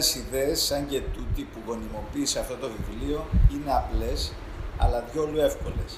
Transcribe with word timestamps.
Ορισμένες 0.00 0.28
ιδέες, 0.28 0.60
σαν 0.60 0.86
και 0.88 1.00
τούτη 1.00 1.42
που 1.52 1.60
γονιμοποίησε 1.66 2.38
αυτό 2.38 2.54
το 2.62 2.68
βιβλίο, 2.76 3.26
είναι 3.52 3.72
απλές, 3.80 4.32
αλλά 4.78 5.04
διόλου 5.12 5.38
εύκολες. 5.38 5.92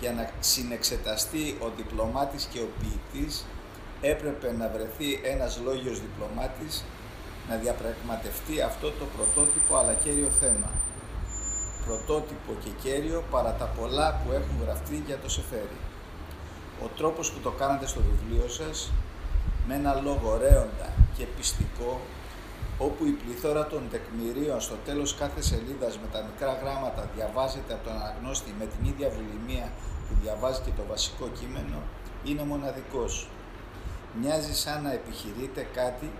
Για 0.00 0.12
να 0.12 0.30
συνεξεταστεί 0.40 1.56
ο 1.64 1.66
διπλωμάτης 1.76 2.44
και 2.44 2.60
ο 2.60 2.68
ποιητής, 2.78 3.44
έπρεπε 4.00 4.52
να 4.52 4.66
βρεθεί 4.74 5.08
ένας 5.32 5.60
λόγιος 5.64 6.00
διπλωμάτης 6.00 6.84
να 7.48 7.56
διαπραγματευτεί 7.56 8.60
αυτό 8.60 8.88
το 8.90 9.04
πρωτότυπο 9.16 9.76
αλλά 9.76 9.94
κέριο 10.04 10.30
θέμα. 10.40 10.70
Πρωτότυπο 11.86 12.52
και 12.64 12.70
κέριο 12.82 13.24
παρά 13.30 13.52
τα 13.60 13.66
πολλά 13.78 14.20
που 14.20 14.32
έχουν 14.32 14.56
γραφτεί 14.64 15.02
για 15.06 15.18
το 15.18 15.28
Σεφέρι. 15.28 15.78
Ο 16.84 16.86
τρόπος 16.96 17.30
που 17.32 17.40
το 17.40 17.50
κάνατε 17.50 17.86
στο 17.86 18.00
βιβλίο 18.08 18.48
σας, 18.48 18.92
με 19.66 19.74
ένα 19.74 20.00
λόγο 20.06 20.36
ρέοντα 20.42 20.88
και 21.16 21.24
πιστικό, 21.36 22.00
όπου 22.78 23.06
η 23.06 23.10
πληθώρα 23.10 23.66
των 23.66 23.82
τεκμηρίων 23.90 24.60
στο 24.60 24.76
τέλος 24.84 25.14
κάθε 25.14 25.42
σελίδας 25.42 25.98
με 25.98 26.06
τα 26.12 26.22
μικρά 26.22 26.52
γράμματα 26.62 27.10
διαβάζεται 27.14 27.72
από 27.72 27.84
τον 27.84 27.92
αναγνώστη 27.92 28.54
με 28.58 28.66
την 28.66 28.88
ίδια 28.90 29.08
βουλημία 29.08 29.72
που 30.08 30.14
διαβάζει 30.22 30.60
και 30.60 30.70
το 30.76 30.82
βασικό 30.88 31.28
κείμενο, 31.38 31.78
είναι 32.24 32.44
μοναδικός. 32.44 33.28
Μοιάζει 34.20 34.54
σαν 34.54 34.82
να 34.82 34.92
επιχειρείτε 34.92 35.66
κάτι 35.74 36.10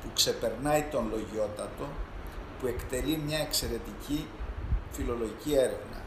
που 0.00 0.08
ξεπερνάει 0.14 0.82
τον 0.82 1.08
λογιότατο, 1.10 1.86
που 2.60 2.66
εκτελεί 2.66 3.16
μια 3.26 3.38
εξαιρετική 3.38 4.26
φιλολογική 4.90 5.52
έρευνα. 5.54 6.00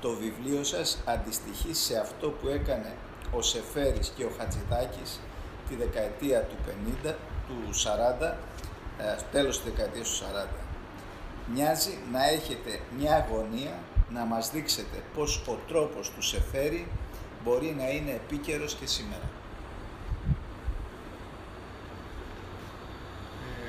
Το 0.00 0.10
βιβλίο 0.10 0.64
σας 0.64 1.02
αντιστοιχεί 1.04 1.74
σε 1.74 1.98
αυτό 1.98 2.28
που 2.28 2.48
έκανε 2.48 2.94
ο 3.32 3.42
Σεφέρης 3.42 4.08
και 4.16 4.24
ο 4.24 4.30
Χατζηδάκης 4.38 5.20
τη 5.68 5.74
δεκαετία 5.74 6.40
του 6.40 6.56
50, 7.04 7.14
του 7.48 7.74
40, 7.74 8.34
ε, 8.98 9.16
τέλος 9.32 9.60
της 9.60 9.72
δεκαετίας 9.72 10.08
του 10.08 10.16
40. 10.16 10.48
Μοιάζει 11.54 11.98
να 12.12 12.28
έχετε 12.28 12.80
μια 12.98 13.14
αγωνία 13.14 13.78
να 14.10 14.24
μας 14.24 14.50
δείξετε 14.50 15.02
πως 15.14 15.42
ο 15.46 15.58
τρόπος 15.68 16.10
του 16.10 16.22
Σεφέρη 16.22 16.88
μπορεί 17.44 17.74
να 17.78 17.88
είναι 17.90 18.10
επίκαιρος 18.10 18.74
και 18.74 18.86
σήμερα. 18.86 19.28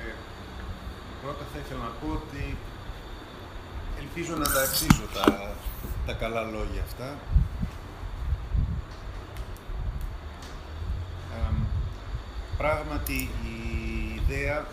Ε, 0.07 0.13
πρώτα 1.21 1.45
θα 1.53 1.59
ήθελα 1.59 1.83
να 1.83 1.89
πω 1.89 2.13
ότι 2.13 2.57
ελπίζω 3.99 4.35
να 4.35 4.45
τα 4.53 4.61
αξίζω 4.61 5.07
τα, 5.13 5.53
τα 6.05 6.13
καλά 6.13 6.41
λόγια 6.41 6.81
αυτά. 6.81 7.15
πράγματι 12.57 13.29
η 13.43 13.59
ιδέα 14.15 14.65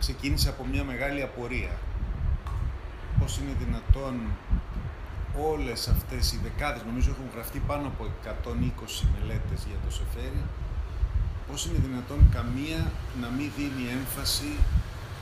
ξεκίνησε 0.00 0.48
από 0.48 0.62
μια 0.70 0.84
μεγάλη 0.84 1.22
απορία. 1.22 1.74
Πώς 3.18 3.38
είναι 3.38 3.54
δυνατόν 3.64 4.14
όλες 5.50 5.88
αυτές 5.88 6.32
οι 6.32 6.38
δεκάδες, 6.42 6.82
νομίζω 6.86 7.10
έχουν 7.10 7.28
γραφτεί 7.34 7.58
πάνω 7.58 7.86
από 7.86 8.02
120 8.04 9.06
μελέτες 9.14 9.60
για 9.68 9.78
το 9.84 9.90
Σεφέρι, 9.98 10.42
πώς 11.48 11.66
είναι 11.66 11.78
δυνατόν 11.86 12.20
καμία 12.36 12.92
να 13.20 13.28
μην 13.28 13.50
δίνει 13.56 13.84
έμφαση 13.98 14.52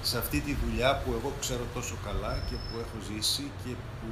σε 0.02 0.18
αυτή 0.18 0.40
τη 0.40 0.56
δουλειά 0.62 0.90
που 0.96 1.10
εγώ 1.18 1.32
ξέρω 1.40 1.64
τόσο 1.74 1.96
καλά 2.04 2.34
και 2.48 2.56
που 2.64 2.74
έχω 2.84 2.98
ζήσει 3.08 3.50
και 3.64 3.72
που 3.98 4.08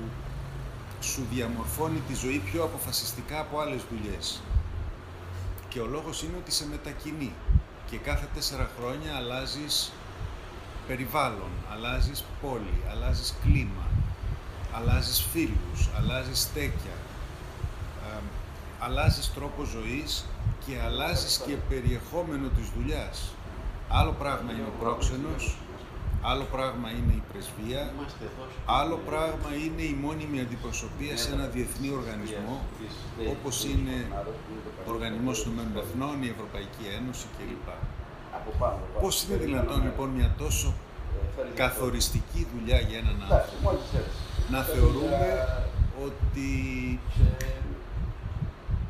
σου 1.00 1.26
διαμορφώνει 1.32 2.00
τη 2.08 2.14
ζωή 2.14 2.38
πιο 2.38 2.64
αποφασιστικά 2.64 3.40
από 3.40 3.60
άλλες 3.60 3.82
δουλειές. 3.90 4.42
Και 5.68 5.80
ο 5.80 5.86
λόγος 5.86 6.22
είναι 6.22 6.36
ότι 6.36 6.52
σε 6.52 6.66
μετακινεί 6.66 7.32
και 7.90 7.96
κάθε 7.96 8.26
τέσσερα 8.34 8.70
χρόνια 8.78 9.16
αλλάζεις 9.16 9.92
περιβάλλον, 10.86 11.50
αλλάζεις 11.72 12.24
πόλη, 12.42 12.82
αλλάζεις 12.90 13.34
κλίμα, 13.42 13.86
αλλάζεις 14.72 15.26
φίλους, 15.32 15.88
αλλάζεις 15.96 16.40
στέκια, 16.40 16.96
ε, 18.06 18.20
αλλάζεις 18.78 19.32
τρόπο 19.34 19.64
ζωής 19.64 20.24
και 20.66 20.80
αλλάζεις 20.84 21.42
και 21.46 21.54
περιεχόμενο 21.68 22.48
της 22.48 22.70
δουλειάς. 22.76 23.32
Άλλο 23.88 24.12
πράγμα 24.12 24.52
είναι 24.52 24.62
ο 24.62 24.72
πρόξενος, 24.80 25.56
άλλο 26.22 26.44
πράγμα 26.44 26.90
είναι 26.90 27.12
η 27.12 27.22
πρεσβεία, 27.32 27.92
άλλο 28.66 28.96
πράγμα 29.06 29.54
είναι 29.64 29.82
η 29.82 29.96
μόνιμη 30.02 30.40
αντιπροσωπεία 30.40 31.16
σε 31.16 31.32
ένα 31.32 31.46
διεθνή 31.46 31.90
οργανισμό, 31.90 32.60
όπως 33.30 33.64
είναι 33.64 34.06
ο 34.86 34.90
Οργανισμός 34.90 35.44
των 35.44 35.54
Εθνών, 35.76 36.22
η 36.22 36.28
Ευρωπαϊκή 36.28 36.84
Ένωση 36.98 37.26
κλπ. 37.38 37.68
Πώς 39.00 39.24
είναι 39.24 39.36
δυνατόν 39.36 39.82
λοιπόν 39.82 40.08
μια 40.08 40.34
τόσο 40.38 40.74
καθοριστική 41.54 42.46
δουλειά 42.54 42.80
για 42.80 42.98
έναν 42.98 43.22
άνθρωπο; 43.22 43.78
να 44.50 44.62
θεωρούμε 44.62 45.48
ότι 46.04 46.50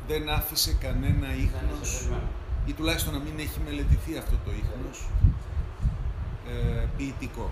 δεν 0.07 0.29
άφησε 0.29 0.73
κανένα 0.79 1.27
ίχνος 1.35 2.07
ή 2.65 2.73
τουλάχιστον 2.73 3.13
να 3.13 3.19
μην 3.19 3.39
έχει 3.39 3.59
μελετηθεί 3.65 4.17
αυτό 4.17 4.35
το 4.45 4.51
ίχνος 4.51 5.07
ε, 6.47 6.85
ποιητικό. 6.97 7.49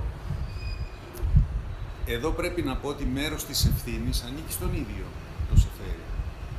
Εδώ 2.05 2.29
πρέπει 2.31 2.61
να 2.61 2.75
πω 2.75 2.88
ότι 2.88 3.05
μέρος 3.05 3.45
της 3.45 3.65
ευθύνης 3.65 4.23
ανήκει 4.23 4.51
στον 4.51 4.73
ίδιο 4.73 5.05
το 5.49 5.59
Σεφέρι, 5.59 6.05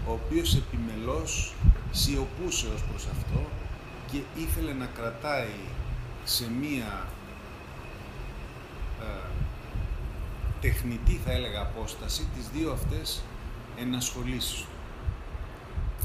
ο 0.09 0.13
οποίος 0.13 0.55
επιμελώς 0.55 1.55
σιωπούσε 1.91 2.67
ως 2.75 2.83
προς 2.83 3.07
αυτό 3.07 3.41
και 4.11 4.23
ήθελε 4.41 4.73
να 4.73 4.87
κρατάει 4.87 5.59
σε 6.25 6.51
μία 6.51 7.07
ε, 9.01 9.29
τεχνητή 10.61 11.21
θα 11.25 11.33
έλεγα 11.33 11.61
απόσταση 11.61 12.29
τις 12.35 12.49
δύο 12.49 12.73
αυτές 12.73 13.23
ενασχολήσεις 13.79 14.61
του. 14.61 14.69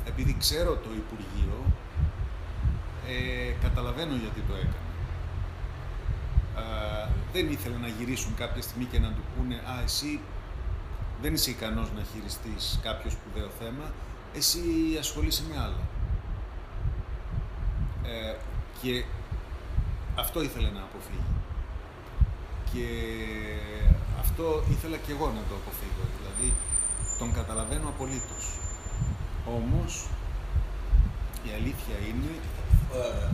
Επειδή 0.07 0.35
ξέρω 0.39 0.75
το 0.75 0.89
Υπουργείο, 0.94 1.63
ε, 3.07 3.51
καταλαβαίνω 3.62 4.16
γιατί 4.16 4.41
το 4.47 4.53
έκανε. 4.53 4.89
Ε, 6.57 7.07
δεν 7.33 7.51
ήθελε 7.51 7.78
να 7.78 7.88
γυρίσουν 7.88 8.35
κάποια 8.35 8.62
στιγμή 8.62 8.85
και 8.85 9.00
να 9.00 9.07
του 9.07 9.22
πούνε 9.35 9.56
«Α, 9.56 9.81
εσύ 9.83 10.19
δεν 11.22 11.33
είσαι 11.33 11.50
ικανός 11.50 11.91
να 11.95 12.03
χειριστείς 12.13 12.79
κάποιος 12.83 13.13
σπουδαίο 13.13 13.50
θέμα, 13.59 13.91
εσύ 14.35 14.62
ασχολείσαι 15.00 15.44
με 15.50 15.62
άλλο». 15.62 16.00
Ε, 18.12 18.36
και 18.82 19.04
αυτό 20.16 20.38
ήθελε 20.48 20.70
να 20.78 20.82
αποφύγει. 20.90 21.32
Και 22.72 22.86
αυτό 24.24 24.46
ήθελα 24.74 24.98
και 25.04 25.12
εγώ 25.16 25.28
να 25.38 25.44
το 25.50 25.54
αποφύγω, 25.62 26.04
δηλαδή 26.18 26.48
τον 27.20 27.30
καταλαβαίνω 27.40 27.88
απολύτως. 27.94 28.46
Όμως, 29.58 29.92
η 31.48 31.50
αλήθεια 31.58 31.96
είναι... 32.08 32.32
Ε, 33.00 33.28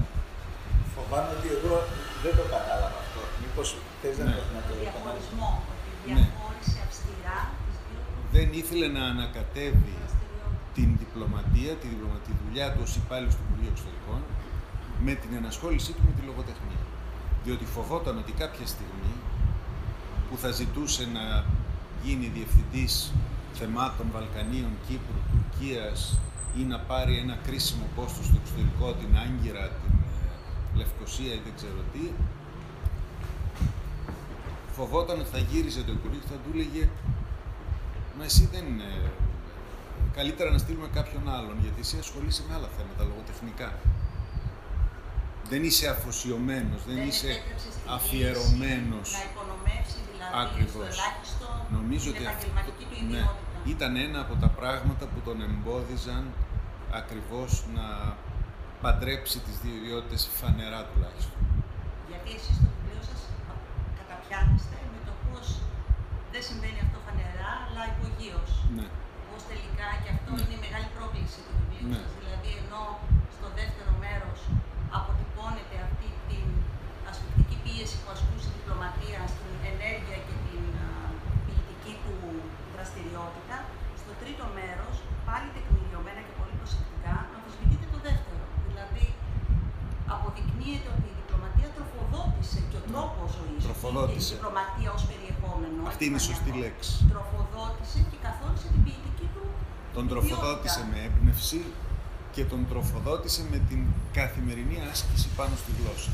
φοβάμαι 0.96 1.32
ότι 1.38 1.48
εγώ 1.58 1.76
δεν 2.24 2.34
το 2.40 2.44
κατάλαβα 2.56 2.98
αυτό. 3.04 3.22
Μήπως 3.42 3.68
θες 4.02 4.18
ναι. 4.18 4.36
να 4.56 4.62
το 4.68 4.74
Διαχωρισμό, 4.82 5.50
ότι 5.72 5.90
ναι. 5.98 6.14
διαχώρισε 6.16 6.80
αυστηρά 6.88 7.40
Δεν 8.36 8.48
ήθελε 8.62 8.88
να 8.98 9.04
ανακατεύει 9.14 9.98
την 10.76 10.90
διπλωματία, 11.02 11.72
τη 11.82 11.86
διπλωματική 11.94 12.34
δουλειά 12.44 12.68
του 12.74 12.82
ως 12.88 12.94
υπάλληλος 13.02 13.36
του 13.38 13.44
Υπουργείου 13.48 13.72
Εξωτερικών 13.74 14.22
με 15.06 15.13
την 15.13 15.31
ενασχόλησή 15.35 15.91
του 15.91 16.02
με 16.06 16.12
τη 16.19 16.25
λογοτεχνία. 16.25 16.84
Διότι 17.44 17.66
φοβόταν 17.66 18.17
ότι 18.17 18.32
κάποια 18.32 18.67
στιγμή 18.67 19.14
που 20.29 20.38
θα 20.38 20.52
ζητούσε 20.52 21.08
να 21.14 21.46
γίνει 22.03 22.28
διευθυντής 22.28 23.11
θεμάτων 23.53 24.08
Βαλκανίων, 24.11 24.72
Κύπρου, 24.88 25.22
Τουρκίας 25.32 26.20
ή 26.58 26.61
να 26.61 26.79
πάρει 26.79 27.17
ένα 27.17 27.35
κρίσιμο 27.46 27.85
πόστο 27.96 28.23
στο 28.23 28.35
εξωτερικό, 28.41 28.94
την 28.94 29.17
Άγκυρα, 29.17 29.66
την 29.67 29.94
ε, 30.73 30.78
Λευκοσία 30.78 31.34
ή 31.34 31.41
δεν 31.46 31.53
ξέρω 31.55 31.82
τι, 31.94 32.11
φοβόταν 34.78 35.20
ότι 35.20 35.29
θα 35.29 35.41
γύριζε 35.49 35.82
το 35.88 35.91
Υπουργείο 35.97 36.20
και 36.23 36.32
θα 36.34 36.40
του 36.44 36.49
έλεγε 36.53 36.90
«Μα 38.17 38.23
εσύ 38.23 38.49
δεν 38.53 38.66
είναι... 38.72 38.90
Καλύτερα 40.17 40.49
να 40.52 40.58
στείλουμε 40.58 40.90
κάποιον 40.94 41.29
άλλον, 41.38 41.55
γιατί 41.61 41.79
εσύ 41.79 41.97
ασχολείσαι 41.99 42.44
με 42.47 42.53
άλλα 42.55 42.70
θέματα, 42.78 43.02
λογοτεχνικά. 43.11 43.70
Δεν 45.49 45.64
είσαι 45.64 45.88
αφοσιωμένος, 45.88 46.84
δεν, 46.85 46.96
δεν 46.96 47.08
είσαι 47.08 47.41
αφιερωμένος. 47.96 49.11
Να 49.11 49.23
υπονομεύσει 49.32 49.97
Ακριβώς. 50.44 50.96
Νομίζω 51.78 52.08
ότι 52.14 52.26
αυτό 52.26 52.47
ναι, 53.14 53.23
ήταν 53.73 53.91
ένα 54.08 54.20
από 54.26 54.35
τα 54.44 54.49
πράγματα 54.59 55.05
που 55.11 55.20
τον 55.28 55.38
εμπόδιζαν 55.47 56.23
ακριβώς 56.99 57.52
να 57.78 57.85
παντρέψει 58.84 59.38
τις 59.46 59.55
δύο 59.64 59.76
ιδιότητες 59.82 60.22
φανερά 60.40 60.82
τουλάχιστον. 60.90 61.40
Γιατί 62.09 62.29
εσείς 62.38 62.55
στο 62.59 62.67
βιβλίο 62.76 63.02
σας 63.11 63.22
καταπιάνεστε 63.99 64.78
με 64.94 64.99
το 65.08 65.14
πώς 65.26 65.47
δεν 66.34 66.41
συμβαίνει 66.49 66.79
αυτό 66.85 66.97
φανερά, 67.05 67.52
αλλά 67.66 67.84
υπογείως. 67.94 68.52
Ναι. 68.78 68.88
Πώς 69.29 69.41
τελικά 69.52 69.88
και 70.02 70.09
αυτό 70.16 70.29
ναι. 70.32 70.40
είναι 70.41 70.55
η 70.59 70.61
μεγάλη 70.66 70.88
πρόκληση 70.97 71.40
του 71.46 71.53
βιβλίου 71.59 71.88
ναι. 71.91 71.99
σας. 72.02 72.11
Δηλαδή, 72.22 72.49
ενώ 72.61 72.82
στο 73.35 73.47
δεύτερο 73.59 73.91
μέρος 74.03 74.40
αποτυπώνεται 75.37 75.78
αυτή 75.87 76.09
την 76.29 76.47
ασφυκτική 77.09 77.57
πίεση 77.63 77.95
που 78.01 78.09
ασκούσε 78.16 78.47
η 78.51 78.53
διπλωματία 78.57 79.19
στην 79.34 79.53
ενέργεια 79.72 80.17
και 80.28 80.35
την 80.45 80.63
ποιητική 81.45 81.93
του 82.03 82.16
δραστηριότητα. 82.73 83.55
Στο 84.01 84.11
τρίτο 84.22 84.45
μέρος, 84.57 84.95
πάλι 85.28 85.47
τεκμηριωμένα 85.55 86.22
και 86.28 86.34
πολύ 86.39 86.55
προσεκτικά, 86.61 87.13
αμφισβητείται 87.35 87.87
το 87.93 87.99
δεύτερο. 88.07 88.43
Δηλαδή, 88.69 89.05
αποδεικνύεται 90.13 90.89
ότι 90.95 91.07
η 91.13 91.16
διπλωματία 91.19 91.69
τροφοδότησε 91.75 92.59
και 92.69 92.78
ο 92.79 92.84
ναι. 92.84 92.89
τρόπος 92.91 93.28
ζωής 93.37 93.61
και 93.66 93.73
η 94.22 94.25
διπλωματία 94.34 94.89
ως 94.97 95.03
περιεχόμενο. 95.11 95.79
Αυτή 95.91 96.03
είναι 96.07 96.19
η 96.22 96.25
σωστή 96.29 96.51
λέξη. 96.63 96.93
Τροφοδότησε 97.13 97.99
και 98.09 98.17
καθόρισε 98.25 98.67
την 98.73 98.81
ποιητική 98.85 99.28
του. 99.34 99.43
Τον 99.95 100.05
τροφοδότησε 100.11 100.81
με 100.91 100.97
έμπνευση, 101.07 101.59
και 102.37 102.45
τον 102.51 102.61
τροφοδότησε 102.72 103.41
με 103.51 103.59
την 103.69 103.81
καθημερινή 104.19 104.78
άσκηση 104.91 105.28
πάνω 105.39 105.55
στη 105.61 105.72
γλώσσα. 105.79 106.11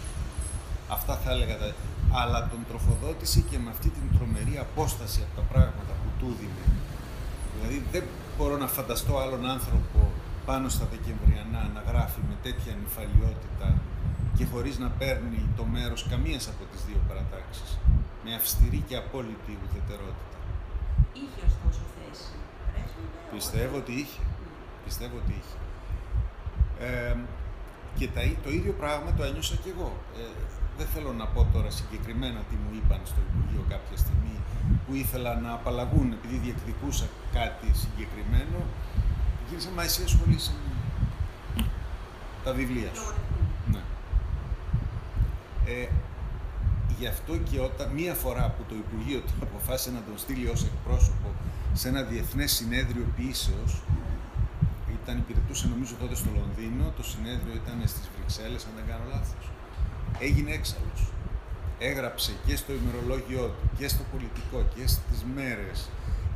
Αυτά 0.95 1.13
θα 1.23 1.29
έλεγα. 1.35 1.55
τα- 1.61 1.73
Αλλά 2.21 2.39
τον 2.51 2.61
τροφοδότησε 2.69 3.39
και 3.49 3.57
με 3.63 3.69
αυτή 3.75 3.89
την 3.97 4.05
τρομερή 4.15 4.55
απόσταση 4.67 5.19
από 5.25 5.33
τα 5.39 5.45
πράγματα 5.51 5.91
που 6.01 6.09
του 6.19 6.29
δίνει. 6.39 6.65
Δηλαδή 7.53 7.77
δεν 7.93 8.03
μπορώ 8.37 8.55
να 8.63 8.67
φανταστώ 8.77 9.13
άλλον 9.23 9.43
άνθρωπο 9.55 9.99
πάνω 10.49 10.65
στα 10.75 10.85
Δεκεμβριανά 10.93 11.61
να 11.75 11.81
γράφει 11.89 12.19
με 12.29 12.35
τέτοια 12.45 12.73
νυφαλιότητα 12.83 13.67
και 14.37 14.45
χωρίς 14.51 14.75
να 14.83 14.89
παίρνει 14.99 15.41
το 15.57 15.63
μέρος 15.75 16.01
καμίας 16.11 16.43
από 16.53 16.63
τις 16.71 16.81
δύο 16.87 16.99
παρατάξεις. 17.07 17.69
Με 18.25 18.31
αυστηρή 18.39 18.81
και 18.87 18.95
απόλυτη 19.03 19.51
ουδετερότητα. 19.63 20.37
Είχε 21.21 21.39
ωστόσο 21.49 21.83
θέση. 21.95 22.31
Πρέσβευε, 22.71 23.17
Πιστεύω 23.35 23.75
όταν- 23.77 23.81
ότι 23.81 23.91
είχε. 24.01 24.21
Πιστεύω 24.87 25.15
ότι 25.23 25.33
είχε. 25.41 25.57
Ε, 26.79 27.15
και 27.97 28.07
τα, 28.07 28.21
το 28.43 28.49
ίδιο 28.49 28.73
πράγμα 28.73 29.13
το 29.13 29.23
ένιωσα 29.23 29.55
κι 29.55 29.69
εγώ. 29.69 29.97
Ε, 30.17 30.21
δεν 30.77 30.87
θέλω 30.93 31.13
να 31.13 31.25
πω 31.25 31.47
τώρα 31.53 31.69
συγκεκριμένα 31.69 32.39
τι 32.49 32.55
μου 32.55 32.69
είπαν 32.77 32.99
στο 33.03 33.19
Υπουργείο 33.27 33.63
κάποια 33.69 33.97
στιγμή 33.97 34.35
που 34.85 34.93
ήθελα 34.93 35.39
να 35.39 35.51
απαλλαγούν 35.53 36.11
επειδή 36.11 36.37
διεκδικούσα 36.37 37.05
κάτι 37.33 37.67
συγκεκριμένο. 37.83 38.59
Γύρισα, 39.49 39.69
μα 39.75 39.83
εσύ 39.83 40.03
ασχολείσαι 40.03 40.51
με 41.55 41.63
τα 42.43 42.53
βιβλία 42.53 42.91
σου. 42.93 43.01
Λογαριασμού. 43.01 43.43
Ναι. 43.71 43.81
Ε, 45.65 45.87
γι' 46.99 47.07
αυτό 47.07 47.37
και 47.37 47.59
όταν 47.59 47.89
μία 47.89 48.13
φορά 48.13 48.53
που 48.57 48.63
το 48.69 48.75
Υπουργείο 48.75 49.19
του 49.19 49.33
αποφάσισε 49.41 49.91
να 49.91 50.01
τον 50.07 50.17
στείλει 50.17 50.47
ως 50.47 50.63
εκπρόσωπο 50.63 51.27
σε 51.73 51.87
ένα 51.87 52.01
διεθνές 52.01 52.51
συνέδριο 52.51 53.05
ποιήσεως, 53.15 53.81
ήταν, 55.03 55.17
υπηρετούσε 55.23 55.65
νομίζω 55.73 55.93
τότε 56.01 56.15
στο 56.21 56.29
Λονδίνο, 56.39 56.83
το 56.97 57.03
συνέδριο 57.11 57.53
ήταν 57.61 57.77
στις 57.93 58.05
Βρυξέλλες, 58.15 58.61
αν 58.67 58.71
δεν 58.77 58.85
κάνω 58.91 59.05
λάθος. 59.13 59.45
Έγινε 60.27 60.51
έξαλλος. 60.59 60.99
Έγραψε 61.89 62.31
και 62.45 62.55
στο 62.55 62.71
ημερολόγιό 62.81 63.45
του, 63.55 63.65
και 63.77 63.87
στο 63.87 64.03
πολιτικό, 64.11 64.57
και 64.75 64.87
στις 64.87 65.19
μέρες, 65.35 65.89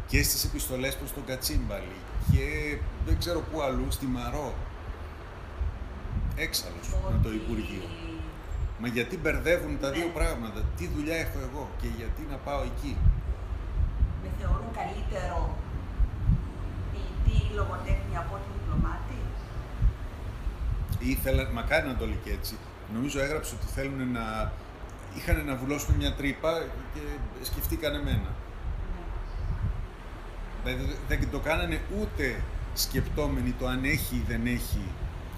και 0.08 0.24
στις 0.24 0.44
επιστολές 0.50 0.94
προς 1.00 1.12
τον 1.14 1.24
Κατσίμπαλη, 1.30 1.98
και 2.32 2.46
δεν 3.06 3.18
ξέρω 3.22 3.40
πού 3.50 3.62
αλλού, 3.62 3.88
στη 3.90 4.06
Μαρό. 4.06 4.54
Έξαλλος 6.36 6.88
με 7.12 7.20
το 7.24 7.28
Ότι- 7.30 7.38
Υπουργείο. 7.42 7.86
Μα 8.82 8.88
γιατί 8.88 9.16
μπερδεύουν 9.18 9.74
τα 9.84 9.90
δύο 9.92 10.06
Ναι. 10.06 10.12
πράγματα, 10.20 10.60
τι 10.78 10.86
δουλειά 10.96 11.16
έχω 11.26 11.38
εγώ 11.48 11.64
και 11.82 11.88
γιατί 11.98 12.22
να 12.32 12.38
πάω 12.46 12.62
εκεί; 12.72 12.94
Με 14.24 14.30
θεωρούν 14.40 14.70
καλύτερο 14.80 15.38
ποιητή 16.92 17.36
ή 17.46 17.50
λογοτέχνη 17.60 18.16
από 18.24 18.32
ότι 18.40 18.50
διπλωμάτη. 18.78 19.16
Ήθελα, 21.00 21.50
μακάρι 21.54 21.88
να 21.88 21.96
το 21.96 22.06
λέει 22.06 22.20
και 22.24 22.32
έτσι. 22.32 22.58
Νομίζω 22.94 23.20
έγραψε 23.20 23.56
ότι 23.56 23.66
θέλουν 23.74 24.12
να. 24.12 24.52
είχαν 25.16 25.46
να 25.46 25.56
βουλώσουν 25.56 25.96
μια 25.96 26.14
τρύπα 26.14 26.66
και 26.94 27.00
σκεφτήκαν 27.46 27.96
εμένα. 27.96 28.34
Ναι. 30.64 30.72
Δηλαδή 30.72 30.96
δεν 31.08 31.30
το 31.32 31.40
κάνανε 31.40 31.82
ούτε 32.00 32.42
σκεπτόμενοι 32.74 33.52
το 33.52 33.68
αν 33.68 33.84
έχει 33.84 34.16
ή 34.16 34.24
δεν 34.28 34.46
έχει 34.46 34.82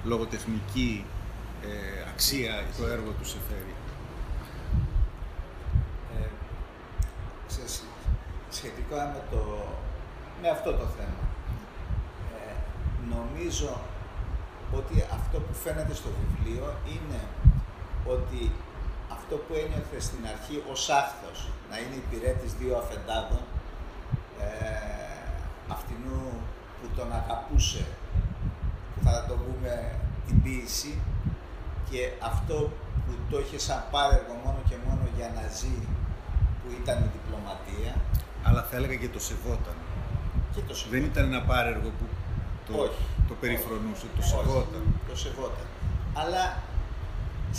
λογοτεχνική 0.03 1.05
ε, 1.63 2.09
αξία 2.09 2.63
το 2.77 2.87
έργο 2.87 3.11
τους 3.11 3.29
σε 3.29 3.37
φέρει. 3.49 3.73
Ε, 6.19 6.27
ξέρεις, 7.47 7.83
σχετικά 8.49 8.95
με, 8.95 9.21
το, 9.31 9.65
με 10.41 10.49
αυτό 10.49 10.71
το 10.71 10.85
θέμα. 10.85 11.28
Ε, 13.09 13.15
νομίζω 13.15 13.79
ότι 14.73 15.05
αυτό 15.13 15.37
που 15.39 15.53
φαίνεται 15.53 15.93
στο 15.93 16.09
βιβλίο 16.19 16.73
είναι 16.85 17.21
ότι 18.05 18.51
αυτό 19.11 19.35
που 19.35 19.53
ένιωθε 19.53 19.99
στην 19.99 20.25
αρχή 20.33 20.63
ως 20.71 20.89
άφθος, 20.89 21.47
να 21.69 21.75
είναι 21.79 21.95
υπηρέτης 21.95 22.53
δύο 22.53 22.77
αφεντάδων, 22.77 23.43
ε, 24.39 24.47
αυτινού 25.67 26.21
που 26.81 26.87
τον 26.95 27.13
αγαπούσε, 27.13 27.85
που 28.95 28.99
θα 29.03 29.25
το 29.27 29.33
πούμε 29.33 29.95
την 30.27 30.41
ποίηση, 30.43 30.99
και 31.89 32.11
αυτό 32.31 32.71
που 33.05 33.11
το 33.29 33.39
είχε 33.39 33.59
σαν 33.59 33.83
πάρεργο 33.91 34.33
μόνο 34.45 34.59
και 34.69 34.75
μόνο 34.87 35.01
για 35.17 35.31
να 35.35 35.43
ζει, 35.57 35.77
που 36.61 36.67
ήταν 36.81 36.97
η 37.03 37.09
διπλωματία, 37.15 37.93
Αλλά 38.43 38.61
θα 38.63 38.75
έλεγα 38.75 38.95
και 38.95 39.09
το 39.09 39.19
σεβόταν. 39.19 39.77
και 40.53 40.59
το 40.59 40.73
Δεν 40.73 40.75
σεβόταν. 40.75 41.03
ήταν 41.03 41.23
ένα 41.33 41.41
πάρεργο 41.41 41.89
που 41.97 42.05
το, 42.69 42.81
Όχι. 42.85 43.03
το 43.29 43.33
περιφρονούσε, 43.41 44.05
το 44.15 44.21
Όχι. 44.21 44.29
σεβόταν. 44.29 44.83
Το 45.09 45.15
σεβόταν. 45.23 45.67
Αλλά 46.21 46.43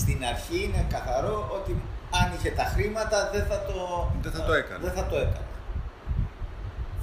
στην 0.01 0.19
αρχή 0.33 0.59
είναι 0.65 0.87
καθαρό 0.95 1.37
ότι 1.59 1.73
αν 2.21 2.27
είχε 2.35 2.51
τα 2.61 2.65
χρήματα 2.75 3.17
δεν 3.33 3.45
θα 3.51 3.59
το, 3.69 3.75
Δεν 4.23 4.33
θα 4.33 4.43
το 4.49 4.53
έκανε. 4.53 4.81
Δεν 4.85 4.93
θα 4.99 5.05
το 5.11 5.17
έκανε. 5.17 5.49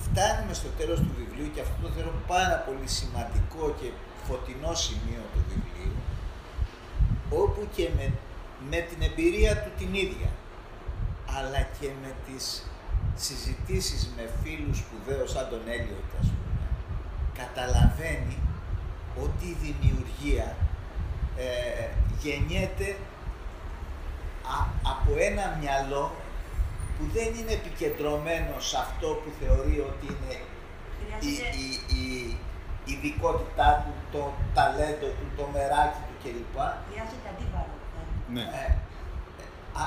Φτάνουμε 0.06 0.54
στο 0.54 0.70
τέλος 0.80 1.00
του 1.00 1.12
βιβλίου 1.20 1.50
και 1.54 1.62
αυτό 1.66 1.76
το 1.84 1.90
θεωρώ 1.96 2.14
πάρα 2.28 2.58
πολύ 2.68 2.88
σημαντικό 3.00 3.64
και 3.80 3.88
φωτεινό 4.28 4.74
σημείο 4.86 5.24
του 5.34 5.42
βιβλίου 5.52 5.96
όπου 7.30 7.68
και 7.76 7.90
με, 7.98 8.06
με 8.70 8.78
την 8.90 9.00
εμπειρία 9.02 9.54
του 9.62 9.72
την 9.78 9.94
ίδια 9.94 10.30
αλλά 11.38 11.62
και 11.80 11.88
με 12.02 12.12
τις 12.26 12.44
συζητήσεις 13.16 14.02
με 14.16 14.24
φίλους 14.44 14.78
σπουδαίους 14.78 15.32
σαν 15.32 15.48
τον 15.50 15.62
Έλιοτ 15.76 16.10
ας 16.22 16.28
πούμε 16.28 16.37
καταλαβαίνει 17.42 18.38
ότι 19.24 19.46
η 19.46 19.58
δημιουργία 19.66 20.56
ε, 21.38 21.88
γεννιέται 22.22 22.88
α- 24.56 24.70
από 24.94 25.12
ένα 25.30 25.58
μυαλό 25.62 26.12
που 26.98 27.04
δεν 27.14 27.30
είναι 27.38 27.52
επικεντρωμένο 27.52 28.60
σε 28.60 28.78
αυτό 28.78 29.08
που 29.08 29.30
θεωρεί 29.42 29.80
ότι 29.80 30.06
είναι 30.14 30.34
η, 30.34 30.46
Χρειάζεται 31.20 31.58
η, 31.66 31.68
η 32.02 32.38
ειδικότητά 32.92 33.70
του, 33.86 33.94
το 34.18 34.34
ταλέντο 34.54 35.08
του, 35.18 35.26
το 35.38 35.44
μεράκι 35.54 36.00
του 36.08 36.16
κλπ. 36.24 36.56
χρειάζεται 36.90 37.28
αντίβαρο. 37.34 37.74
ε. 38.00 38.34
Ναι. 38.36 38.42
Ε, 38.42 38.72
α, 39.82 39.84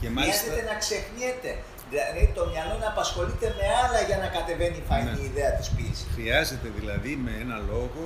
Και 0.00 0.10
μάλιστα- 0.10 0.42
χρειάζεται 0.42 0.72
να 0.72 0.78
ξεχνιέται. 0.84 1.52
Δηλαδή 1.90 2.22
το 2.38 2.42
μυαλό 2.52 2.74
να 2.84 2.88
απασχολείται 2.94 3.48
με 3.58 3.66
άλλα 3.82 4.00
για 4.08 4.18
να 4.22 4.28
κατεβαίνει 4.36 4.76
η 4.82 4.84
φαϊνή 4.88 5.10
Ναι. 5.20 5.26
ιδέα 5.30 5.50
της 5.58 5.68
ποιήσης. 5.74 6.06
Χρειάζεται 6.16 6.68
δηλαδή 6.78 7.12
με 7.24 7.32
ένα 7.44 7.56
λόγο 7.72 8.04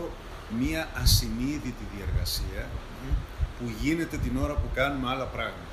μία 0.61 0.81
ασυνείδητη 1.03 1.85
διεργασία 1.95 2.63
που 3.59 3.65
γίνεται 3.83 4.17
την 4.25 4.35
ώρα 4.45 4.55
που 4.61 4.69
κάνουμε 4.79 5.07
άλλα 5.13 5.25
πράγματα. 5.37 5.73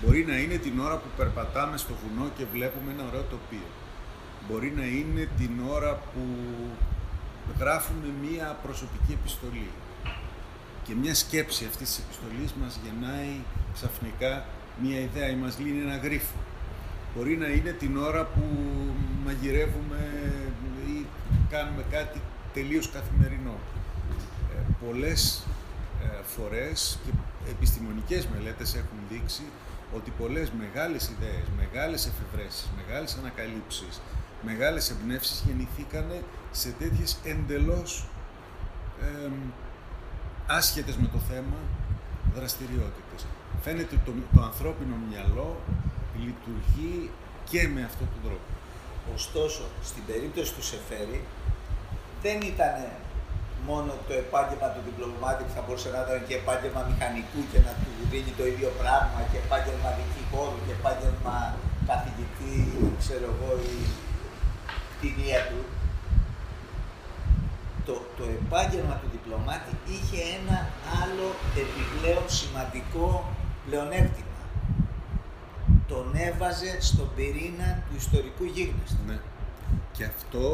Μπορεί 0.00 0.24
να 0.30 0.36
είναι 0.42 0.56
την 0.66 0.80
ώρα 0.86 0.96
που 1.02 1.08
περπατάμε 1.16 1.76
στο 1.76 1.92
βουνό 2.02 2.26
και 2.36 2.44
βλέπουμε 2.54 2.88
ένα 2.96 3.04
ωραίο 3.10 3.24
τοπίο. 3.34 3.68
Μπορεί 4.48 4.70
να 4.76 4.84
είναι 4.98 5.28
την 5.38 5.52
ώρα 5.76 5.92
που 6.12 6.22
γράφουμε 7.60 8.06
μία 8.24 8.56
προσωπική 8.62 9.12
επιστολή. 9.20 9.70
Και 10.84 10.92
μια 11.02 11.14
σκέψη 11.14 11.64
αυτής 11.70 11.88
της 11.88 11.98
επιστολής 12.04 12.50
μας 12.60 12.78
γεννάει 12.84 13.32
ξαφνικά 13.76 14.44
μία 14.82 14.98
ιδέα 15.00 15.28
ή 15.28 15.34
μας 15.34 15.58
λύνει 15.58 15.80
ένα 15.88 15.96
γρίφο. 15.96 16.36
Μπορεί 17.14 17.36
να 17.36 17.46
είναι 17.46 17.70
την 17.70 17.96
ώρα 17.96 18.24
που 18.24 18.42
μαγειρεύουμε 19.24 19.98
ή 20.86 21.06
κάνουμε 21.50 21.84
κάτι 21.90 22.20
τελείως 22.54 22.90
καθημερινό. 22.90 23.54
Ε, 24.54 24.86
πολλές 24.86 25.44
ε, 26.02 26.22
φορές 26.22 26.98
και 27.04 27.10
επιστημονικές 27.50 28.26
μελέτες 28.26 28.74
έχουν 28.74 28.98
δείξει 29.10 29.42
ότι 29.96 30.12
πολλές 30.18 30.50
μεγάλες 30.50 31.08
ιδέες, 31.08 31.46
μεγάλες 31.56 32.06
εφευρέσεις, 32.06 32.70
μεγάλες 32.76 33.16
ανακαλύψεις, 33.18 34.00
μεγάλες 34.42 34.90
εμπνεύσεις 34.90 35.42
γεννηθήκανε 35.46 36.22
σε 36.50 36.70
τέτοιες 36.78 37.18
εντελώς 37.24 38.06
εμ, 39.24 39.32
άσχετες 40.46 40.96
με 40.96 41.08
το 41.12 41.18
θέμα 41.18 41.56
δραστηριότητες. 42.34 43.26
Φαίνεται 43.62 44.00
το, 44.04 44.12
το 44.34 44.42
ανθρώπινο 44.42 44.94
μυαλό 45.08 45.60
λειτουργεί 46.24 47.10
και 47.50 47.60
με 47.74 47.80
αυτόν 47.88 48.08
τον 48.12 48.20
τρόπο. 48.26 48.50
Ωστόσο, 49.14 49.62
στην 49.88 50.02
περίπτωση 50.10 50.50
του 50.56 50.64
Σεφέρη, 50.70 51.20
δεν 52.22 52.38
ήταν 52.52 52.74
μόνο 53.68 53.90
το 54.06 54.12
επάγγελμα 54.24 54.68
του 54.74 54.82
διπλωμάτη 54.86 55.40
που 55.46 55.52
θα 55.56 55.62
μπορούσε 55.64 55.88
να 55.94 55.98
ήταν 56.04 56.20
και 56.28 56.34
επάγγελμα 56.42 56.82
μηχανικού 56.90 57.40
και 57.50 57.60
να 57.66 57.72
του 57.80 57.90
δίνει 58.10 58.32
το 58.40 58.44
ίδιο 58.52 58.70
πράγμα 58.80 59.20
και 59.30 59.38
επάγγελμα 59.44 59.90
δικηγόρου 59.98 60.58
και 60.66 60.72
επάγγελμα 60.78 61.36
καθηγητή, 61.90 62.56
ξέρω 63.02 63.26
εγώ, 63.34 63.50
η 63.74 63.76
κτηνία 64.92 65.40
του. 65.50 65.60
Το, 67.86 67.94
το 68.18 68.24
επάγγελμα 68.40 68.94
του 69.00 69.08
διπλωμάτη 69.14 69.72
είχε 69.92 70.20
ένα 70.38 70.58
άλλο 71.00 71.26
επιπλέον 71.62 72.26
σημαντικό 72.38 73.06
πλεονέκτημα. 73.66 74.29
Τον 75.92 76.06
έβαζε 76.28 76.72
στον 76.88 77.08
πυρήνα 77.16 77.68
του 77.86 77.94
ιστορικού 78.02 78.44
γίγνεσθε. 78.54 79.02
Ναι. 79.06 79.18
Και 79.96 80.04
αυτό 80.04 80.44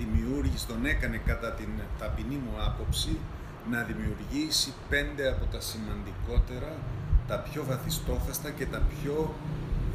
δημιούργησε, 0.00 0.66
τον 0.66 0.86
έκανε 0.92 1.16
κατά 1.30 1.50
την 1.58 1.70
ταπεινή 1.98 2.38
μου 2.44 2.54
άποψη 2.68 3.12
να 3.70 3.80
δημιουργήσει 3.90 4.72
πέντε 4.88 5.24
από 5.32 5.44
τα 5.52 5.60
σημαντικότερα, 5.70 6.72
τα 7.28 7.36
πιο 7.46 7.64
βαθιστόχαστα 7.70 8.50
και 8.50 8.66
τα 8.66 8.80
πιο 8.92 9.34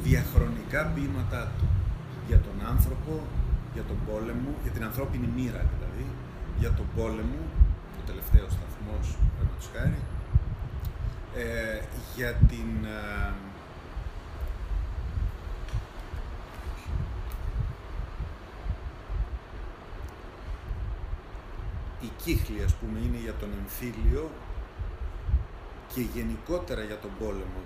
διαχρονικά 0.02 0.80
ποίηματά 0.94 1.52
του 1.58 1.66
για 2.28 2.38
τον 2.46 2.56
άνθρωπο, 2.72 3.12
για 3.74 3.84
τον 3.90 3.98
πόλεμο, 4.08 4.50
για 4.62 4.72
την 4.72 4.84
ανθρώπινη 4.84 5.28
μοίρα 5.36 5.62
δηλαδή, 5.74 6.06
για 6.58 6.72
τον 6.78 6.86
πόλεμο, 6.96 7.40
το 7.96 8.02
τελευταίο 8.10 8.46
σταθμός, 8.56 9.06
παραδείγματος 9.34 9.68
χάρη, 9.74 10.00
ε, 11.42 11.78
για 12.16 12.32
την... 12.50 12.70
Ε, 12.84 13.50
η 22.02 22.10
κύχλη, 22.22 22.62
ας 22.62 22.74
πούμε, 22.74 22.98
είναι 22.98 23.18
για 23.26 23.34
τον 23.34 23.50
εμφύλιο 23.60 24.30
και 25.94 26.00
γενικότερα 26.00 26.82
για 26.82 26.98
τον 26.98 27.10
πόλεμο 27.18 27.60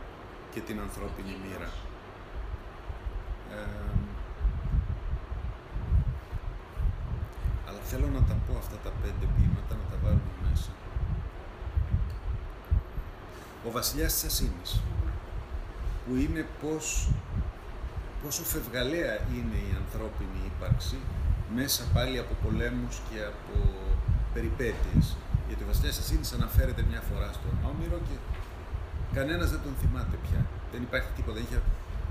και 0.52 0.60
την 0.60 0.80
ανθρώπινη 0.80 1.36
μοίρα. 1.42 1.70
Ε, 3.52 3.96
αλλά 7.68 7.78
θέλω 7.78 8.08
να 8.08 8.22
τα 8.28 8.36
πω 8.46 8.58
αυτά 8.58 8.76
τα 8.84 8.90
πέντε 9.02 9.26
ποίηματα, 9.36 9.74
να 9.74 9.86
τα 9.90 9.96
βάλουμε 10.02 10.32
μέσα. 10.50 10.70
Ο 13.66 13.70
βασιλιάς 13.70 14.12
της 14.12 14.24
Ασίνης, 14.24 14.80
που 16.06 16.14
είναι 16.14 16.46
πώς, 16.62 17.08
πόσο 18.22 18.42
φευγαλέα 18.42 19.14
είναι 19.34 19.58
η 19.68 19.76
ανθρώπινη 19.82 20.38
ύπαρξη 20.46 20.98
μέσα 21.54 21.84
πάλι 21.94 22.18
από 22.18 22.34
πολέμους 22.44 23.00
και 23.10 23.18
από 23.32 23.85
περιπέτειες. 24.36 25.06
Γιατί 25.46 25.62
ο 25.64 25.68
βασιλιάς 25.70 25.94
της 25.96 26.04
Ασίνης 26.04 26.30
αναφέρεται 26.38 26.82
μια 26.90 27.02
φορά 27.08 27.28
στον 27.38 27.54
Όμηρο 27.70 27.98
και 28.08 28.16
κανένας 29.18 29.48
δεν 29.52 29.60
τον 29.66 29.74
θυμάται 29.80 30.16
πια. 30.24 30.40
Δεν 30.72 30.80
υπάρχει 30.88 31.10
τίποτα. 31.16 31.38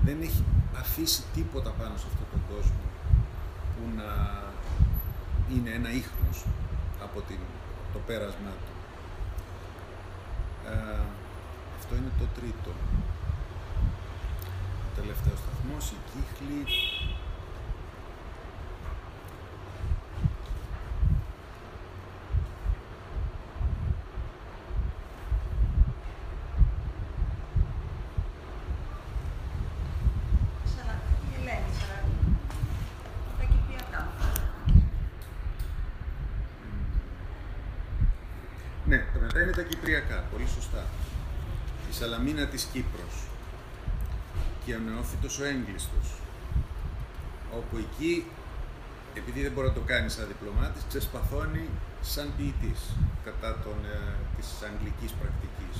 δεν 0.07 0.17
έχει 0.27 0.43
αφήσει 0.83 1.21
τίποτα 1.35 1.69
πάνω 1.79 1.93
σε 2.01 2.05
αυτόν 2.11 2.27
τον 2.33 2.41
κόσμο 2.51 2.85
που 3.73 3.83
να 3.99 4.09
είναι 5.51 5.71
ένα 5.79 5.89
ίχνος 6.01 6.37
από 7.05 7.17
την, 7.27 7.39
το 7.93 7.99
πέρασμά 8.07 8.53
του. 8.63 8.73
Ε, 10.71 11.03
αυτό 11.79 11.91
είναι 11.99 12.11
το 12.21 12.27
τρίτο. 12.37 12.71
Ο 14.87 14.89
τελευταίος 14.99 15.39
σταθμός, 15.43 15.85
η 15.97 15.99
κύχλη, 16.09 16.61
τα 39.55 39.63
κυπριακά, 39.63 40.23
πολύ 40.31 40.47
σωστά. 40.55 40.83
Η 41.84 41.84
Σαλαμίνα 41.99 42.45
της 42.47 42.63
Κύπρος 42.63 43.15
και 44.65 44.75
ο 44.75 44.79
νεόφυτος 44.79 45.39
ο 45.39 45.43
έγκλειστος, 45.45 46.07
όπου 47.57 47.77
εκεί, 47.77 48.25
επειδή 49.13 49.41
δεν 49.41 49.51
μπορεί 49.51 49.67
να 49.67 49.73
το 49.73 49.79
κάνει 49.79 50.09
σαν 50.09 50.27
διπλωμάτης, 50.27 50.83
ξεσπαθώνει 50.87 51.69
σαν 52.01 52.33
ποιητής 52.37 52.81
κατά 53.23 53.59
των, 53.63 53.77
ε, 53.85 54.15
της 54.35 54.47
αγγλικής 54.69 55.11
πρακτικής. 55.11 55.75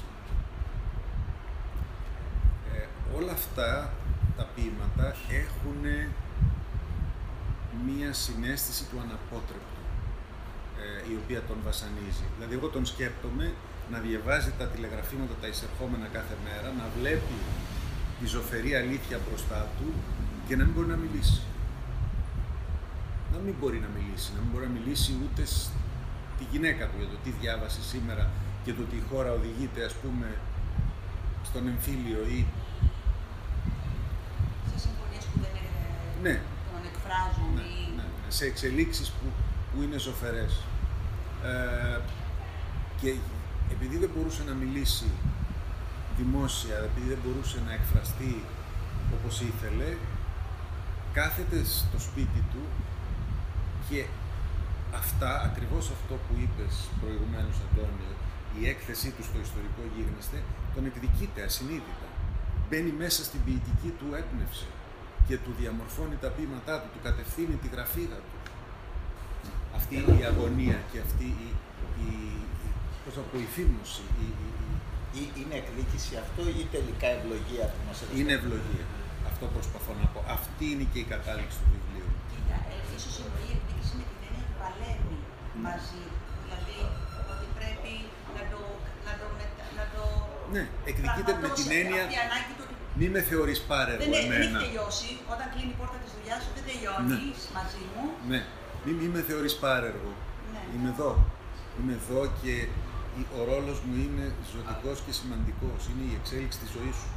Ε, 2.73 2.87
όλα 3.17 3.31
αυτά 3.31 3.93
τα 4.37 4.43
ποίηματα 4.55 5.15
έχουν 5.41 5.79
μία 7.85 8.13
συνέστηση 8.13 8.83
του 8.83 8.99
αναπότρεπτου 8.99 9.83
ε, 10.83 11.11
η 11.11 11.15
οποία 11.23 11.41
τον 11.41 11.57
βασανίζει. 11.63 12.25
Δηλαδή, 12.35 12.53
εγώ 12.55 12.67
τον 12.67 12.85
σκέπτομαι 12.85 13.53
να 13.91 13.99
διαβάζει 13.99 14.51
τα 14.59 14.65
τηλεγραφήματα 14.67 15.33
τα 15.41 15.47
εισερχόμενα 15.47 16.07
κάθε 16.17 16.35
μέρα, 16.45 16.67
να 16.79 16.85
βλέπει 16.97 17.37
τη 18.19 18.25
ζωφερή 18.25 18.75
αλήθεια 18.75 19.19
μπροστά 19.25 19.67
του 19.77 19.93
και 20.47 20.55
να 20.55 20.63
μην 20.63 20.73
μπορεί 20.73 20.87
να 20.87 20.95
μιλήσει. 20.95 21.41
Να 23.33 23.37
μην 23.45 23.55
μπορεί 23.59 23.79
να 23.85 23.89
μιλήσει, 23.95 24.29
να 24.35 24.39
μην 24.41 24.49
μπορεί 24.51 24.65
να 24.65 24.73
μιλήσει 24.79 25.11
ούτε 25.23 25.43
τη 26.37 26.43
γυναίκα 26.51 26.83
του 26.87 26.95
για 26.97 27.07
το 27.07 27.17
τι 27.23 27.29
διάβασε 27.41 27.81
σήμερα 27.91 28.29
και 28.63 28.73
το 28.73 28.81
ότι 28.81 28.95
η 28.95 29.03
χώρα 29.09 29.31
οδηγείται, 29.31 29.83
ας 29.83 29.93
πούμε, 29.93 30.27
στον 31.43 31.67
εμφύλιο 31.67 32.21
ή... 32.35 32.45
Σε 34.71 34.77
συμφωνίες 34.85 35.25
που 35.31 35.39
δεν 35.41 35.51
ναι. 36.21 36.35
τον 36.71 36.83
εκφράζουν 36.91 37.53
ναι, 37.55 37.61
ή... 37.61 37.95
Ναι, 37.95 38.01
ναι. 38.01 38.31
Σε 38.37 38.45
εξελίξεις 38.45 39.09
που, 39.09 39.25
που 39.71 39.81
είναι 39.81 39.97
ζωφερές. 39.97 40.53
Ε, 41.43 41.99
και 43.01 43.15
επειδή 43.73 43.97
δεν 43.97 44.09
μπορούσε 44.13 44.43
να 44.49 44.53
μιλήσει 44.53 45.09
δημόσια, 46.17 46.75
επειδή 46.89 47.07
δεν 47.13 47.21
μπορούσε 47.23 47.57
να 47.65 47.73
εκφραστεί 47.73 48.43
όπως 49.15 49.41
ήθελε, 49.41 49.89
κάθεται 51.13 51.63
στο 51.63 51.99
σπίτι 51.99 52.41
του 52.51 52.63
και 53.89 54.05
αυτά, 55.01 55.31
ακριβώς 55.49 55.85
αυτό 55.95 56.13
που 56.25 56.33
είπες 56.43 56.73
προηγουμένως 57.01 57.55
Αντώνιο, 57.65 58.13
η 58.59 58.61
έκθεσή 58.73 59.09
του 59.15 59.23
στο 59.29 59.37
ιστορικό 59.45 59.81
γίγνεσθε, 59.93 60.39
τον 60.75 60.83
εκδικείται 60.89 61.41
ασυνείδητα. 61.49 62.07
Μπαίνει 62.67 62.93
μέσα 63.03 63.21
στην 63.23 63.39
ποιητική 63.45 63.89
του 63.99 64.07
έμπνευση 64.21 64.69
και 65.27 65.37
του 65.43 65.51
διαμορφώνει 65.59 66.17
τα 66.23 66.29
ποίηματά 66.35 66.75
του, 66.81 66.89
του 66.93 67.01
κατευθύνει 67.07 67.55
τη 67.61 67.67
γραφίδα 67.73 68.19
του. 68.25 68.37
Αυτή 69.77 69.95
η 70.19 70.23
αγωνία 70.31 70.77
και 70.91 70.99
αυτή 71.05 71.27
η, 71.47 71.49
η, 72.07 72.11
πώς 73.05 73.13
πω, 73.29 73.35
η 73.45 73.49
φήμωση. 73.55 74.03
Η, 74.25 74.27
η, 75.19 75.21
είναι 75.39 75.55
εκδίκηση 75.61 76.13
αυτό 76.23 76.41
ή 76.61 76.63
τελικά 76.75 77.07
ευλογία 77.17 77.65
που 77.71 77.79
μας 77.87 77.97
έδωσε; 78.01 78.17
Είναι 78.19 78.33
ευλογία. 78.39 78.85
Αυτό 79.29 79.43
προσπαθώ 79.55 79.91
να 80.01 80.07
πω. 80.13 80.19
Αυτή 80.37 80.65
είναι 80.73 80.85
και 80.91 80.99
η 81.05 81.07
κατάληξη 81.13 81.57
του 81.61 81.69
βιβλίου. 81.73 82.09
Κοίτα, 82.31 82.57
ε, 82.71 82.77
ίσως 82.97 83.13
η 83.21 83.23
εκδίκηση 83.55 83.93
με 83.99 84.05
την 84.09 84.19
έννοια 84.27 84.43
του 84.49 84.55
παλεύει 84.61 85.17
μαζί. 85.65 86.03
Δηλαδή 86.43 86.79
ότι 87.31 87.45
πρέπει 87.59 87.93
να 88.37 88.43
το, 88.51 88.59
να 89.07 89.13
το, 89.19 89.25
να 89.79 89.85
το 89.93 90.03
ναι, 90.55 90.63
εκδικείται 90.89 91.33
με 91.43 91.49
την 91.57 91.67
έννοια. 91.79 92.03
Μη 92.99 93.07
με 93.15 93.21
θεωρείς 93.29 93.59
πάρεργο 93.71 94.03
δεν, 94.03 94.23
εμένα. 94.23 94.45
Δεν 94.45 94.55
έχει 94.55 94.65
τελειώσει. 94.65 95.09
Όταν 95.33 95.45
κλείνει 95.53 95.71
η 95.75 95.77
πόρτα 95.79 95.97
της 96.03 96.11
δουλειάς 96.15 96.39
σου 96.43 96.51
δεν 96.57 96.65
τελειώνεις 96.69 97.39
ναι. 97.45 97.53
μαζί 97.57 97.83
μου. 97.91 98.03
Ναι. 98.31 98.39
Μη, 98.83 98.91
μη 98.99 99.07
με 99.15 99.21
θεωρείς 99.29 99.55
πάρεργο. 99.63 100.11
Ναι. 100.53 100.61
Είμαι 100.73 100.89
εδώ. 100.95 101.11
Είμαι 101.77 101.93
εδώ 102.01 102.21
και 102.41 102.53
ο 103.37 103.39
ρόλος 103.51 103.77
μου 103.85 103.95
είναι 104.05 104.25
ζωτικός 104.51 104.97
και 105.05 105.13
σημαντικός, 105.19 105.79
είναι 105.89 106.05
η 106.11 106.13
εξέλιξη 106.19 106.59
της 106.59 106.69
ζωής 106.75 106.95
σου. 107.01 107.11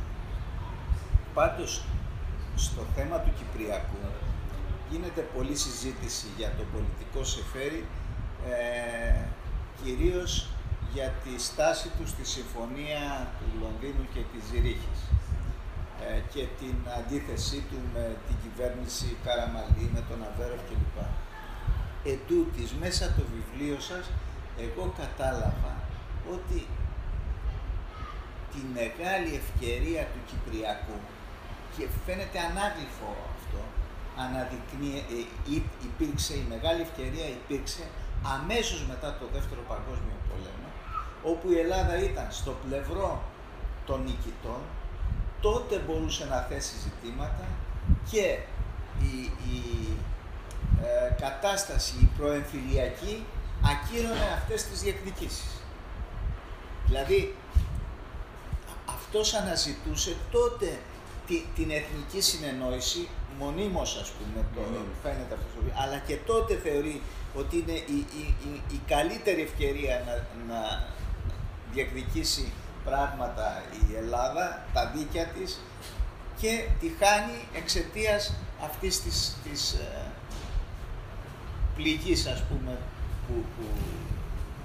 Πάντως, 1.35 1.71
στο 2.57 2.83
θέμα 2.97 3.17
του 3.19 3.33
Κυπριακού 3.39 4.03
γίνεται 4.91 5.21
πολλή 5.35 5.57
συζήτηση 5.57 6.27
για 6.37 6.51
το 6.59 6.65
πολιτικό 6.75 7.21
σεφέρι, 7.35 7.83
ε, 8.49 9.25
κυρίως 9.83 10.31
για 10.95 11.09
τη 11.25 11.33
στάση 11.49 11.89
του 11.97 12.07
στη 12.13 12.25
συμφωνία 12.37 13.05
του 13.39 13.47
Λονδίνου 13.63 14.05
και 14.15 14.23
της 14.31 14.43
Ζηρίχης 14.51 15.01
ε, 16.07 16.21
και 16.33 16.43
την 16.61 16.77
αντίθεσή 16.99 17.61
του 17.71 17.79
με 17.95 18.05
την 18.27 18.37
κυβέρνηση 18.43 19.17
Καραμαλή, 19.25 19.87
με 19.95 20.03
τον 20.09 20.19
Αβέροφ 20.29 20.61
κλπ. 20.69 20.97
Ετούτοις, 22.15 22.69
μέσα 22.83 23.05
το 23.17 23.23
βιβλίο 23.35 23.79
σας, 23.89 24.05
εγώ 24.65 24.95
κατάλαβα 25.03 25.73
ότι 26.35 26.67
τη 28.53 28.61
μεγάλη 28.79 29.31
ευκαιρία 29.43 30.03
του 30.13 30.21
Κυπριακού 30.29 30.99
και 31.75 31.85
φαίνεται 32.05 32.39
ανάγλυφο 32.49 33.11
αυτό, 33.37 33.61
αναδεικνύει, 34.25 35.05
ε, 35.15 35.21
υπήρξε 35.89 36.35
η 36.43 36.45
μεγάλη 36.49 36.81
ευκαιρία 36.89 37.27
υπήρξε 37.39 37.85
αμέσως 38.35 38.81
μετά 38.91 39.09
το 39.21 39.27
Δεύτερο 39.35 39.63
Παγκόσμιο 39.73 40.19
Πολέμο, 40.29 40.69
όπου 41.31 41.47
η 41.55 41.59
Ελλάδα 41.65 41.95
ήταν 42.11 42.27
στο 42.31 42.53
πλευρό 42.65 43.23
των 43.87 43.99
νικητών, 44.05 44.61
τότε 45.41 45.75
μπορούσε 45.87 46.25
να 46.25 46.39
θέσει 46.49 46.75
ζητήματα 46.87 47.47
και 48.11 48.39
η, 49.11 49.15
η 49.55 49.59
ε, 50.83 51.15
κατάσταση, 51.21 51.95
η 52.01 52.09
προεμφυλιακή, 52.19 53.25
ακύρωνε 53.73 54.29
αυτές 54.39 54.65
τις 54.65 54.81
διεκδικήσεις. 54.81 55.58
Δηλαδή, 56.89 57.35
αυτός 58.87 59.35
αναζητούσε 59.35 60.17
τότε 60.31 60.79
την 61.27 61.71
εθνική 61.71 62.21
συνεννόηση, 62.21 63.09
μονίμως 63.39 63.97
ας 64.01 64.11
πούμε, 64.11 64.47
το, 64.55 64.61
φαίνεται 65.03 65.35
αυτός, 65.35 65.83
αλλά 65.83 65.99
και 65.99 66.17
τότε 66.17 66.55
θεωρεί 66.57 67.03
ότι 67.35 67.57
είναι 67.57 67.73
η, 67.73 68.07
η, 68.47 68.63
η, 68.73 68.81
καλύτερη 68.87 69.43
ευκαιρία 69.43 70.03
να, 70.07 70.13
να 70.55 70.89
διεκδικήσει 71.73 72.53
πράγματα 72.85 73.63
η 73.91 73.97
Ελλάδα, 73.97 74.65
τα 74.73 74.93
δίκαια 74.97 75.27
της 75.27 75.61
και 76.41 76.69
τη 76.81 76.89
χάνει 76.89 77.49
εξαιτίας 77.55 78.35
αυτής 78.65 79.03
της, 79.03 79.37
της 79.45 79.73
ε, 79.73 80.05
πληγής 81.77 82.27
ας 82.27 82.43
πούμε 82.43 82.79
που, 83.27 83.35
που 83.35 83.65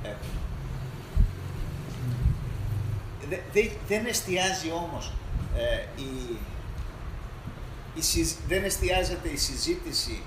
έχουμε. 0.03 0.52
Δεν 3.88 4.06
εστιάζει 4.06 4.72
όμως 4.72 5.12
ε, 5.58 6.02
η, 6.02 6.38
η, 7.96 8.36
δεν 8.48 8.63
εστιάζεται 8.63 9.30
η 9.30 9.38
συζήτηση 9.38 10.22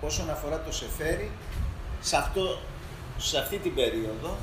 όσον 0.00 0.30
αφορά 0.30 0.62
το 0.62 0.72
Σεφέρι 0.72 1.30
σε, 2.00 2.16
αυτό, 2.16 2.58
σε 3.18 3.38
αυτή 3.38 3.58
την 3.58 3.74
περίοδο, 3.74 4.36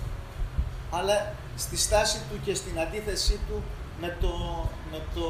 αλλά 0.91 1.34
στη 1.58 1.77
στάση 1.77 2.20
του 2.29 2.39
και 2.46 2.53
στην 2.55 2.79
αντίθεσή 2.79 3.39
του 3.48 3.63
με, 4.01 4.17
το, 4.22 4.34
με, 4.91 5.01
το, 5.15 5.25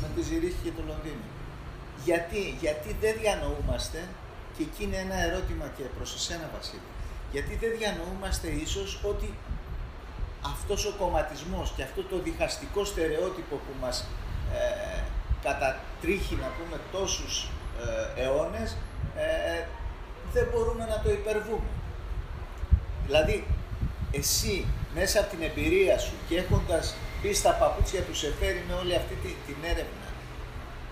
με 0.00 0.08
τη 0.14 0.22
Ζηρίχη 0.22 0.56
και 0.62 0.70
το 0.76 0.82
Λονδίνο. 0.86 1.24
Γιατί, 2.04 2.56
γιατί 2.60 2.96
δεν 3.00 3.14
διανοούμαστε, 3.20 4.08
και 4.56 4.62
εκεί 4.62 4.82
είναι 4.84 4.96
ένα 4.96 5.22
ερώτημα 5.22 5.66
και 5.76 5.82
προς 5.82 6.14
εσένα 6.14 6.50
Βασίλη, 6.56 6.88
γιατί 7.32 7.56
δεν 7.56 7.72
διανοούμαστε 7.78 8.48
ίσως 8.48 9.00
ότι 9.02 9.34
αυτός 10.52 10.86
ο 10.86 10.92
κομματισμός 10.98 11.72
και 11.76 11.82
αυτό 11.82 12.02
το 12.02 12.18
διχαστικό 12.18 12.84
στερεότυπο 12.84 13.54
που 13.56 13.72
μας 13.80 14.06
ε, 14.54 15.00
κατατρίχει 15.42 16.34
να 16.34 16.48
πούμε 16.56 16.80
τόσους 16.92 17.48
ε, 18.16 18.22
αιώνες, 18.22 18.76
ε, 19.16 19.66
δεν 20.32 20.46
μπορούμε 20.52 20.84
να 20.84 21.00
το 21.04 21.10
υπερβούμε. 21.10 21.70
Δηλαδή, 23.06 23.46
εσύ 24.10 24.66
μέσα 24.94 25.20
από 25.20 25.30
την 25.30 25.42
εμπειρία 25.42 25.98
σου 25.98 26.12
και 26.28 26.36
έχοντας 26.36 26.94
μπει 27.20 27.34
στα 27.34 27.52
παπούτσια 27.52 28.02
του 28.02 28.16
Σεφέρι 28.16 28.64
με 28.68 28.74
όλη 28.74 28.94
αυτή 28.94 29.14
την, 29.46 29.56
έρευνα, 29.62 30.08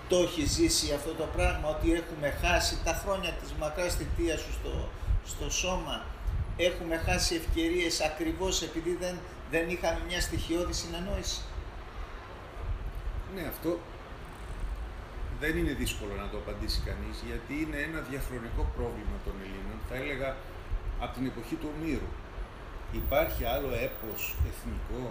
το 0.09 0.17
έχει 0.17 0.45
ζήσει 0.45 0.93
αυτό 0.93 1.11
το 1.11 1.27
πράγμα, 1.35 1.69
ότι 1.69 1.93
έχουμε 1.93 2.33
χάσει 2.41 2.77
τα 2.83 3.01
χρόνια 3.03 3.31
της 3.31 3.53
μακράς 3.59 3.95
θητείας 3.95 4.39
σου 4.39 4.51
στο, 4.59 4.89
στο 5.25 5.49
σώμα, 5.49 6.05
έχουμε 6.57 6.95
χάσει 6.97 7.35
ευκαιρίες 7.35 8.01
ακριβώς 8.01 8.61
επειδή 8.61 8.97
δεν, 8.99 9.15
δεν 9.53 9.65
είχαμε 9.73 10.01
μια 10.09 10.21
στοιχειώδη 10.27 10.73
συνεννόηση. 10.81 11.41
Ναι, 13.35 13.43
αυτό 13.53 13.71
δεν 15.41 15.53
είναι 15.59 15.73
δύσκολο 15.81 16.13
να 16.23 16.27
το 16.31 16.37
απαντήσει 16.43 16.79
κανείς, 16.89 17.17
γιατί 17.29 17.53
είναι 17.63 17.79
ένα 17.87 17.99
διαχρονικό 18.09 18.63
πρόβλημα 18.77 19.17
των 19.25 19.35
Ελλήνων, 19.45 19.77
θα 19.89 19.95
έλεγα 20.01 20.29
από 21.03 21.13
την 21.17 21.25
εποχή 21.31 21.55
του 21.59 21.69
Ομήρου. 21.73 22.09
Υπάρχει 23.01 23.43
άλλο 23.53 23.69
έπος 23.87 24.21
εθνικό 24.49 25.05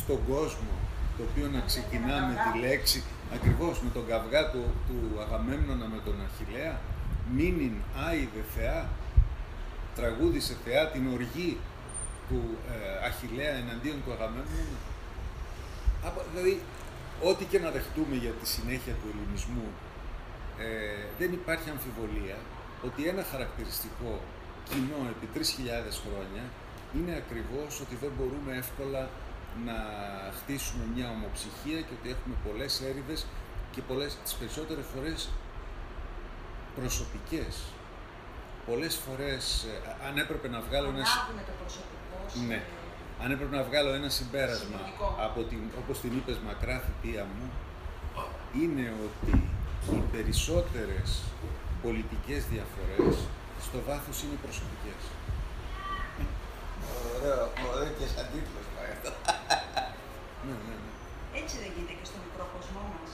στον 0.00 0.20
κόσμο, 0.32 0.74
το 1.16 1.22
οποίο 1.28 1.46
να 1.56 1.60
ξεκινά 1.70 2.16
με 2.28 2.34
τη 2.44 2.58
λέξη, 2.66 2.98
ακριβώς 3.36 3.74
με 3.84 3.90
τον 3.96 4.04
καυγά 4.10 4.42
του, 4.52 4.62
του 4.86 4.98
Αγαμέμνονα 5.24 5.86
με 5.94 6.00
τον 6.06 6.16
Αχιλέα, 6.26 6.74
μήνυν 7.36 7.74
άιδε 8.06 8.42
θεά, 8.54 8.88
τραγούδισε 9.96 10.56
θεά 10.64 10.90
την 10.90 11.12
οργή 11.12 11.58
του 12.28 12.42
ε, 12.74 13.06
Αχιλέα 13.06 13.54
εναντίον 13.62 13.98
του 14.04 14.12
Αγαμέμνονα. 14.12 14.78
Δηλαδή, 16.32 16.60
ό,τι 17.22 17.44
και 17.44 17.58
να 17.58 17.70
δεχτούμε 17.70 18.16
για 18.24 18.30
τη 18.30 18.46
συνέχεια 18.54 18.94
του 19.00 19.08
ελληνισμού, 19.12 19.68
ε, 20.58 20.66
δεν 21.18 21.32
υπάρχει 21.32 21.68
αμφιβολία 21.70 22.36
ότι 22.86 23.08
ένα 23.12 23.22
χαρακτηριστικό 23.32 24.20
κοινό 24.68 25.00
επί 25.12 25.26
3.000 25.34 25.40
χρόνια 26.04 26.44
είναι 26.96 27.14
ακριβώς 27.22 27.80
ότι 27.80 27.94
δεν 28.02 28.12
μπορούμε 28.16 28.50
εύκολα 28.56 29.02
να 29.64 29.76
χτίσουμε 30.38 30.84
μια 30.94 31.06
ομοψυχία 31.16 31.80
και 31.86 31.94
ότι 31.98 32.08
έχουμε 32.14 32.34
πολλές 32.46 32.72
έρηδες 32.90 33.26
και 33.72 33.80
πολλές, 33.88 34.16
τις 34.24 34.34
περισσότερες 34.34 34.84
φορές 34.94 35.28
προσωπικές. 36.78 37.54
Πολλές 38.66 38.94
φορές, 39.04 39.64
ε, 39.64 40.06
αν 40.08 40.18
έπρεπε 40.18 40.48
να 40.48 40.60
βγάλω 40.60 40.88
ένα... 40.88 41.04
το 41.46 41.52
προσωπικό 41.60 42.46
ναι 42.48 42.62
αν 43.22 43.30
έπρεπε 43.30 43.56
να 43.56 43.64
βγάλω 43.68 43.90
ένα 44.00 44.08
συμπέρασμα 44.18 44.80
από 45.26 45.40
την, 45.42 45.60
όπως 45.80 45.96
την 46.00 46.12
είπες 46.16 46.38
μακρά 46.46 46.76
θητεία 46.86 47.24
μου, 47.32 47.46
είναι 48.60 48.86
ότι 49.06 49.34
οι 49.94 50.02
περισσότερες 50.14 51.08
πολιτικές 51.82 52.40
διαφορές 52.52 53.14
στο 53.66 53.78
βάθος 53.88 54.16
είναι 54.22 54.36
προσωπικές. 54.44 55.02
Ωραίο, 57.14 57.44
ωραίο 57.70 57.90
και 57.98 58.06
σαν 58.14 58.26
τίτλος 58.32 58.66
αυτό. 58.94 59.10
Ναι, 60.46 60.54
ναι, 60.66 60.74
ναι. 60.82 60.90
Έτσι 61.40 61.54
δεν 61.62 61.70
γίνεται 61.74 61.96
και 62.00 62.06
στο 62.10 62.18
μικρό 62.24 62.44
κοσμό 62.54 62.84
μας. 62.94 63.10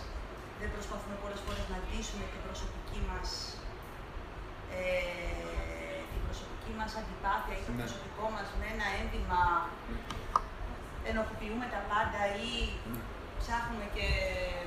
Δεν 0.60 0.68
προσπαθούμε 0.74 1.16
πολλές 1.24 1.40
φορές 1.46 1.64
να 1.72 1.78
ντύσουμε 1.84 2.24
την 2.32 2.40
προσωπική 2.46 3.00
μας 3.10 3.28
ε, 4.78 4.82
προσωπική 6.26 6.72
μας 6.80 6.90
αντιπάθεια 7.00 7.54
ή 7.60 7.62
το 7.66 7.72
ναι. 7.72 7.80
προσωπικό 7.82 8.26
μας 8.34 8.46
με 8.58 8.66
ένα 8.74 8.86
ένδυμα 9.00 9.40
ενοχοποιούμε 11.10 11.66
τα 11.74 11.80
πάντα 11.90 12.20
ή 12.48 12.52
ναι. 12.92 13.02
ψάχνουμε 13.40 13.86
και 13.96 14.08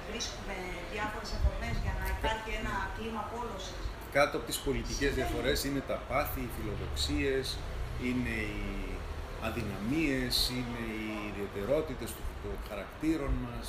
βρίσκουμε 0.09 0.55
διάφορες 0.93 1.29
αφορμές 1.37 1.75
για 1.83 1.93
να 1.99 2.05
υπάρχει 2.15 2.49
ένα 2.59 2.73
κλίμα 2.95 3.23
πόλωσης. 3.31 3.83
Κάτω 4.17 4.33
από 4.37 4.45
τις 4.49 4.59
πολιτικές 4.67 5.11
διαφορές 5.19 5.57
είναι 5.67 5.81
τα 5.91 5.97
πάθη, 6.09 6.41
οι 6.45 6.51
φιλοδοξίες, 6.55 7.45
είναι 8.07 8.35
οι 8.57 8.73
αδυναμίες, 9.47 10.33
είναι 10.57 10.81
οι 10.99 11.07
ιδιαιτερότητες 11.31 12.09
των 12.43 12.55
χαρακτήρων 12.69 13.33
μας. 13.45 13.67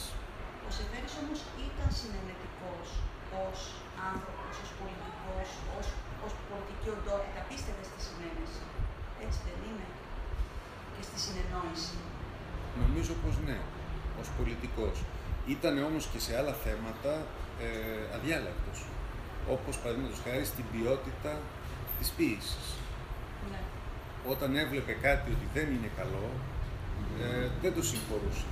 Ο 0.67 0.71
Σεφέρης 0.77 1.15
όμως 1.23 1.41
ήταν 1.69 1.89
συνενετικός 2.01 2.87
ως 3.49 3.59
άνθρωπος, 4.11 4.55
ως 4.65 4.71
πολιτικός, 4.81 5.49
ως 5.79 5.87
ως 6.27 6.33
πολιτική 6.49 6.89
οντότητα 6.97 7.41
πίστευε 7.49 7.83
στη 7.91 7.99
συνένεση. 8.07 8.63
Έτσι 9.25 9.39
δεν 9.47 9.59
είναι. 9.69 9.87
Και 10.95 11.03
στη 11.09 11.17
συνεννόηση. 11.25 11.97
Νομίζω 12.85 13.13
πως 13.23 13.35
ναι, 13.47 13.59
ως 14.21 14.29
πολιτικός. 14.39 14.97
Ήταν 15.55 15.75
όμως 15.89 16.05
και 16.13 16.21
σε 16.27 16.33
άλλα 16.39 16.55
θέματα 16.65 17.13
ε, 17.65 17.69
αδιάλακτος. 18.17 18.79
Όπως 19.55 19.75
παραδείγματος 19.83 20.21
χάρη 20.25 20.45
στην 20.53 20.65
ποιότητα 20.73 21.33
της 21.99 22.09
ποίησης. 22.17 22.67
Ναι. 23.53 23.61
Όταν 24.33 24.51
έβλεπε 24.63 24.93
κάτι 25.07 25.29
ότι 25.37 25.47
δεν 25.57 25.67
είναι 25.75 25.91
καλό, 26.01 26.27
ε, 27.23 27.49
δεν 27.63 27.73
το 27.77 27.83
συγχωρούσε. 27.91 28.47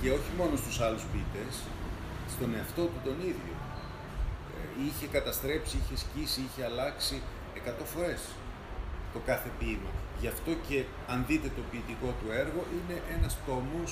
Και 0.00 0.08
όχι 0.16 0.30
μόνο 0.38 0.54
στους 0.62 0.76
άλλους 0.86 1.04
ποιητές, 1.10 1.54
στον 2.34 2.48
εαυτό 2.56 2.82
του 2.90 3.00
τον 3.08 3.18
ίδιο 3.30 3.53
είχε 4.82 5.06
καταστρέψει, 5.16 5.74
είχε 5.80 5.96
σκίσει, 6.04 6.40
είχε 6.46 6.62
αλλάξει 6.70 7.16
εκατό 7.60 7.84
φορές 7.92 8.22
το 9.12 9.18
κάθε 9.30 9.50
ποίημα. 9.58 9.90
Γι' 10.20 10.30
αυτό 10.34 10.50
και 10.66 10.78
αν 11.12 11.18
δείτε 11.28 11.48
το 11.56 11.62
ποιητικό 11.70 12.08
του 12.18 12.28
έργο 12.42 12.60
είναι 12.76 12.96
ένας 13.16 13.34
τόμος 13.48 13.90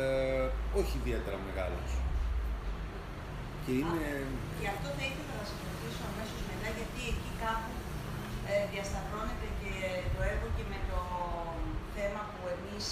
ε, 0.00 0.46
όχι 0.80 0.94
ιδιαίτερα 1.00 1.38
μεγάλος. 1.48 1.90
Και 3.64 3.72
είναι... 3.80 4.04
Γι' 4.62 4.70
αυτό 4.74 4.88
θα 4.96 5.04
ήθελα 5.10 5.34
να 5.40 5.44
σας 5.50 5.60
ρωτήσω 5.68 6.02
αμέσως 6.10 6.40
μετά, 6.50 6.68
γιατί 6.78 7.00
εκεί 7.12 7.30
κάπου 7.44 7.72
ε, 8.50 8.54
διασταυρώνεται 8.72 9.48
και 9.60 9.74
το 10.14 10.20
έργο 10.32 10.46
και 10.56 10.64
με 10.72 10.78
το 10.90 11.00
θέμα 11.96 12.22
που 12.32 12.42
εμείς 12.54 12.86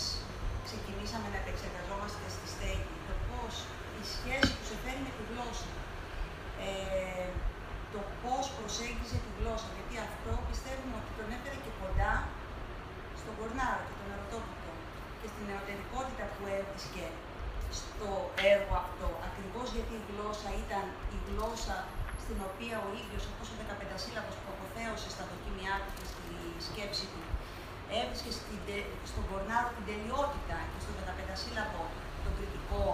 ξεκινήσαμε 0.67 1.27
να 1.33 1.39
επεξεργαζόμαστε 1.43 2.25
στη 2.35 2.47
στέγη. 2.55 2.95
Το 3.09 3.15
πώς 3.29 3.55
η 4.01 4.03
σχέση 4.15 4.51
που 4.57 4.65
σε 4.71 4.77
φέρει 4.83 5.01
με 5.07 5.13
τη 5.17 5.23
γλώσσα 5.31 5.71
ε, 6.69 7.29
το 7.95 8.01
πώς 8.23 8.45
προσέγγιζε 8.57 9.19
τη 9.25 9.31
γλώσσα, 9.39 9.69
γιατί 9.77 9.95
αυτό 10.09 10.31
πιστεύουμε 10.49 10.95
ότι 11.01 11.11
τον 11.19 11.29
έφερε 11.37 11.59
και 11.65 11.73
κοντά 11.81 12.13
στον 13.21 13.33
Κορνάρο 13.39 13.83
και 13.89 13.97
τον 14.01 14.09
Ερωτόπιτο 14.15 14.71
και 15.21 15.29
στην 15.33 15.45
νεωτερικότητα 15.49 16.25
που 16.35 16.43
έβρισκε 16.57 17.07
στο 17.79 18.11
έργο 18.55 18.75
αυτό, 18.85 19.09
ακριβώς 19.29 19.67
γιατί 19.77 19.95
η 20.01 20.05
γλώσσα 20.11 20.49
ήταν 20.65 20.85
η 21.17 21.19
γλώσσα 21.29 21.77
στην 22.23 22.39
οποία 22.49 22.77
ο 22.87 22.89
ίδιος, 23.03 23.23
όπως 23.33 23.47
ο 23.53 23.55
15 23.61 24.05
σύλλαβος 24.05 24.37
που 24.41 24.49
αποθέωσε 24.55 25.09
στα 25.15 25.25
δοκίμια 25.31 25.75
του 25.85 25.93
και 25.99 26.07
στη 26.13 26.27
σκέψη 26.67 27.05
του, 27.13 27.23
έβρισκε 27.99 28.31
στον 29.11 29.23
Κορνάρο 29.29 29.69
την 29.77 29.85
τελειότητα 29.91 30.57
και 30.71 30.79
στον 30.85 30.95
15 31.01 31.43
σύλλαβο 31.43 31.83
τον 32.23 32.33
κριτικό, 32.37 32.85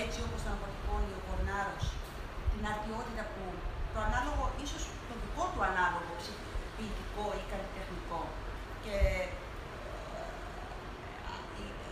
έτσι 0.00 0.18
όπως 0.26 0.40
τον 0.44 0.52
αποτυπώνει 0.56 1.12
ο 1.18 1.20
Κορνάρος 1.26 1.86
την 2.56 2.64
αρτιότητα 2.72 3.22
που 3.32 3.44
το 3.92 3.98
ανάλογο, 4.08 4.44
ίσως 4.64 4.82
το 5.08 5.14
δικό 5.22 5.44
του 5.52 5.62
ανάλογο 5.70 6.12
ποιητικό 6.76 7.24
ή 7.40 7.42
καλλιτεχνικό. 7.52 8.20
Και 8.84 8.96
ε, 10.16 10.26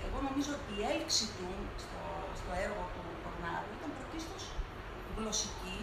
εγώ 0.06 0.18
νομίζω 0.28 0.50
ότι 0.58 0.70
η 0.78 0.82
έλξη 0.92 1.24
του 1.36 1.48
στο, 1.84 2.00
στο 2.40 2.50
έργο 2.64 2.82
του 2.92 3.02
Κορνάρου 3.22 3.70
ήταν 3.76 3.90
πρωτίστως 3.96 4.42
γλωσσική 5.14 5.78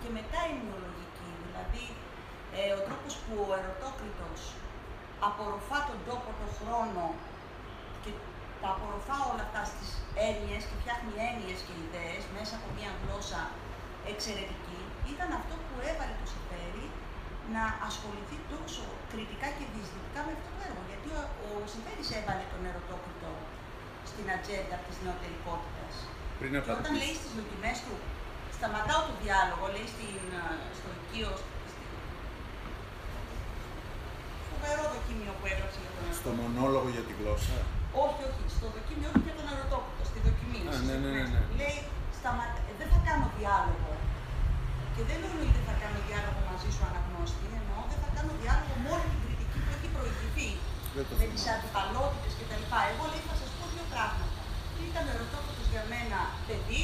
και 0.00 0.08
μετά 0.18 0.40
ενοιολογική. 0.52 1.30
Δηλαδή, 1.46 1.86
ε, 2.58 2.70
ο 2.78 2.80
τρόπος 2.86 3.12
που 3.22 3.34
ο 3.48 3.50
ερωτόκριτος 3.60 4.40
απορροφά 5.28 5.78
τον 5.88 5.98
τόπο, 6.08 6.28
τον 6.40 6.50
χρόνο 6.58 7.04
και 8.02 8.10
τα 8.60 8.68
απορροφά 8.74 9.16
όλα 9.30 9.44
αυτά 9.48 9.62
στις 9.72 9.88
έννοιες 10.28 10.62
και 10.68 10.76
φτιάχνει 10.80 11.12
έννοιες 11.28 11.58
και 11.66 11.74
ιδέες 11.84 12.24
μέσα 12.36 12.52
από 12.58 12.68
μια 12.78 12.90
γλώσσα 13.00 13.42
εξαιρετική, 14.16 14.80
ήταν 15.14 15.28
αυτό 15.40 15.54
που 15.66 15.74
έβαλε 15.90 16.14
το 16.22 16.26
Σεφέρι 16.32 16.86
να 17.54 17.64
ασχοληθεί 17.88 18.36
τόσο 18.52 18.84
κριτικά 19.12 19.48
και 19.56 19.64
διεισδυτικά 19.72 20.20
με 20.26 20.32
αυτό 20.36 20.48
το 20.54 20.60
έργο. 20.68 20.82
Γιατί 20.90 21.08
ο, 21.18 21.20
ο 21.46 21.50
Σεφέρης 21.72 22.08
έβαλε 22.18 22.44
τον 22.52 22.62
ερωτόκριτο 22.70 23.30
στην 24.10 24.26
ατζέντα 24.34 24.76
της 24.86 24.96
νεωτερικότητας. 25.04 25.92
Πριν 26.40 26.50
και 26.64 26.72
όταν 26.80 26.92
λέει 27.02 27.14
στις 27.20 27.32
δοκιμές 27.38 27.76
του, 27.84 27.94
σταματάω 28.56 29.00
το 29.08 29.14
διάλογο, 29.22 29.64
λέει 29.74 29.88
στην, 29.94 30.22
στο 30.78 30.88
οικείο, 30.96 31.30
φοβερό 34.50 34.84
δοκίμιο 34.94 35.32
που 35.38 35.44
έγραψε 35.52 35.78
για 35.84 35.92
τον 35.94 36.02
ερωτόκριτο. 36.04 36.24
Στο 36.24 36.32
μονόλογο 36.42 36.88
για 36.96 37.04
τη 37.08 37.12
γλώσσα; 37.18 37.56
Όχι, 38.04 38.20
όχι, 38.28 38.42
στο 38.56 38.66
δοκίμιο 38.76 39.08
όχι 39.12 39.24
για 39.28 39.36
τον 39.38 39.46
ερωτόκριτο, 39.52 40.02
στη 40.10 40.18
δοκιμή. 40.26 40.60
Α, 40.70 40.74
ναι, 40.88 40.96
ναι, 41.02 41.10
ναι, 41.16 41.24
ναι. 41.32 41.40
Λέει, 41.60 41.76
σταματά, 42.18 42.60
δεν 42.80 42.88
θα 42.92 42.98
κάνω 43.08 43.26
διάλογο. 43.38 43.92
Και 44.98 45.04
δεν 45.10 45.20
εννοεί 45.26 45.48
δεν 45.56 45.64
θα 45.68 45.74
κάνω 45.82 45.98
διάλογο 46.08 46.40
μαζί 46.50 46.68
σου 46.74 46.82
αναγνώστη, 46.88 47.46
εννοώ 47.60 47.80
δεν 47.90 47.98
θα 48.04 48.10
κάνω 48.16 48.32
διάλογο 48.42 48.74
με 48.82 48.88
όλη 48.94 49.06
την 49.12 49.20
κριτική 49.24 49.58
που 49.64 49.70
έχει 49.76 49.88
προηγηθεί. 49.96 50.48
Με 51.20 51.26
τις 51.32 51.44
αντιπαλότητες 51.54 52.32
κτλ. 52.38 52.64
Εγώ 52.92 53.04
λέει 53.12 53.22
θα 53.28 53.34
σας 53.40 53.50
πω 53.56 53.64
δύο 53.74 53.86
πράγματα. 53.92 54.40
Ήταν 54.88 55.04
ερωτόκριτο 55.12 55.62
για 55.72 55.84
μένα 55.92 56.18
παιδί 56.46 56.82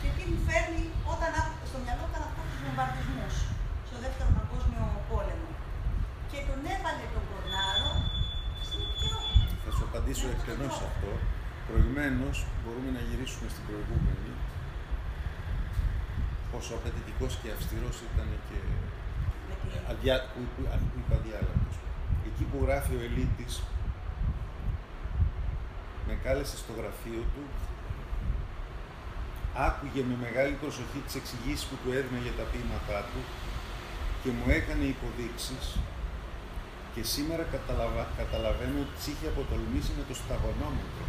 και 0.00 0.08
τι 0.16 0.22
μου 0.30 0.38
φέρνει 0.48 0.84
όταν 1.12 1.30
στο 1.70 1.78
μυαλό 1.84 2.04
έκανα 2.08 2.26
αυτό 2.30 2.42
του 2.48 2.56
βομβαρδισμούς 2.62 3.34
στο 3.88 3.96
δεύτερο 4.04 4.30
παγκόσμιο 4.38 4.84
πόλεμο. 5.10 5.50
Και 6.30 6.38
τον 6.48 6.60
έβαλε 6.74 7.04
τον 7.14 7.24
Κορνάρο 7.30 7.90
στην 8.66 8.78
επικαιρότητα. 8.84 9.54
Θα 9.64 9.70
σου 9.74 9.82
απαντήσω 9.88 10.26
εκτενώς 10.34 10.72
σε 10.78 10.84
αυτό. 10.90 11.10
Προηγουμένως 11.68 12.36
μπορούμε 12.60 12.90
να 12.96 13.02
γυρίσουμε 13.08 13.46
στην 13.52 13.62
προηγούμενη 13.68 14.30
πόσο 16.56 16.74
απαιτητικός 16.80 17.32
και 17.40 17.48
αυστηρός 17.56 17.96
ήταν 18.08 18.28
και 18.48 18.58
αδιά, 19.92 20.16
που, 20.32 20.40
που, 20.52 20.62
που 20.90 20.96
είπα 21.00 21.16
διάλογος. 21.26 21.74
Εκεί 22.28 22.44
που 22.50 22.56
γράφει 22.64 22.92
ο 22.98 23.00
Ελίτης, 23.08 23.54
με 26.06 26.14
κάλεσε 26.24 26.56
στο 26.62 26.72
γραφείο 26.78 27.22
του, 27.32 27.42
άκουγε 29.68 30.02
με 30.10 30.16
μεγάλη 30.26 30.54
προσοχή 30.62 30.98
τις 31.06 31.14
εξηγήσεις 31.20 31.66
που 31.68 31.76
του 31.80 31.90
έδινε 31.98 32.20
για 32.26 32.34
τα 32.38 32.44
ποίηματά 32.50 33.00
του 33.10 33.20
και 34.22 34.30
μου 34.36 34.46
έκανε 34.58 34.84
υποδείξεις 34.94 35.64
και 36.94 37.02
σήμερα 37.14 37.44
καταλαβα... 37.54 38.02
καταλαβαίνω 38.20 38.76
ότι 38.84 38.92
τις 38.96 39.06
είχε 39.10 39.26
αποτολμήσει 39.32 39.92
με 39.98 40.04
το 40.08 40.14
σταγονόμετρο. 40.20 41.04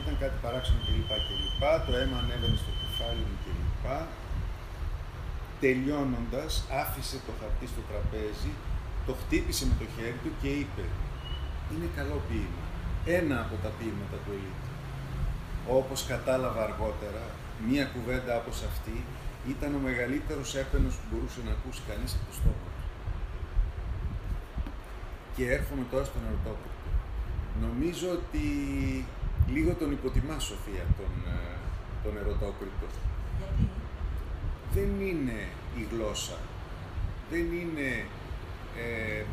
Ήταν 0.00 0.14
κάτι 0.22 0.36
παράξενο 0.44 0.80
κλπ. 0.86 1.12
κλπ. 1.26 1.62
Το 1.86 1.92
αίμα 1.98 2.16
ανέβαινε 2.22 2.58
στο 2.62 2.72
κεφάλι 2.96 3.24
μου 3.28 3.38
κλπ. 3.44 3.86
Τελειώνοντας, 5.60 6.52
άφησε 6.82 7.16
το 7.26 7.32
χαρτί 7.40 7.66
στο 7.72 7.82
τραπέζι, 7.88 8.52
το 9.06 9.12
χτύπησε 9.20 9.64
με 9.70 9.74
το 9.80 9.86
χέρι 9.94 10.18
του 10.22 10.32
και 10.40 10.50
είπε 10.60 10.84
«Είναι 11.72 11.88
καλό 11.98 12.16
ποίημα. 12.28 12.64
Ένα 13.18 13.36
από 13.44 13.54
τα 13.62 13.70
ποίηματα 13.76 14.16
του 14.22 14.30
Ελίτη». 14.36 14.70
Όπως 15.78 16.00
κατάλαβα 16.12 16.62
αργότερα, 16.68 17.24
μία 17.68 17.84
κουβέντα 17.94 18.32
όπως 18.40 18.56
αυτή 18.70 18.96
ήταν 19.52 19.70
ο 19.78 19.80
μεγαλύτερος 19.88 20.50
έπαινος 20.62 20.94
που 20.96 21.06
μπορούσε 21.10 21.40
να 21.46 21.52
ακούσει 21.56 21.80
κανείς 21.88 22.10
από 22.16 22.24
το 22.28 22.34
στόμα 22.38 22.66
του. 22.74 22.84
Και 25.34 25.44
έρχομαι 25.56 25.84
τώρα 25.90 26.04
στον 26.10 26.22
ερωτόπληκτο. 26.28 26.90
Νομίζω 27.66 28.08
ότι 28.18 28.44
λίγο 29.54 29.72
τον 29.80 29.90
υποτιμά, 29.96 30.36
Σοφία, 30.48 30.84
τον, 30.98 31.12
ε, 31.34 31.65
τον 32.06 32.16
ερωτόκριτο. 32.22 32.86
Γιατί; 33.38 33.64
Δεν 34.74 34.90
είναι 35.08 35.38
η 35.80 35.82
γλώσσα. 35.90 36.38
Δεν 37.30 37.46
είναι 37.60 37.88
ε, 38.84 39.24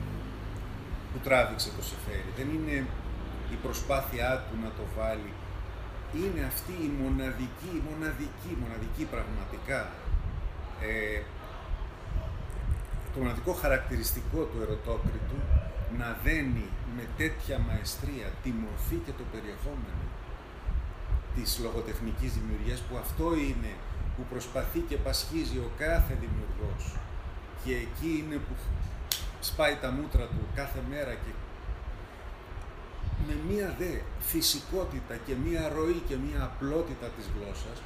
που 1.10 1.20
τράβηξε 1.24 1.70
το 1.78 1.84
Σεφέρι. 1.90 2.32
Δεν 2.40 2.48
είναι 2.56 2.76
η 3.54 3.56
προσπάθειά 3.66 4.32
του 4.46 4.56
να 4.64 4.70
το 4.78 4.86
βάλει. 4.98 5.34
Είναι 6.20 6.42
αυτή 6.52 6.74
η 6.88 6.90
μοναδική, 7.02 7.74
μοναδική, 7.90 8.52
μοναδική 8.62 9.04
πραγματικά 9.14 9.80
ε, 10.82 11.22
το 13.14 13.20
μοναδικό 13.20 13.54
χαρακτηριστικό 13.54 14.42
του 14.50 14.58
ερωτόκριτου 14.66 15.38
να 15.98 16.18
δένει 16.24 16.68
με 16.96 17.04
τέτοια 17.18 17.58
μαεστρία 17.68 18.28
τη 18.44 18.50
μορφή 18.64 18.98
και 19.06 19.14
το 19.20 19.24
περιεχόμενο 19.32 20.04
της 21.36 21.60
λογοτεχνικής 21.66 22.32
δημιουργίας 22.38 22.80
που 22.88 22.96
αυτό 23.04 23.28
είναι 23.36 23.72
που 24.16 24.24
προσπαθεί 24.32 24.80
και 24.90 24.98
πασχίζει 25.06 25.58
ο 25.58 25.70
κάθε 25.78 26.14
δημιουργός 26.24 26.84
και 27.64 27.74
εκεί 27.86 28.12
είναι 28.20 28.38
που 28.46 28.54
σπάει 29.50 29.76
τα 29.84 29.90
μούτρα 29.92 30.26
του 30.34 30.44
κάθε 30.56 30.82
μέρα 30.90 31.14
και 31.24 31.32
με 33.28 33.36
μία 33.50 33.76
δε 33.80 33.94
φυσικότητα 34.20 35.16
και 35.26 35.34
μία 35.46 35.64
ροή 35.76 36.00
και 36.08 36.16
μία 36.26 36.42
απλότητα 36.50 37.08
της 37.16 37.26
γλώσσας 37.34 37.78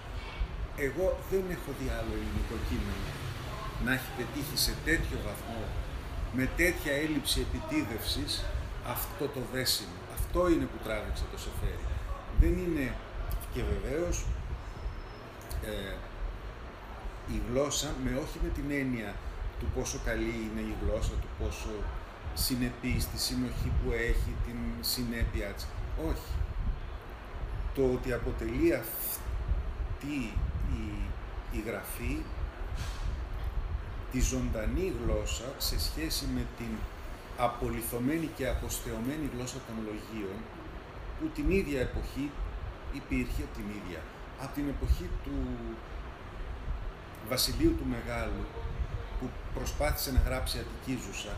εγώ 0.86 1.08
δεν 1.32 1.44
έχω 1.56 1.72
δει 1.80 1.88
άλλο 2.00 2.14
ελληνικό 2.20 2.56
κείμενο 2.68 3.10
να 3.86 3.94
έχει 3.98 4.12
πετύχει 4.18 4.58
σε 4.66 4.74
τέτοιο 4.86 5.18
βαθμό 5.28 5.64
με 6.38 6.50
τέτοια 6.62 6.94
έλλειψη 6.94 7.38
επιτίδευσης 7.48 8.32
αυτό 8.96 9.26
το 9.36 9.42
δέσιμο. 9.54 9.98
Αυτό 10.18 10.50
είναι 10.50 10.66
που 10.72 10.80
τράβηξε 10.84 11.24
το 11.32 11.38
Σεφέρι. 11.46 11.86
Δεν 12.42 12.54
είναι 12.64 12.86
και 13.58 13.64
βεβαίως 13.74 14.26
ε, 15.66 15.96
η 17.34 17.42
γλώσσα, 17.50 17.96
με 18.04 18.12
όχι 18.24 18.38
με 18.44 18.50
την 18.50 18.72
έννοια 18.72 19.16
του 19.60 19.66
πόσο 19.76 20.00
καλή 20.06 20.36
είναι 20.46 20.62
η 20.62 20.76
γλώσσα, 20.82 21.12
του 21.22 21.28
πόσο 21.40 21.70
συνεπής, 22.34 23.08
τη 23.08 23.20
συνοχή 23.20 23.72
που 23.80 23.92
έχει, 23.92 24.32
την 24.46 24.58
συνέπεια 24.82 25.48
της. 25.48 25.68
Όχι. 26.10 26.32
Το 27.76 27.84
ότι 27.94 28.14
αποτελεί 28.14 28.74
αυτή 28.74 30.18
η, 30.82 30.86
η 31.52 31.64
γραφή 31.66 32.18
τη 34.12 34.20
ζωντανή 34.22 34.94
γλώσσα 35.00 35.54
σε 35.58 35.80
σχέση 35.80 36.26
με 36.36 36.46
την 36.58 36.72
απολυθωμένη 37.38 38.30
και 38.36 38.48
αποστεωμένη 38.48 39.30
γλώσσα 39.34 39.58
των 39.68 39.76
λογίων 39.86 40.38
που 41.20 41.28
την 41.36 41.52
ίδια 41.52 41.82
εποχή 41.82 42.32
υπήρχε 42.94 43.44
την 43.56 43.66
ίδια. 43.80 44.02
Από 44.44 44.54
την 44.54 44.68
εποχή 44.70 45.10
του 45.24 45.38
Βασιλείου 47.30 47.76
του 47.78 47.88
Μεγάλου 47.96 48.44
που 49.20 49.30
προσπάθησε 49.54 50.12
να 50.12 50.22
γράψει 50.28 50.58
Αττικίζουσα, 50.64 51.34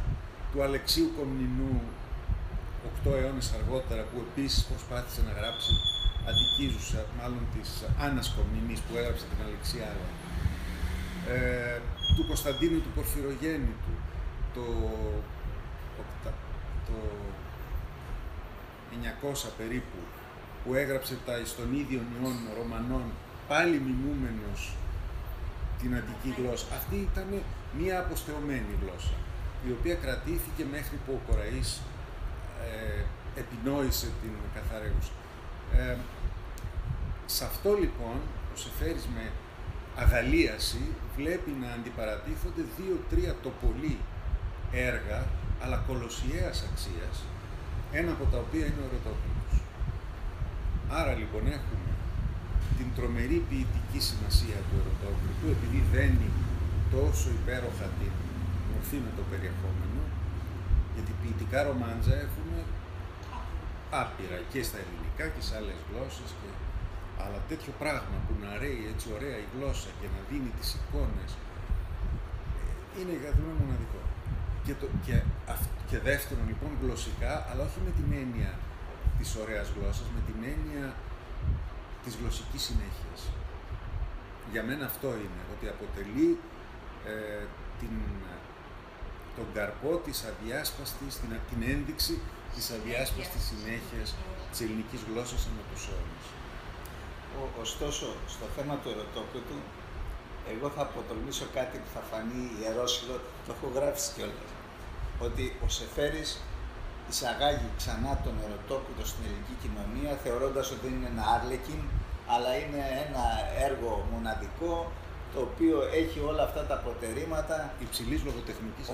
του 0.52 0.64
Αλεξίου 0.64 1.12
Κομνηνού 1.18 1.82
8 3.06 3.12
αιώνες 3.12 3.54
αργότερα 3.60 4.02
που 4.02 4.26
επίσης 4.28 4.64
προσπάθησε 4.64 5.22
να 5.28 5.32
γράψει 5.40 5.72
Αττικίζουσα, 6.30 7.06
μάλλον 7.20 7.44
της 7.54 7.70
Άννας 8.06 8.28
Κομνηνής 8.36 8.80
που 8.80 8.98
έγραψε 8.98 9.26
την 9.32 9.40
Αλεξιάδα, 9.46 10.08
ε, 11.34 11.82
του 12.16 12.28
Κωνσταντίνου 12.28 12.80
του 12.82 12.92
Πορφυρογέννητου, 12.96 13.94
το, 14.54 14.66
το 16.88 16.98
900 18.92 19.50
περίπου, 19.58 19.98
που 20.70 20.76
έγραψε 20.76 21.18
τα 21.26 21.38
εις 21.38 21.56
των 21.56 21.70
ίδιων 21.82 22.06
ιών 22.16 22.38
Ρωμανών, 22.58 23.06
πάλι 23.48 23.78
μιμούμενος 23.88 24.62
την 25.82 25.92
αντική 26.00 26.32
γλώσσα. 26.38 26.66
Αυτή 26.80 26.96
ήταν 27.10 27.28
μία 27.80 28.00
αποστεωμένη 28.00 28.74
γλώσσα, 28.82 29.16
η 29.68 29.72
οποία 29.78 29.96
κρατήθηκε 30.04 30.64
μέχρι 30.76 30.98
που 31.04 31.12
ο 31.18 31.22
Κοραής 31.28 31.82
ε, 32.68 33.02
επινόησε 33.42 34.08
την 34.22 34.34
καθαρέγουσα. 34.56 35.14
Ε, 35.80 35.98
σε 37.26 37.44
αυτό 37.46 37.70
λοιπόν, 37.84 38.18
ο 38.54 38.56
Σεφέρης 38.64 39.06
με 39.16 39.26
αγαλίαση 40.04 40.84
βλέπει 41.18 41.52
να 41.62 41.70
αντιπαρατίθονται 41.78 42.64
δύο-τρία 42.78 43.34
το 43.44 43.52
πολύ 43.64 43.98
έργα, 44.72 45.20
αλλά 45.64 45.78
κολοσιαίας 45.88 46.58
αξίας, 46.70 47.16
ένα 47.92 48.12
από 48.12 48.26
τα 48.32 48.38
οποία 48.38 48.66
είναι 48.66 48.82
ο 48.84 48.88
Ερωτόπουλος. 48.90 49.69
Άρα 50.98 51.14
λοιπόν 51.22 51.44
έχουμε 51.58 51.90
την 52.78 52.88
τρομερή 52.96 53.40
ποιητική 53.50 54.00
σημασία 54.10 54.58
του 54.68 54.76
Ερωτόπουλου, 54.82 55.50
επειδή 55.56 55.80
δένει 55.94 56.30
τόσο 56.96 57.28
υπέροχα 57.40 57.88
την 58.00 58.14
μορφή 58.72 58.98
με 59.06 59.12
το 59.18 59.24
περιεχόμενο, 59.32 60.02
γιατί 60.94 61.12
ποιητικά 61.22 61.58
ρομάντζα 61.68 62.16
έχουμε 62.26 62.58
άπειρα 64.02 64.40
και 64.52 64.62
στα 64.68 64.78
ελληνικά 64.84 65.26
και 65.34 65.42
σε 65.48 65.54
άλλες 65.60 65.80
γλώσσες. 65.88 66.30
Και... 66.40 66.50
Αλλά 67.24 67.40
τέτοιο 67.52 67.74
πράγμα 67.82 68.18
που 68.26 68.34
να 68.44 68.50
ρέει 68.62 68.82
έτσι 68.94 69.08
ωραία 69.18 69.38
η 69.46 69.48
γλώσσα 69.54 69.90
και 70.00 70.08
να 70.16 70.20
δίνει 70.30 70.52
τις 70.58 70.70
εικόνες 70.78 71.32
ε, 72.60 72.64
είναι 72.98 73.16
για 73.22 73.32
μένα 73.38 73.54
μοναδικό. 73.62 74.02
Και, 74.66 74.74
το, 74.82 74.86
και, 75.06 75.16
και 75.90 75.98
δεύτερον 76.10 76.46
λοιπόν 76.52 76.72
γλωσσικά, 76.82 77.34
αλλά 77.50 77.62
όχι 77.68 77.80
με 77.88 77.92
την 77.98 78.08
έννοια 78.22 78.52
της 79.20 79.30
ωραίας 79.42 79.68
γλώσσας, 79.76 80.08
με 80.16 80.22
την 80.28 80.38
έννοια 80.54 80.88
της 82.04 82.14
γλωσσικής 82.20 82.62
συνέχειας. 82.70 83.20
Για 84.52 84.64
μένα 84.68 84.86
αυτό 84.92 85.10
είναι, 85.24 85.42
ότι 85.54 85.66
αποτελεί 85.76 86.30
ε, 87.12 87.44
την, 87.80 87.96
τον 89.36 89.48
καρπό 89.54 89.92
της 90.06 90.18
αδιάσπαστης, 90.30 91.14
την, 91.22 91.32
την 91.50 91.60
ένδειξη 91.74 92.16
της 92.56 92.66
αδιάσπαστης 92.76 93.44
συνέχειας 93.52 94.08
της 94.52 94.60
ελληνικής 94.66 95.02
γλώσσας 95.08 95.42
ανά 95.50 95.64
τους 95.70 95.84
αιώνες. 95.90 96.26
Ωστόσο, 97.66 98.08
στο 98.34 98.46
θέμα 98.56 98.76
του 98.82 98.90
ερωτόπλου 98.94 99.42
εγώ 100.54 100.70
θα 100.76 100.82
αποτολμήσω 100.82 101.46
κάτι 101.54 101.78
που 101.78 101.90
θα 101.96 102.02
φανεί 102.12 102.44
ιερόσιλο, 102.60 103.16
το 103.46 103.54
έχω 103.56 103.68
γράψει 103.76 104.12
κιόλας. 104.16 104.52
Ότι 105.20 105.44
ο 105.66 105.68
Σεφέρης 105.70 106.42
εισαγάγει 107.10 107.70
ξανά 107.80 108.12
τον 108.26 108.36
ερωτόπλο 108.46 109.02
στην 109.12 109.24
ελληνική 109.28 109.56
κοινωνία, 109.64 110.12
θεωρώντας 110.24 110.68
ότι 110.76 110.88
είναι 110.94 111.08
ένα 111.14 111.24
άρλεκιν, 111.36 111.82
αλλά 112.34 112.52
είναι 112.62 112.82
ένα 113.06 113.24
έργο 113.68 113.92
μοναδικό, 114.12 114.92
το 115.34 115.40
οποίο 115.48 115.78
έχει 116.02 116.20
όλα 116.30 116.44
αυτά 116.44 116.62
τα 116.72 116.78
προτερήματα 116.86 117.74
υψηλής 117.86 118.24
λογοτεχνικής 118.28 118.88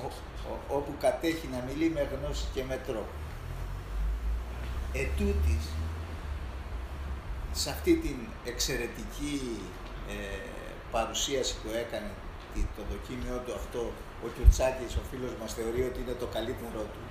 όπου 0.78 0.94
κατέχει 1.00 1.48
να 1.56 1.60
μιλεί 1.68 1.90
με 1.90 2.04
γνώση 2.12 2.46
και 2.54 2.64
με 2.70 2.78
τρόπο. 2.88 3.14
Ετούτης, 4.94 5.66
σε 7.52 7.70
αυτή 7.70 7.94
την 7.96 8.18
εξαιρετική 8.46 9.62
ε, 10.10 10.14
παρουσίαση 10.92 11.56
που 11.62 11.70
έκανε 11.84 12.12
το 12.76 12.82
δοκίμιο 12.92 13.38
του 13.46 13.54
αυτό, 13.54 13.92
ο 14.26 14.28
Κιουτσάκης, 14.36 14.96
ο 14.96 15.02
φίλος 15.10 15.34
μας, 15.42 15.54
θεωρεί 15.54 15.82
ότι 15.90 16.00
είναι 16.02 16.16
το 16.24 16.26
καλύτερό 16.26 16.84
του. 16.94 17.04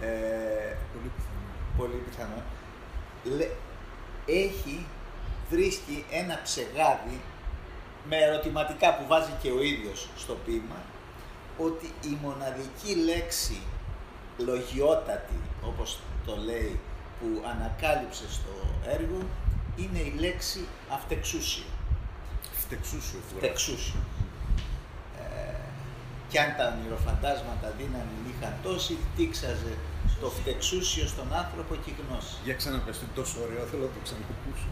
Ε, 0.00 0.76
πολύ 0.92 1.10
πιθανό. 1.16 1.52
Πολύ 1.76 2.02
πιθανό. 2.08 2.42
έχει, 4.26 4.86
βρίσκει 5.50 6.04
ένα 6.10 6.40
ψεγάδι 6.42 7.20
με 8.08 8.16
ερωτηματικά 8.16 8.94
που 8.94 9.06
βάζει 9.06 9.32
και 9.42 9.50
ο 9.50 9.62
ίδιος 9.62 10.08
στο 10.16 10.36
ποίημα, 10.44 10.82
ότι 11.58 11.86
η 12.04 12.18
μοναδική 12.22 12.94
λέξη 12.94 13.58
λογιότατη, 14.38 15.40
όπως 15.62 15.98
το 16.26 16.36
λέει, 16.36 16.80
που 17.20 17.42
ανακάλυψε 17.46 18.24
στο 18.30 18.50
έργο, 18.88 19.18
είναι 19.76 19.98
η 19.98 20.14
λέξη 20.18 20.66
αυτεξούσιο. 20.90 21.64
Φτεξούσιο. 22.52 23.18
Φτεξούσιο. 23.36 24.00
Ε, 26.34 26.36
κι 26.36 26.44
αν 26.46 26.52
τα 26.58 26.66
ονειροφαντάσματα 26.74 27.68
δύναμη 27.80 28.16
είχαν 28.30 28.54
τόση, 28.66 28.94
τίξαζε 29.16 29.74
το 30.22 30.28
φτεξούσιο 30.38 31.06
στον 31.14 31.28
άνθρωπο 31.42 31.72
και 31.82 31.90
η 31.94 31.96
γνώση. 32.00 32.34
Για 32.46 32.54
ξαναπες, 32.60 32.96
είναι 33.00 33.14
τόσο 33.20 33.36
ωραίο, 33.44 33.62
θέλω 33.70 33.84
να 33.88 33.94
το 33.96 34.00
ξανακούσω. 34.06 34.68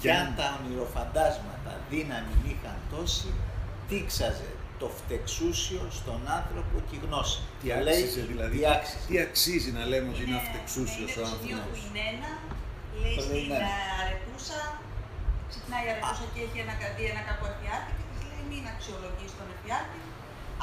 Κι 0.00 0.10
αν 0.20 0.26
τα 0.38 0.46
ονειροφαντάσματα 0.58 1.72
δύναμη 1.92 2.34
είχαν 2.50 2.78
τόση, 2.92 3.30
τίξαζε 3.88 4.50
το 4.82 4.88
φτεξούσιο 4.98 5.82
στον 5.98 6.20
άνθρωπο 6.38 6.76
και 6.88 6.94
η 6.98 7.00
γνώση. 7.04 7.40
Τι 7.60 7.68
άξιζε 7.78 8.22
δηλαδή, 8.32 8.58
τι, 8.58 8.66
άξιζε. 8.74 9.04
τι 9.08 9.14
αξίζει 9.26 9.70
να 9.78 9.82
λέμε 9.90 10.08
ότι 10.12 10.22
είναι 10.24 10.38
αυτεξούσιος 10.44 11.10
ο 11.20 11.22
άνθρωπος; 11.32 11.76
Είναι 11.86 12.02
ένα, 12.14 12.30
λέει 13.02 13.16
στην 13.24 13.52
αρετούσα, 14.00 14.60
ξυπνάει 15.50 15.84
η 15.86 15.90
αρετούσα 15.92 16.24
και 16.32 16.40
έχει 16.46 16.58
ένα, 16.64 16.74
δει 16.96 17.04
ένα 17.12 17.22
κακό 17.28 17.46
εφιάλτη 17.52 17.90
και 17.98 18.04
της 18.10 18.20
λέει 18.28 18.44
μην 18.50 18.64
αξιολογείς 18.72 19.30
τον 19.38 19.48
εφιάλτη. 19.54 19.98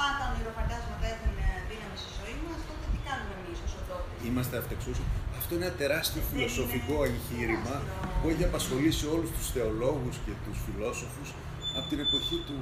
Αν 0.06 0.12
τα 0.20 0.26
ονειροφαντάσματα 0.32 1.06
έχουν 1.14 1.32
δύναμη 1.70 1.98
στη 2.04 2.12
ζωή 2.20 2.38
μας, 2.46 2.60
τότε 2.68 2.86
τι 2.92 3.00
κάνουμε 3.08 3.34
εμείς 3.42 3.58
ως 3.66 3.74
οντότητες. 3.80 4.20
Είμαστε 4.30 4.56
αυτεξούσιοι. 4.64 5.06
Αυτό 5.40 5.52
είναι 5.56 5.68
ένα 5.70 5.78
τεράστιο 5.84 6.22
φιλοσοφικό 6.30 6.98
εγχείρημα 7.10 7.76
που 8.20 8.26
έχει 8.32 8.46
απασχολήσει 8.50 9.06
όλους 9.16 9.30
τους 9.36 9.48
θεολόγους 9.54 10.16
και 10.26 10.34
τους 10.44 10.58
φιλόσοφους 10.66 11.30
από 11.78 11.88
την 11.92 12.00
εποχή 12.06 12.38
του, 12.48 12.60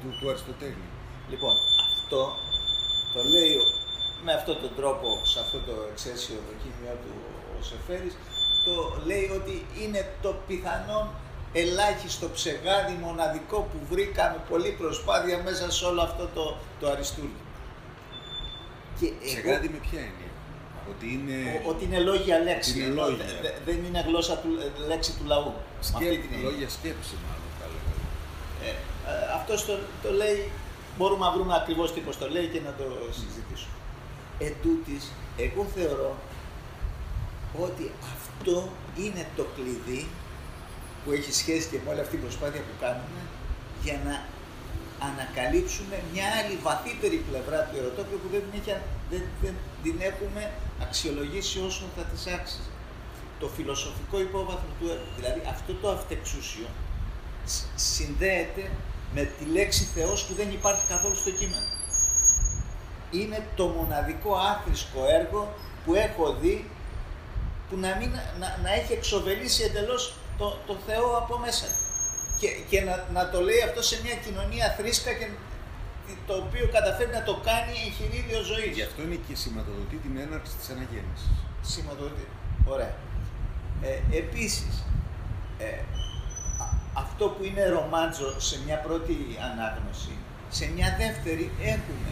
του, 0.00 0.08
του 0.18 0.26
Αριστοτέλη. 0.30 0.86
Λοιπόν, 1.32 1.54
αυτό 2.00 2.22
το 3.14 3.20
λέει 3.34 3.52
με 4.24 4.32
αυτόν 4.38 4.56
τον 4.62 4.72
τρόπο, 4.78 5.08
σε 5.32 5.38
αυτό 5.44 5.58
το 5.68 5.74
εξαίσιο 5.92 6.36
δοκίμιο 6.48 6.94
του 7.02 7.14
ο 7.56 7.62
Σεφέρης, 7.70 8.14
το 8.66 8.74
λέει 9.10 9.26
ότι 9.38 9.54
είναι 9.82 10.00
το 10.24 10.30
πιθανόν 10.46 11.06
ελάχιστο 11.60 12.26
ψεγάδι 12.28 12.94
μοναδικό 13.02 13.58
που 13.70 13.78
βρήκαμε 13.90 14.36
πολλή 14.48 14.70
προσπάθεια 14.78 15.42
μέσα 15.42 15.70
σε 15.70 15.84
όλο 15.84 16.00
αυτό 16.02 16.28
το, 16.34 16.56
το 16.80 16.90
αριστούργημα. 16.90 17.44
ψεγάδι 19.24 19.68
με 19.68 19.78
ποια 19.86 20.00
έννοια; 20.08 20.30
Ότι 20.90 21.06
είναι, 21.14 21.62
ο, 21.64 21.68
ότι 21.70 21.84
είναι 21.84 21.98
λόγια 21.98 22.38
λέξη. 22.38 22.80
Είναι 22.80 22.88
λόγια. 22.88 23.24
δεν 23.64 23.84
είναι 23.84 24.04
γλώσσα 24.06 24.36
του, 24.36 24.48
λέξη 24.86 25.12
του 25.16 25.24
λαού. 25.26 25.52
Σκέψη, 25.80 26.28
λόγια 26.42 26.68
σκέψη 26.68 27.14
μάλλον. 27.24 27.44
Ε, 28.64 28.68
ε, 28.68 28.74
αυτό 29.38 29.66
το, 29.66 29.78
το 30.02 30.12
λέει, 30.12 30.50
μπορούμε 30.96 31.24
να 31.24 31.30
βρούμε 31.30 31.54
ακριβώς 31.56 31.92
τι 31.92 32.00
το 32.18 32.28
λέει 32.30 32.46
και 32.46 32.60
να 32.60 32.72
το 32.78 32.84
συζητήσουμε. 33.10 33.74
Εν 34.38 34.54
τούτης, 34.62 35.12
εγώ 35.36 35.66
θεωρώ 35.74 36.16
ότι 37.66 37.90
αυτό 38.14 38.68
είναι 38.96 39.26
το 39.36 39.46
κλειδί 39.54 40.06
που 41.06 41.12
έχει 41.12 41.32
σχέση 41.32 41.66
και 41.70 41.78
με 41.84 41.90
όλη 41.90 42.00
αυτή 42.00 42.14
την 42.16 42.24
προσπάθεια 42.26 42.60
που 42.66 42.74
κάνουμε 42.84 43.20
για 43.84 43.96
να 44.06 44.14
ανακαλύψουμε 45.08 45.96
μια 46.12 46.26
άλλη 46.38 46.56
βαθύτερη 46.68 47.16
πλευρά 47.28 47.58
του 47.66 47.76
ερωτόπιου 47.80 48.18
που 48.22 48.28
δεν 48.34 48.42
την, 48.44 48.60
έχει, 48.60 48.80
δεν, 49.10 49.22
δεν 49.42 49.54
την 49.82 49.96
έχουμε 50.10 50.42
αξιολογήσει 50.84 51.56
όσο 51.68 51.84
θα 51.96 52.02
της 52.02 52.26
άξιζε. 52.36 52.72
Το 53.40 53.46
φιλοσοφικό 53.56 54.16
υπόβαθρο 54.20 54.70
του 54.78 54.86
έργου, 54.94 55.10
δηλαδή 55.18 55.40
αυτό 55.54 55.72
το 55.74 55.88
αυτεξούσιο, 55.90 56.68
συνδέεται 57.74 58.70
με 59.14 59.22
τη 59.36 59.44
λέξη 59.44 59.84
Θεός 59.94 60.24
που 60.24 60.34
δεν 60.34 60.50
υπάρχει 60.50 60.84
καθόλου 60.88 61.14
στο 61.14 61.30
κείμενο. 61.30 61.68
Είναι 63.10 63.46
το 63.56 63.66
μοναδικό 63.66 64.34
άθροιστο 64.34 65.00
έργο 65.20 65.54
που 65.84 65.94
έχω 65.94 66.36
δει 66.40 66.70
που 67.68 67.76
να, 67.76 67.96
μην, 67.96 68.10
να, 68.40 68.58
να 68.62 68.72
έχει 68.72 68.92
εξοβελήσει 68.92 69.62
εντελώς 69.62 70.14
το, 70.38 70.58
το 70.66 70.74
Θεό 70.86 71.16
από 71.22 71.38
μέσα 71.38 71.66
και, 72.40 72.48
και 72.70 72.80
να, 72.80 72.94
να 73.12 73.30
το 73.30 73.40
λέει 73.40 73.62
αυτό 73.68 73.82
σε 73.82 73.96
μια 74.04 74.14
κοινωνία 74.24 74.74
θρήσκα 74.78 75.12
και 75.12 75.28
το 76.26 76.34
οποίο 76.34 76.68
καταφέρει 76.76 77.10
να 77.10 77.22
το 77.22 77.34
κάνει 77.48 77.74
εγχειρίδιο 77.86 78.40
ζωής. 78.42 78.72
Γι' 78.78 78.86
αυτό 78.88 79.02
είναι 79.02 79.18
και 79.26 79.34
σηματοδοτεί 79.42 79.96
την 79.96 80.14
έναρξη 80.24 80.52
της 80.60 80.68
αναγέννησης. 80.74 81.30
Σηματοδοτεί. 81.62 82.26
Ωραία. 82.64 82.94
Ε, 83.82 84.16
επίσης, 84.16 84.84
ε, 85.58 85.80
αυτό 86.94 87.24
που 87.28 87.44
είναι 87.44 87.68
ρομάντζο 87.68 88.40
σε 88.40 88.56
μια 88.64 88.78
πρώτη 88.78 89.16
ανάγνωση, 89.50 90.14
σε 90.48 90.70
μια 90.74 90.96
δεύτερη 90.98 91.50
έχουμε 91.60 92.10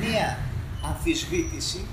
μία 0.00 0.38
αμφισβήτηση 0.84 1.86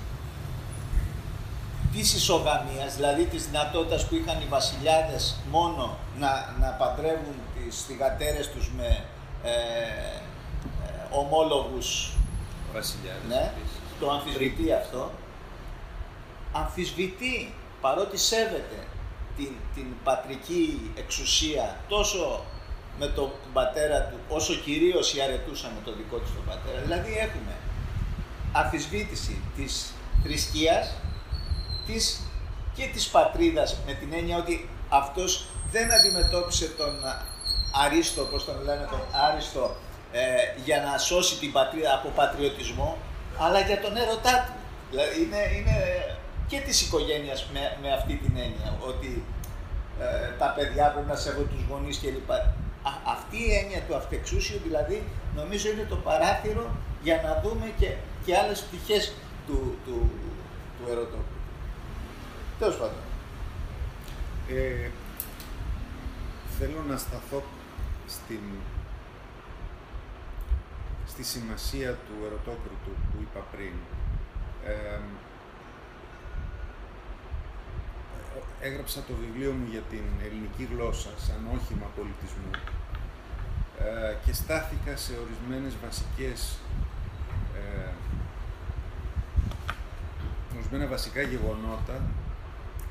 της 1.94 2.14
ισογαμίας, 2.14 2.96
δηλαδή 2.96 3.26
της 3.26 3.46
δυνατότητας 3.46 4.06
που 4.08 4.16
είχαν 4.16 4.42
οι 4.42 4.46
βασιλιάδες 4.50 5.36
μόνο 5.52 5.98
να, 6.20 6.56
να 6.60 6.68
παντρεύουν 6.68 7.36
τις 7.54 7.84
θυγατέρες 7.88 8.50
τους 8.50 8.72
με 8.78 9.04
ε, 9.44 9.50
ε, 9.50 9.56
ομόλογους 11.12 12.16
βασιλιάδες. 12.74 13.24
Ναι, 13.28 13.52
το 14.00 14.12
αμφισβητεί 14.12 14.74
αυτό. 14.74 15.12
Αμφισβητεί, 16.52 17.54
παρότι 17.82 18.18
σέβεται 18.18 18.88
την, 19.38 19.52
την 19.76 19.86
πατρική 20.04 20.92
εξουσία 20.96 21.78
τόσο 21.88 22.44
με 23.00 23.08
τον 23.08 23.32
πατέρα 23.54 24.02
του, 24.02 24.18
όσο 24.30 24.54
κυρίως 24.54 25.16
η 25.16 25.22
αρετούσα 25.22 25.68
με 25.68 25.82
τον 25.86 25.94
δικό 25.98 26.18
της 26.18 26.34
τον 26.34 26.46
πατέρα. 26.46 26.82
Δηλαδή 26.82 27.12
έχουμε 27.18 27.56
αφισβήτηση 28.52 29.42
της 29.56 29.94
θρησκείας 30.24 30.96
της 31.86 32.20
και 32.76 32.86
της 32.94 33.08
πατρίδας 33.08 33.78
με 33.86 33.94
την 33.94 34.14
έννοια 34.14 34.38
ότι 34.38 34.70
αυτός 34.90 35.46
δεν 35.72 35.94
αντιμετώπισε 35.94 36.68
τον 36.68 36.94
Αρίστο, 37.86 38.22
όπως 38.22 38.46
τον 38.46 38.64
λένε, 38.64 38.88
τον 38.90 39.02
Άριστο, 39.28 39.76
ε, 40.12 40.22
για 40.66 40.82
να 40.82 40.98
σώσει 40.98 41.40
την 41.40 41.52
πατρίδα 41.52 41.94
από 41.94 42.10
πατριωτισμό, 42.10 42.98
αλλά 43.40 43.60
για 43.60 43.80
τον 43.82 43.98
έρωτά 43.98 44.34
του. 44.46 44.54
Δηλαδή 44.90 45.22
είναι, 45.22 45.42
είναι 45.58 45.78
και 46.48 46.60
της 46.60 46.82
οικογένειας 46.82 47.46
με, 47.54 47.78
με 47.82 47.94
αυτή 47.94 48.14
την 48.16 48.34
έννοια, 48.38 48.78
ότι 48.88 49.24
ε, 50.00 50.38
τα 50.38 50.54
παιδιά 50.56 50.86
πρέπει 50.92 51.08
να 51.08 51.16
σέβονται 51.16 51.50
τους 51.54 51.64
γονείς 51.70 52.00
κλπ. 52.00 52.32
αυτή 53.16 53.38
η 53.38 53.54
έννοια 53.62 53.82
του 53.88 53.96
αυτεξούσιου 53.96 54.60
δηλαδή 54.64 55.04
νομίζω 55.36 55.70
είναι 55.70 55.86
το 55.90 55.96
παράθυρο 55.96 56.66
για 57.04 57.22
να 57.26 57.42
δούμε 57.44 57.74
και, 57.80 57.90
και 58.26 58.38
άλλες 58.38 58.60
πτυχές 58.62 59.14
του, 59.48 59.78
του, 59.86 60.12
του 60.78 60.92
ερωτόπου. 60.92 61.33
Τέλος 62.64 62.78
πάντων. 62.78 63.04
Ε, 64.50 64.90
θέλω 66.60 66.84
να 66.90 66.98
σταθώ 66.98 67.44
στην, 68.08 68.44
στη 71.08 71.24
σημασία 71.24 71.92
του 71.92 72.26
ερωτόκριτου 72.26 72.94
που 73.12 73.18
είπα 73.22 73.40
πριν. 73.52 73.74
Ε, 74.66 75.00
έγραψα 78.62 79.02
το 79.08 79.14
βιβλίο 79.14 79.52
μου 79.52 79.68
για 79.72 79.82
την 79.82 80.04
ελληνική 80.26 80.70
γλώσσα 80.76 81.10
σαν 81.18 81.48
όχημα 81.56 81.88
πολιτισμού 81.96 82.52
ε, 83.80 84.16
και 84.26 84.34
στάθηκα 84.34 84.96
σε 84.96 85.14
ορισμένες 85.24 85.74
βασικές 85.86 86.58
ε, 87.56 87.90
ορισμένα 90.56 90.88
βασικά 90.88 91.22
γεγονότα 91.22 92.02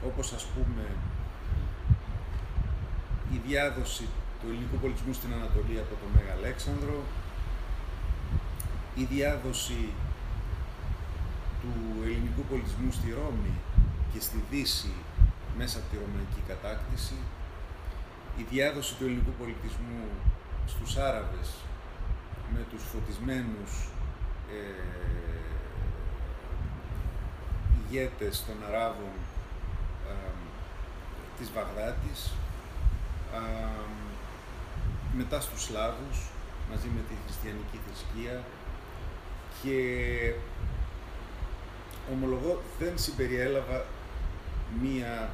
όπως 0.06 0.32
ας 0.32 0.44
πούμε 0.44 0.86
η 3.32 3.40
διάδοση 3.46 4.08
του 4.40 4.46
ελληνικού 4.48 4.76
πολιτισμού 4.76 5.12
στην 5.12 5.32
Ανατολή 5.32 5.78
από 5.78 5.94
τον 6.00 6.08
Μέγα 6.14 6.32
Αλέξανδρο, 6.32 7.02
η 8.94 9.04
διάδοση 9.04 9.92
του 11.60 12.02
ελληνικού 12.04 12.42
πολιτισμού 12.50 12.92
στη 12.92 13.10
Ρώμη 13.10 13.54
και 14.12 14.20
στη 14.20 14.44
Δύση 14.50 14.92
μέσα 15.58 15.78
από 15.78 15.86
τη 15.90 15.96
Ρωμαϊκή 15.96 16.42
κατάκτηση, 16.48 17.16
η 18.36 18.42
διάδοση 18.50 18.94
του 18.94 19.04
ελληνικού 19.04 19.32
πολιτισμού 19.38 20.02
στους 20.66 20.96
Άραβες 20.96 21.50
με 22.54 22.60
τους 22.70 22.82
φωτισμένους 22.92 23.72
ε, 24.50 24.82
ηγέτες 27.80 28.44
των 28.46 28.56
Αράβων 28.68 29.14
ε, 29.14 29.41
της 31.38 31.48
Βαγδάτης, 31.56 32.30
μετά 35.16 35.40
στους 35.40 35.62
Σλάβους, 35.62 36.18
μαζί 36.70 36.88
με 36.94 37.00
τη 37.08 37.14
χριστιανική 37.24 37.78
θρησκεία 37.84 38.44
και 39.60 39.76
ομολογώ 42.12 42.62
δεν 42.78 42.92
συμπεριέλαβα 42.98 43.84
μία 44.82 45.30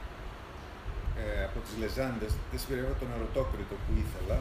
ε, 1.22 1.44
από 1.44 1.58
τις 1.64 1.74
λεζάντες, 1.82 2.32
δεν 2.50 2.58
συμπεριέλαβα 2.60 2.96
τον 3.02 3.10
ερωτόκριτο 3.16 3.74
που 3.82 3.92
ήθελα, 4.04 4.38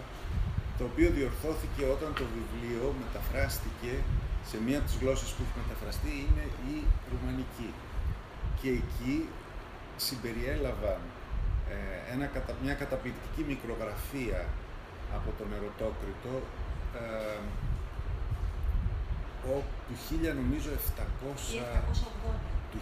το 0.77 0.83
οποίο 0.91 1.09
διορθώθηκε 1.17 1.83
όταν 1.95 2.09
το 2.19 2.25
βιβλίο 2.35 2.85
μεταφράστηκε 3.03 3.93
σε 4.49 4.57
μία 4.65 4.77
από 4.79 4.87
τις 4.89 4.97
γλώσσες 5.01 5.29
που 5.33 5.41
έχει 5.45 5.57
μεταφραστεί 5.63 6.11
είναι 6.25 6.45
η 6.73 6.75
ρουμανική. 7.11 7.71
Και 8.59 8.69
εκεί 8.81 9.15
συμπεριέλαβαν 10.05 11.01
ε, 11.03 11.16
ένα, 12.13 12.25
μια 12.63 12.73
καταπληκτική 12.81 13.41
μικρογραφία 13.51 14.39
από 15.17 15.29
τον 15.37 15.47
Ερωτόκριτο 15.57 16.33
ε, 17.01 17.39
ο, 19.51 19.55
του 19.87 19.95
1000 20.31 20.35
νομίζω 20.41 20.69
700, 20.69 20.77
του 22.71 22.79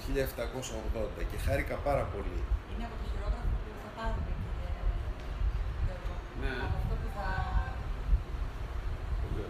1780 1.21 1.24
και 1.32 1.38
χάρηκα 1.45 1.76
πάρα 1.88 2.06
πολύ. 2.13 2.39
Είναι 2.71 2.86
από 2.88 2.95
το 3.02 3.06
χειρόγραφο 3.12 3.56
που 3.63 3.71
θα 3.84 3.91
πάρουμε 3.98 4.34
ναι. 6.41 6.54
Από 6.65 6.78
αυτό 6.82 6.93
που 7.02 7.10
θα... 7.17 7.28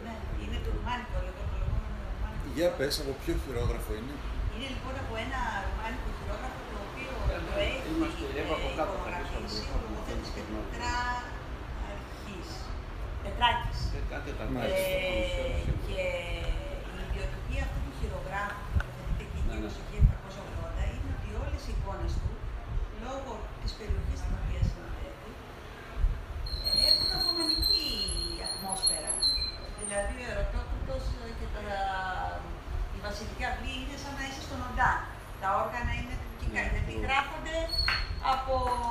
Ναι, 0.05 0.13
είναι 0.43 0.57
το 0.65 0.69
ρουμάνικο, 0.75 1.17
το 1.25 1.43
λεγόμενο 1.57 1.97
ρουμάνικο. 2.11 2.45
Για 2.57 2.69
πες, 2.77 2.93
από 3.03 3.13
ποιο 3.21 3.33
χειρόγραφο 3.43 3.91
είναι; 3.99 4.15
Είναι 4.53 4.67
λοιπόν 4.75 4.93
από 5.03 5.13
ένα 5.25 5.39
ρουμάνικο 5.65 6.07
χειρόγραφο 6.17 6.59
το 6.71 6.77
οποίο 6.87 7.11
το 7.47 7.53
έχει 7.67 7.87
Είμαστε, 7.91 8.23
από 8.45 8.55
κάτω 8.79 8.95
θα 9.47 9.51
ηχογραφήσει 9.61 9.73
ο 9.75 9.77
νομοθέτης 9.85 10.29
Πετράρχης. 10.35 12.49
Πετράκης. 13.23 13.79
Κάτι 14.11 14.29
τα 14.39 14.45
Και 15.87 16.03
η 16.95 16.97
ιδιοτυπία 17.07 17.61
αυτού 17.67 17.79
του 17.85 17.93
χειρογράφου 17.99 18.59
που 18.69 18.75
τοποθετείται 18.79 19.23
εκεί 19.25 19.39
γύρω 19.49 19.67
στο 19.75 19.81
1780 19.91 20.83
είναι 20.95 21.09
ότι 21.15 21.27
όλες 21.43 21.61
οι 21.67 21.71
εικόνες 21.77 22.13
του, 22.21 22.31
λόγω 23.05 23.31
της 23.61 23.71
περιοχής 23.79 24.17
στην 24.21 24.33
οποία 24.39 24.61
συνοδεύει, 24.69 25.31
έχουν 26.89 27.09
αφομανική 27.17 27.89
ατμόσφαιρα. 28.47 29.11
Δηλαδή 29.79 30.13
ο 30.23 30.25
ερωτόκουτος 30.33 31.03
και 31.39 31.47
τα, 31.55 31.63
η 32.97 32.99
βασιλική 33.07 33.43
αυλή 33.49 33.73
είναι 33.81 33.97
σαν 34.03 34.13
να 34.17 34.23
είσαι 34.27 34.41
στον 34.47 34.59
Οντά. 34.69 34.91
Τα 35.41 35.49
όργανα 35.63 35.91
είναι 35.99 36.15
τουρκικά, 36.21 36.59
Ναι, 36.61 36.65
γιατί 36.73 36.91
το- 36.97 37.03
γράφονται 37.07 37.55
από 38.33 38.53
στις 38.55 38.63
Παρατηρητές. 38.63 38.84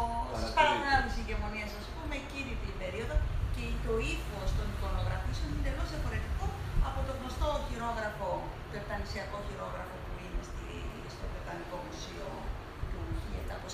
Παρανάλες 1.25 1.33
ηγεμονίες, 1.33 1.71
ας 1.83 1.89
πούμε, 1.95 2.15
εκείνη 2.25 2.53
την 2.63 2.75
περίοδο 2.83 3.17
και 3.55 3.65
το 3.85 3.93
ύφος 4.15 4.49
των 4.59 4.67
εικονογραφήσεων 4.75 5.47
είναι 5.51 5.61
εντελώς 5.63 5.89
διαφορετικό 5.93 6.45
από 6.89 7.01
το 7.07 7.13
γνωστό 7.19 7.49
χειρόγραφο, 7.67 8.31
το 8.71 8.75
επτανησιακό 8.83 9.37
χειρόγραφο 9.47 9.95
που 10.05 10.13
είναι 10.23 10.41
στη, 10.51 10.69
στο 11.15 11.25
Βρετανικό 11.33 11.77
Μουσείο 11.87 12.29
του 12.91 13.01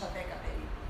1710 0.00 0.34
περίπου. 0.44 0.80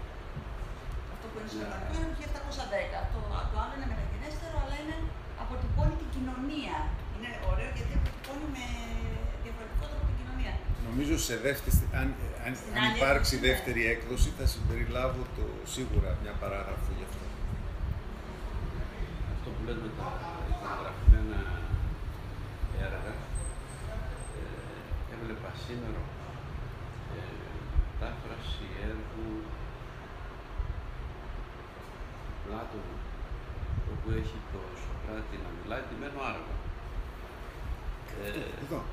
Αυτό 1.15 1.25
που 1.31 1.37
είναι 1.39 1.51
στο 1.53 1.59
Ναι. 1.61 1.69
Βρετανικό 1.69 1.93
είναι 1.99 2.09
του 2.13 2.19
1710. 2.25 2.97
Το, 3.13 3.19
το 3.51 3.57
άλλο 3.63 3.73
είναι 3.77 3.89
μεταγενέστερο, 3.93 4.57
αλλά 4.65 4.77
είναι 4.83 4.97
αποτυπώνει 5.43 5.95
την 6.03 6.11
κοινωνία. 6.15 6.77
Είναι 7.15 7.31
ωραίο 7.51 7.71
γιατί 7.77 7.93
αποτυπώνει 8.01 8.47
με 8.57 8.67
Νομίζω 10.89 11.15
σε 11.29 11.37
δεύτερη, 11.47 11.77
αν, 12.01 12.09
αν, 12.47 12.53
Στην 12.61 12.77
αν 12.77 12.83
άλλη 12.85 12.97
υπάρξει 12.97 13.35
έκδοση, 13.35 13.41
ναι. 13.41 13.47
δεύτερη 13.49 13.83
έκδοση 13.95 14.29
θα 14.39 14.45
συμπεριλάβω 14.53 15.23
το, 15.37 15.45
σίγουρα 15.75 16.11
μια 16.23 16.35
παράγραφο 16.43 16.91
γι' 16.99 17.07
αυτό. 17.09 17.25
Αυτό 19.35 19.49
που 19.55 19.61
λέμε 19.67 19.89
τα 19.99 20.09
εικονογραφημένα 20.51 21.41
έργα, 22.87 23.15
ε, 24.41 25.13
έβλεπα 25.15 25.51
σήμερα 25.65 26.03
ε, 27.17 27.23
μετάφραση 27.83 28.67
έργου 28.89 29.03
του 29.13 29.27
Πλάτωνου, 32.43 32.99
όπου 33.93 34.09
έχει 34.21 34.39
το 34.53 34.61
Σοκράτη 34.83 35.37
να 35.45 35.51
μιλάει 35.57 35.83
ντυμένο 35.87 36.21
άργο. 36.33 36.55
Ε, 38.25 38.29
Εδώ, 38.65 38.79
α, 38.79 38.90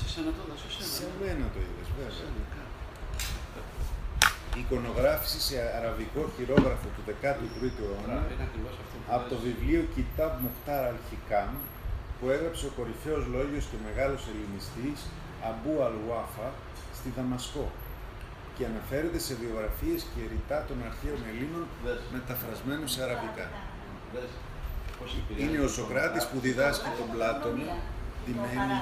σε 0.00 0.06
σένα 0.12 0.30
το 0.36 0.40
έδωσα, 0.46 0.68
σε 0.74 0.80
σε 0.86 0.92
σένα. 0.96 1.14
μένα 1.20 1.44
το 1.54 1.58
είδες 1.66 1.86
Σε 1.88 1.92
βέβαια. 1.96 2.12
σένα, 2.18 2.42
κάτω. 2.54 2.68
Η 4.58 4.60
εικονογράφηση 4.64 5.38
σε 5.48 5.56
αραβικό 5.78 6.22
χειρόγραφο 6.36 6.88
του 6.94 7.02
13ου 7.10 7.66
αιώνα 7.80 8.06
Μπράβο, 8.06 8.32
είναι 8.34 8.46
ακριβώς 8.48 8.74
αυτό 8.82 8.94
που 9.02 9.08
από 9.16 9.24
το 9.32 9.36
λες. 9.36 9.44
βιβλίο 9.46 9.80
Κιτάμπ 9.94 10.34
Μουχτάρ 10.42 10.82
Αλχικάμ 10.92 11.52
που 12.18 12.24
έγραψε 12.34 12.64
ο 12.70 12.72
κορυφαίος 12.78 13.24
λόγιος 13.36 13.64
και 13.70 13.78
μεγάλος 13.88 14.20
ελληνιστής 14.30 14.98
Αμπού 15.48 15.74
Αλουάφα 15.86 16.48
στη 16.98 17.08
Δαμασκό 17.16 17.66
και 18.56 18.62
αναφέρεται 18.70 19.20
σε 19.26 19.32
βιογραφίες 19.42 20.00
και 20.12 20.20
ρητά 20.32 20.58
των 20.68 20.76
αρχαίων 20.88 21.20
Ελλήνων 21.30 21.64
Δες. 21.84 22.00
μεταφρασμένους 22.16 22.90
σε 22.94 23.00
αραβικά. 23.06 23.46
Δες 24.14 24.30
πώς 24.98 25.10
επηρεάζει 25.20 25.42
Είναι 25.44 25.58
ο 25.66 25.68
το 25.70 25.74
Σοκράτης 25.76 26.24
που 26.30 26.38
γράφος. 26.38 26.46
διδάσκει 26.46 26.90
τον 27.00 27.08
Πλάτωνα, 27.14 27.66
ντυμένη 28.22 28.76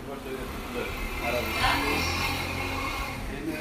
Ακριβώς 0.00 0.18
το 0.24 0.28
ίδιο 0.34 0.46
που 0.52 0.70
λες. 0.74 0.90
Αραβικά. 1.26 1.68
Είναι 3.34 3.58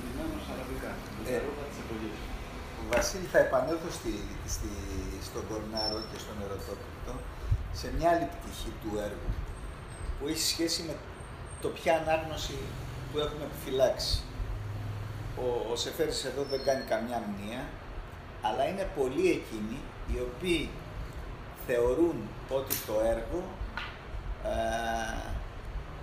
ντυμένος 0.00 0.44
αραβικά. 0.54 0.90
Με 1.16 1.20
τα 1.26 1.30
Ε. 1.34 1.38
ρούχα 1.44 1.64
της 1.70 1.78
εποχής. 1.84 2.16
Βασίλη, 2.92 3.26
θα 3.34 3.38
επανέλθω 3.46 3.90
στη, 3.98 4.12
στη, 4.54 4.70
στον 5.28 5.42
Κορνάρο 5.48 5.98
και 6.10 6.18
στον 6.24 6.36
Ερωτόκριτο 6.44 7.14
σε 7.80 7.86
μια 7.96 8.08
άλλη 8.12 8.26
πτυχή 8.34 8.70
του 8.82 8.90
έργου 9.06 9.30
που 10.16 10.24
έχει 10.30 10.44
σχέση 10.54 10.80
με 10.88 10.94
το 11.62 11.68
ποια 11.76 11.92
ανάγνωση 12.00 12.56
του 13.10 13.18
έχουμε 13.24 13.44
επιφυλάξει. 13.48 14.16
Ο, 15.44 15.46
ο 15.72 15.74
Σεφέρης 15.82 16.24
εδώ 16.30 16.42
δεν 16.52 16.60
κάνει 16.68 16.84
καμιά 16.92 17.18
μνήα, 17.26 17.62
αλλά 18.46 18.62
είναι 18.70 18.86
πολλοί 18.98 19.26
εκείνοι 19.38 19.78
οι 20.10 20.18
οποίοι 20.28 20.62
θεωρούν 21.66 22.18
ότι 22.58 22.74
το 22.88 22.94
έργο 23.14 23.40
ε, 24.44 25.36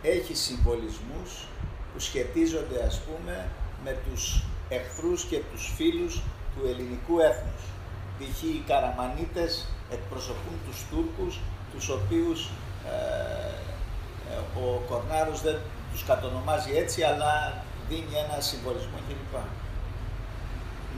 έχει 0.10 0.36
συμβολισμούς 0.36 1.48
που 1.94 2.00
σχετίζονται 2.00 2.84
ας 2.84 3.00
πούμε 3.00 3.50
με 3.84 3.98
τους 4.06 4.44
εχθρούς 4.70 5.24
και 5.24 5.40
τους 5.52 5.74
φίλους 5.76 6.22
του 6.56 6.68
ελληνικού 6.68 7.20
έθνους. 7.20 7.64
Π.χ. 8.18 8.44
οι 8.44 8.64
Καραμανίτες 8.68 9.68
εκπροσωπούν 9.92 10.56
τους 10.66 10.78
Τούρκους, 10.90 11.40
τους 11.74 11.90
οποίους 11.90 12.50
ε, 12.86 12.96
ε, 14.32 14.60
ο 14.60 14.82
Κορνάρος 14.90 15.42
δεν 15.42 15.58
τους 15.92 16.04
κατονομάζει 16.04 16.72
έτσι, 16.76 17.04
αλλά 17.04 17.64
δίνει 17.90 18.16
ένα 18.30 18.42
συμβολισμό 18.42 18.98
κλπ. 19.08 19.36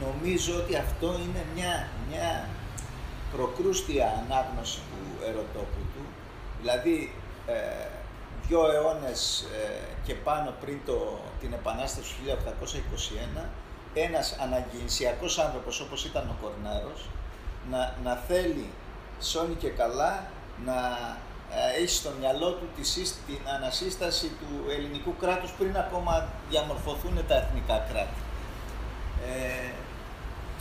Νομίζω 0.06 0.56
ότι 0.58 0.76
αυτό 0.76 1.08
είναι 1.08 1.46
μια, 1.56 1.88
μια 2.10 2.50
προκρούστια 3.36 4.24
ανάγνωση 4.24 4.80
του 4.90 5.24
ερωτόπλουτου, 5.30 6.04
δηλαδή 6.62 7.14
ε, 7.48 7.54
δύο 8.48 8.72
αιώνες 8.72 9.46
ε, 9.56 9.70
και 10.06 10.14
πάνω 10.14 10.54
πριν 10.62 10.80
το, 10.86 11.20
την 11.40 11.54
Επανάσταση 11.54 12.16
του 12.16 12.38
1821 13.38 13.44
ένας 13.94 14.36
αναγκαινσιακός 14.40 15.40
άνθρωπος 15.40 15.80
όπως 15.80 16.06
ήταν 16.06 16.30
ο 16.30 16.36
Κορνάρος 16.42 17.10
να, 17.72 17.96
να 18.04 18.16
θέλει 18.16 18.70
σώνει 19.20 19.56
και 19.56 19.70
καλά 19.70 20.24
να 20.66 20.76
ε, 21.52 21.82
έχει 21.82 21.94
στο 21.94 22.10
μυαλό 22.20 22.52
του 22.52 22.68
τη, 22.76 23.02
την 23.02 23.42
ανασύσταση 23.56 24.28
του 24.40 24.72
ελληνικού 24.72 25.16
κράτους 25.18 25.52
πριν 25.52 25.78
ακόμα 25.78 26.28
διαμορφωθούν 26.50 27.28
τα 27.28 27.36
εθνικά 27.36 27.86
κράτη. 27.90 28.22
Ε, 29.28 29.72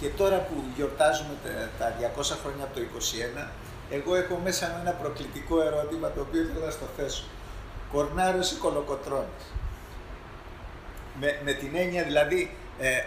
και 0.00 0.08
τώρα 0.08 0.38
που 0.38 0.54
γιορτάζουμε 0.76 1.34
τα 1.78 1.94
200 2.16 2.22
χρόνια 2.42 2.64
από 2.64 2.74
το 2.74 2.80
21, 3.40 3.48
εγώ 3.90 4.14
έχω 4.14 4.40
μέσα 4.44 4.66
με 4.66 4.80
ένα 4.80 4.92
προκλητικό 4.92 5.60
ερώτημα 5.60 6.10
το 6.10 6.20
οποίο 6.20 6.40
ήθελα 6.40 6.64
να 6.64 6.70
στο 6.70 6.86
θέσω. 6.96 7.24
Κορνάρος 7.92 8.50
ή 8.50 8.54
κολοκοτρώνης. 8.54 9.52
Με, 11.20 11.40
με 11.44 11.52
την 11.52 11.70
έννοια 11.74 12.04
δηλαδή 12.04 12.56
ε, 12.78 12.88
ε, 12.88 13.00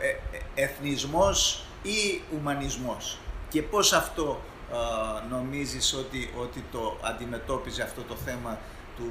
ε, 0.00 0.62
εθνισμός 0.62 1.64
ή 1.82 2.22
ουμανισμός. 2.36 3.18
Και 3.48 3.62
πώς 3.62 3.92
αυτό 3.92 4.40
ε, 4.72 5.28
νομίζεις 5.28 5.94
ότι, 5.94 6.30
ότι 6.40 6.64
το 6.72 6.98
αντιμετώπιζε 7.02 7.82
αυτό 7.82 8.02
το 8.02 8.14
θέμα 8.14 8.58
του 8.96 9.10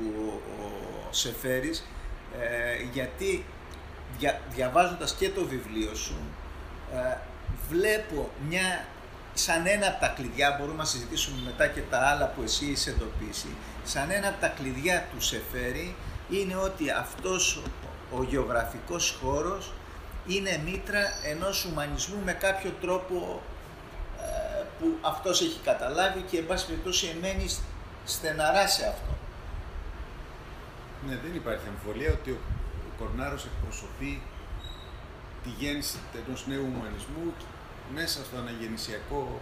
ο, 0.62 0.68
Σεφέρης, 1.10 1.86
ε, 2.40 2.84
γιατί 2.94 3.46
δια, 4.18 4.42
διαβάζοντας 4.50 5.14
και 5.14 5.30
το 5.30 5.46
βιβλίο 5.46 5.96
σου, 5.96 6.16
ε, 6.94 7.18
βλέπω 7.70 8.30
μια, 8.50 8.86
σαν 9.34 9.68
ένα 9.68 9.88
από 9.88 10.00
τα 10.00 10.08
κλειδιά, 10.08 10.56
μπορούμε 10.60 10.78
να 10.78 10.86
συζητήσουμε 10.86 11.38
μετά 11.46 11.68
και 11.68 11.82
τα 11.82 12.00
άλλα 12.00 12.28
που 12.28 12.42
εσύ 12.42 12.66
είσαι 12.66 12.90
εντοπίσει, 12.90 13.56
σαν 13.84 14.12
ένα 14.12 14.28
από 14.28 14.42
τα 14.42 14.48
κλειδιά 14.48 15.08
του 15.12 15.22
Σεφέρη 15.22 15.96
είναι 16.30 16.56
ότι 16.56 16.90
αυτός 16.92 17.56
ο, 17.56 18.18
ο 18.18 18.24
γεωγραφικός 18.24 19.18
χώρος 19.22 19.72
είναι 20.28 20.62
μήτρα 20.66 21.00
ενός 21.24 21.66
ουμανισμού 21.66 22.22
με 22.26 22.34
κάποιο 22.34 22.74
τρόπο 22.82 23.42
ε, 24.22 24.64
που 24.80 24.98
αυτός 25.02 25.42
έχει 25.42 25.60
καταλάβει 25.64 26.22
και 26.22 26.38
εν 26.38 26.46
πάση 26.46 26.66
περιπτώσει 26.66 27.08
εμένει 27.18 27.46
στεναρά 28.06 28.68
σε 28.68 28.86
αυτό. 28.86 29.18
Ναι, 31.08 31.16
δεν 31.16 31.36
υπάρχει 31.36 31.68
αμφιβολία 31.68 32.12
ότι 32.12 32.32
ο, 32.32 32.38
ο 32.88 33.04
Κορνάρος 33.04 33.46
εκπροσωπεί 33.46 34.22
τη 35.44 35.50
γέννηση 35.50 35.98
ενός 36.26 36.48
νέου 36.48 36.66
ουμανισμού 36.76 37.34
μέσα 37.94 38.24
στο 38.24 38.38
αναγεννησιακό 38.38 39.42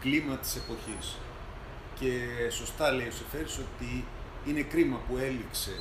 κλίμα 0.00 0.36
της 0.36 0.56
εποχής. 0.56 1.16
Και 1.98 2.10
σωστά 2.50 2.90
λέει 2.92 3.06
ο 3.06 3.10
Σεφέρης 3.10 3.58
ότι 3.58 4.04
είναι 4.46 4.62
κρίμα 4.62 4.98
που 5.08 5.16
έληξε, 5.16 5.74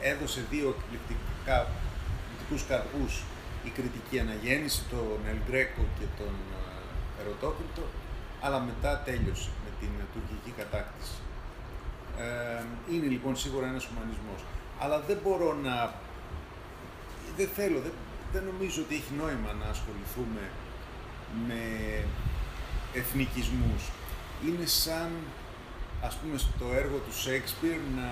έδωσε 0.00 0.44
δύο 0.50 0.68
εκπληκτικά, 0.68 1.66
εκπληκτικούς 2.20 2.64
καρπούς 2.68 3.22
η 3.64 3.68
κριτική 3.68 4.18
αναγέννηση, 4.18 4.82
τον 4.90 5.18
Ελγκρέκο 5.28 5.82
και 5.98 6.06
τον 6.18 6.34
ε, 7.18 7.20
Ερωτόκριτο, 7.20 7.82
αλλά 8.40 8.58
μετά 8.60 9.02
τέλειωσε 9.04 9.50
με 9.64 9.70
την 9.80 9.90
τουρκική 10.12 10.50
κατάκτηση. 10.60 11.18
Ε, 12.18 12.64
είναι 12.92 13.06
λοιπόν 13.06 13.36
σίγουρα 13.36 13.66
ένας 13.66 13.88
ουμανισμός. 13.88 14.40
Αλλά 14.80 15.00
δεν 15.00 15.18
μπορώ 15.22 15.54
να 15.54 15.94
δεν 17.36 17.48
θέλω, 17.48 17.80
δεν, 17.80 17.92
δεν 18.34 18.44
νομίζω 18.52 18.78
ότι 18.84 18.94
έχει 19.00 19.12
νόημα 19.22 19.50
να 19.60 19.66
ασχοληθούμε 19.74 20.44
με 21.48 21.62
εθνικισμούς. 23.00 23.82
Είναι 24.46 24.66
σαν, 24.66 25.10
ας 26.08 26.14
πούμε, 26.18 26.36
στο 26.38 26.66
έργο 26.82 26.98
του 27.04 27.14
Σέξπιρ 27.24 27.76
να, 27.98 28.10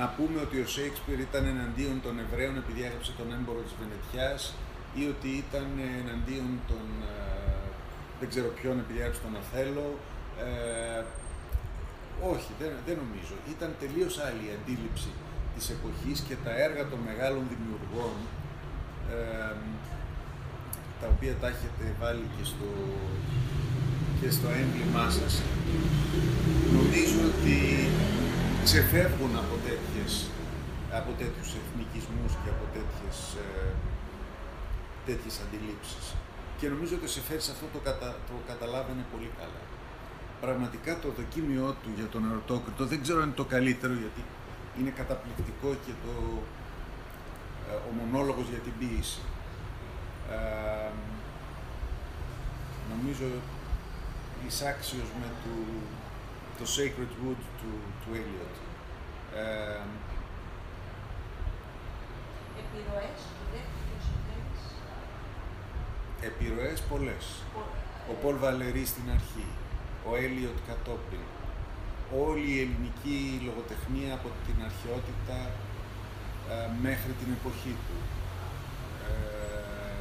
να 0.00 0.06
πούμε 0.16 0.38
ότι 0.46 0.56
ο 0.64 0.66
Σέξπιρ 0.76 1.18
ήταν 1.28 1.44
εναντίον 1.54 1.96
των 2.04 2.14
Εβραίων 2.24 2.54
επειδή 2.62 2.80
έγραψε 2.88 3.12
τον 3.20 3.28
έμπορο 3.38 3.60
της 3.66 3.74
Βενετιάς 3.80 4.40
ή 5.00 5.02
ότι 5.12 5.28
ήταν 5.44 5.66
εναντίον 6.02 6.50
των, 6.70 6.84
ε, 7.12 7.68
δεν 8.20 8.28
ξέρω 8.32 8.48
ποιον 8.58 8.76
επειδή 8.82 8.98
έγραψε 8.98 9.22
τον 9.26 9.36
Αθέλο. 9.42 9.86
Ε, 10.46 11.02
όχι, 12.32 12.50
δεν, 12.60 12.70
δεν 12.86 12.96
νομίζω. 13.02 13.34
Ήταν 13.54 13.70
τελείως 13.82 14.14
άλλη 14.26 14.42
η 14.48 14.52
αντίληψη 14.58 15.10
της 15.54 15.70
εποχής 15.76 16.18
και 16.28 16.36
τα 16.44 16.52
έργα 16.66 16.84
των 16.90 16.98
μεγάλων 17.08 17.42
δημιουργών 17.52 18.14
τα 21.00 21.06
οποία 21.14 21.34
τα 21.40 21.48
έχετε 21.54 21.84
βάλει 22.00 22.26
και 22.36 22.44
στο, 22.52 22.68
και 24.20 24.28
στο 24.36 24.48
έμβλημά 24.62 25.06
σας 25.18 25.32
νομίζω 26.76 27.18
ότι 27.30 27.56
ξεφεύγουν 28.66 29.32
από, 29.42 29.54
τέτοιες, 29.68 30.12
από 30.98 31.10
τέτοιους 31.20 31.50
εθνικισμούς 31.60 32.32
και 32.42 32.50
από 32.54 32.64
τέτοιες, 32.76 33.18
ε, 33.46 33.68
τέτοιες 35.08 35.34
αντιλήψεις. 35.44 36.04
Και 36.58 36.66
νομίζω 36.72 36.92
ότι 36.96 37.06
ο 37.10 37.12
Σεφέρης 37.16 37.48
αυτό 37.54 37.66
το, 37.74 37.78
κατα, 37.86 38.08
το 38.28 38.34
καταλάβαινε 38.50 39.04
πολύ 39.12 39.30
καλά. 39.40 39.62
Πραγματικά 40.44 40.92
το 41.04 41.08
δοκίμιό 41.18 41.68
του 41.82 41.90
για 41.98 42.08
τον 42.12 42.22
ερωτόκριτο 42.30 42.82
δεν 42.92 42.98
ξέρω 43.04 43.18
αν 43.22 43.26
είναι 43.28 43.40
το 43.42 43.46
καλύτερο 43.54 43.94
γιατί 44.02 44.20
είναι 44.78 44.90
καταπληκτικό 44.90 45.68
και 45.84 45.92
το, 46.04 46.14
ε, 47.70 47.74
ο 47.88 47.90
μονόλογος 47.98 48.46
για 48.48 48.58
την 48.58 48.72
ποίηση. 48.78 49.20
Ε, 50.30 50.90
νομίζω 52.92 53.26
εισάξιος 54.46 55.08
με 55.20 55.28
το, 55.42 55.54
το 56.58 56.64
Sacred 56.74 57.12
Wood 57.20 57.40
του, 57.58 57.72
του 58.00 58.10
Eliot. 58.14 58.54
Ε, 59.36 59.80
Επιρροές 62.62 63.20
Επιρροές 66.20 66.80
πολλές. 66.80 67.42
Ο 68.10 68.12
Πολ 68.22 68.36
Βαλερή 68.36 68.84
στην 68.84 69.10
αρχή, 69.10 69.46
ο 70.10 70.16
Έλιοτ 70.16 70.58
κατόπιν, 70.68 71.18
όλη 72.24 72.46
η 72.54 72.60
ελληνική 72.64 73.18
λογοτεχνία 73.48 74.12
από 74.18 74.28
την 74.46 74.56
αρχαιότητα 74.68 75.38
ε, 76.52 76.68
μέχρι 76.86 77.12
την 77.20 77.28
εποχή 77.38 77.74
του. 77.84 77.96
Ε, 79.08 79.94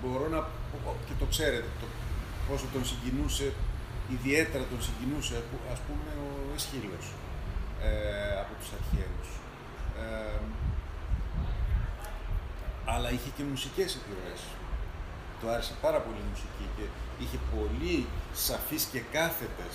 μπορώ 0.00 0.28
να 0.28 0.40
και 1.06 1.14
το 1.18 1.26
ξέρετε, 1.34 1.68
το, 1.80 1.86
πόσο 2.48 2.66
τον 2.72 2.84
συγκινούσε, 2.90 3.52
ιδιαίτερα 4.16 4.64
τον 4.72 4.82
συγκινούσε, 4.86 5.36
ας 5.74 5.80
πούμε, 5.86 6.08
ο 6.26 6.28
Εσχύλος 6.54 7.06
ε, 7.82 8.40
από 8.42 8.52
τους 8.58 8.70
αρχαίους. 8.78 9.28
Ε, 10.02 10.40
αλλά 12.92 13.08
είχε 13.14 13.30
και 13.36 13.44
μουσικές 13.50 13.90
επιρροές. 13.98 14.40
Το 15.40 15.44
άρεσε 15.50 15.74
πάρα 15.84 15.98
πολύ 16.04 16.20
η 16.24 16.28
μουσική 16.32 16.66
και 16.76 16.84
είχε 17.22 17.38
πολύ 17.54 18.06
σαφείς 18.46 18.82
και 18.92 19.00
κάθετες 19.16 19.74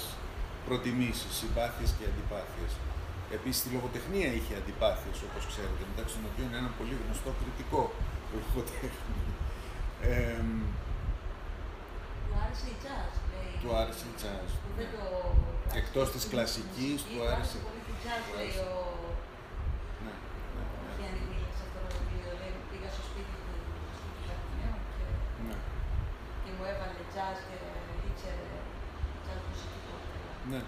προτιμήσεις, 0.67 1.31
συμπάθειες 1.39 1.89
και 1.97 2.05
αντιπάθειες. 2.11 2.71
Επίσης, 3.37 3.59
στη 3.61 3.69
λογοτεχνία 3.75 4.29
είχε 4.37 4.53
αντιπάθειες, 4.61 5.17
όπως 5.27 5.43
ξέρετε, 5.51 5.83
μεταξύ 5.91 6.13
των 6.17 6.25
οποίων 6.29 6.49
ένα 6.61 6.71
πολύ 6.79 6.95
γνωστό 7.01 7.29
κριτικό 7.39 7.81
λογοτέχνη. 8.33 9.21
Ε, 10.01 10.43
του 12.27 12.35
άρεσε 12.43 12.67
η 12.75 12.77
jazz, 12.83 13.13
λέει. 13.31 13.53
Του 13.61 13.71
άρεσε 13.81 14.05
η 14.11 14.15
jazz. 14.21 14.49
Ναι. 14.77 14.85
Το... 14.95 15.03
Εκτός 15.81 16.07
της 16.13 16.23
κλασικής, 16.31 16.97
του 17.07 17.17
άρεσε... 17.31 17.57
πολύ 17.67 17.81
η 17.93 17.95
jazz, 18.03 18.25
λέει 18.37 18.53
ο... 18.69 18.73
Ναι, 20.03 20.13
ναι, 20.99 21.07
ναι. 21.13 21.21
μίλησε 21.29 21.61
αυτό 21.67 21.79
το 21.85 21.89
βιβλίο, 21.97 22.31
λέει, 22.41 22.53
πήγα 22.69 22.89
στο 22.95 23.03
σπίτι 23.09 23.35
του, 23.45 23.55
στο 23.97 24.07
και, 24.23 24.33
ναι. 25.45 25.55
και 26.43 26.51
μου 26.55 26.63
έβαλε 26.71 27.03
jazz 27.15 27.37
και 27.47 27.55
ναι. 30.49 30.61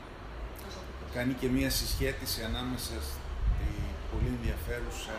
Κάνει 1.13 1.33
και 1.33 1.47
μία 1.47 1.69
συσχέτιση 1.69 2.43
ανάμεσα 2.43 2.93
στη 3.07 3.19
πολύ 4.11 4.29
ενδιαφέρουσα 4.37 5.17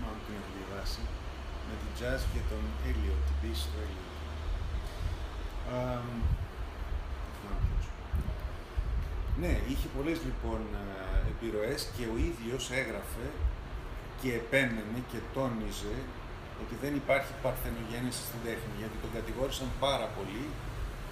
μάλλον 0.00 0.20
την 0.24 0.34
έχω 0.38 0.50
διαβάσει 0.58 1.02
με 1.68 1.74
την 1.80 1.90
jazz 1.98 2.20
και 2.32 2.42
τον 2.50 2.62
Έλιο, 2.88 3.14
την 3.26 3.36
πίση 3.40 3.66
του 3.70 3.78
Έλιο. 3.84 4.02
Ναι, 9.42 9.52
είχε 9.70 9.88
πολλές 9.96 10.18
λοιπόν 10.28 10.60
επιρροές 11.32 11.80
και 11.96 12.04
ο 12.14 12.16
ίδιος 12.30 12.64
έγραφε 12.80 13.26
και 14.20 14.30
επέμενε 14.40 15.00
και 15.10 15.20
τόνιζε 15.34 15.96
ότι 16.62 16.74
δεν 16.82 16.92
υπάρχει 17.02 17.32
παρθενογέννηση 17.44 18.22
στην 18.28 18.40
τέχνη, 18.46 18.74
γιατί 18.80 18.96
τον 19.02 19.10
κατηγόρησαν 19.16 19.68
πάρα 19.86 20.06
πολύ 20.16 20.44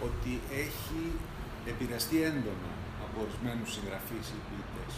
ότι 0.07 0.33
έχει 0.65 1.03
επηρεαστεί 1.73 2.17
έντονα 2.31 2.73
από 3.05 3.17
ορισμένους 3.25 3.69
συγγραφείς 3.75 4.27
ή 4.37 4.39
ποιητές. 4.47 4.93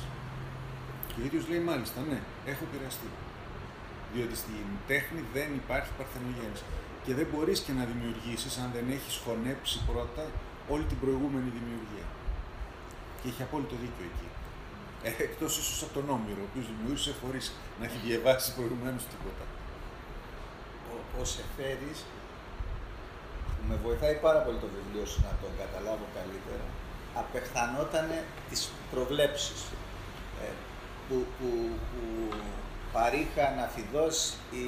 Και 1.08 1.18
ο 1.22 1.24
ίδιος 1.28 1.44
λέει 1.50 1.62
μάλιστα, 1.70 1.98
ναι, 2.10 2.18
έχω 2.52 2.62
επηρεαστεί. 2.68 3.10
Διότι 4.14 4.36
στην 4.42 4.66
τέχνη 4.90 5.20
δεν 5.36 5.48
υπάρχει 5.60 5.90
παρθενογέννηση. 5.98 6.66
Και 7.04 7.12
δεν 7.18 7.26
μπορείς 7.30 7.58
και 7.64 7.72
να 7.78 7.84
δημιουργήσεις 7.90 8.52
αν 8.62 8.68
δεν 8.76 8.86
έχεις 8.96 9.14
χωνέψει 9.24 9.76
πρώτα 9.90 10.24
όλη 10.74 10.84
την 10.90 10.98
προηγούμενη 11.02 11.48
δημιουργία. 11.58 12.06
Και 13.18 13.26
έχει 13.30 13.42
απόλυτο 13.48 13.76
δίκιο 13.82 14.04
εκεί. 14.10 14.28
Ε, 15.08 15.10
Εκτός 15.26 15.52
ίσως 15.62 15.78
από 15.84 15.92
τον 15.98 16.06
Όμηρο, 16.16 16.40
ο 16.44 16.46
οποίος 16.48 16.66
δημιούργησε 16.70 17.12
χωρίς 17.20 17.44
να 17.78 17.84
έχει 17.88 17.98
διαβάσει 18.06 18.48
προηγουμένως 18.56 19.02
τίποτα. 19.12 19.44
Ο, 20.92 20.94
ο 21.20 21.22
Σεφέρης, 21.32 21.98
που 23.62 23.68
με 23.68 23.78
βοηθάει 23.82 24.14
πάρα 24.14 24.38
πολύ 24.38 24.58
το 24.58 24.68
βιβλίο 24.76 25.06
σου 25.06 25.20
να 25.28 25.32
τον 25.42 25.50
καταλάβω 25.62 26.06
καλύτερα, 26.16 26.64
απεχθανόταν 27.14 28.06
τις 28.48 28.70
προβλέψεις 28.90 29.60
ε, 30.42 30.48
που, 31.08 31.26
που, 31.38 31.48
που 31.90 32.02
παρήχαν 32.92 33.58
αφιδώς 33.66 34.34
οι 34.50 34.66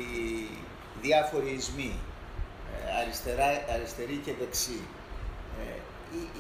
διάφοροι 1.02 1.50
ισμοί, 1.50 1.92
ε, 2.72 3.00
αριστερά, 3.00 3.48
αριστερή 3.74 4.16
και 4.24 4.34
δεξί. 4.40 4.80
Ε, 5.60 5.78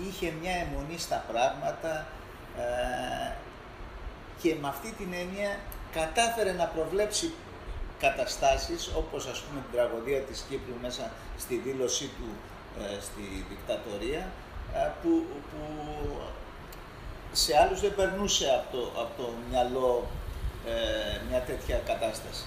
είχε 0.06 0.32
μια 0.40 0.52
αιμονή 0.52 0.98
στα 0.98 1.24
πράγματα 1.30 2.06
ε, 2.58 3.32
και 4.42 4.56
με 4.60 4.68
αυτή 4.68 4.90
την 4.92 5.12
έννοια 5.12 5.58
κατάφερε 5.92 6.52
να 6.52 6.64
προβλέψει 6.64 7.32
καταστάσεις 7.98 8.90
όπως 8.96 9.26
ας 9.26 9.40
πούμε 9.40 9.60
την 9.60 9.72
τραγωδία 9.78 10.20
της 10.20 10.44
Κύπρου 10.48 10.74
μέσα 10.82 11.10
στη 11.38 11.54
δήλωσή 11.56 12.10
του 12.16 12.28
στη 13.00 13.44
δικτατορία 13.48 14.30
που, 15.02 15.26
που 15.50 15.62
σε 17.32 17.52
άλλους 17.62 17.80
δεν 17.80 17.94
περνούσε 17.94 18.46
από 18.58 18.76
το, 18.76 18.82
από 19.02 19.22
το 19.22 19.26
μυαλό 19.48 20.08
μια 21.28 21.40
τέτοια 21.40 21.76
κατάσταση. 21.90 22.44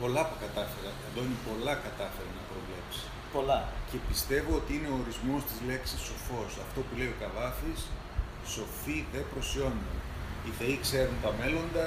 Πολλά 0.00 0.22
που 0.28 0.36
κατάφερα, 0.44 0.90
Αντώνη, 1.06 1.36
πολλά 1.48 1.74
κατάφερε 1.86 2.30
να 2.38 2.44
προβλέψει. 2.50 3.02
Πολλά. 3.36 3.60
Και 3.90 3.98
πιστεύω 4.10 4.52
ότι 4.60 4.70
είναι 4.76 4.90
ο 4.94 4.96
ορισμός 5.02 5.40
της 5.48 5.58
λέξης 5.68 6.00
σοφός. 6.08 6.50
Αυτό 6.64 6.78
που 6.86 6.92
λέει 6.98 7.10
ο 7.14 7.16
Καβάφης, 7.22 7.80
σοφοί 8.54 8.98
δεν 9.14 9.24
προσιώνουν. 9.32 9.94
Οι 10.46 10.50
θεοί 10.58 10.76
ξέρουν 10.86 11.16
τα 11.24 11.32
μέλλοντα, 11.40 11.84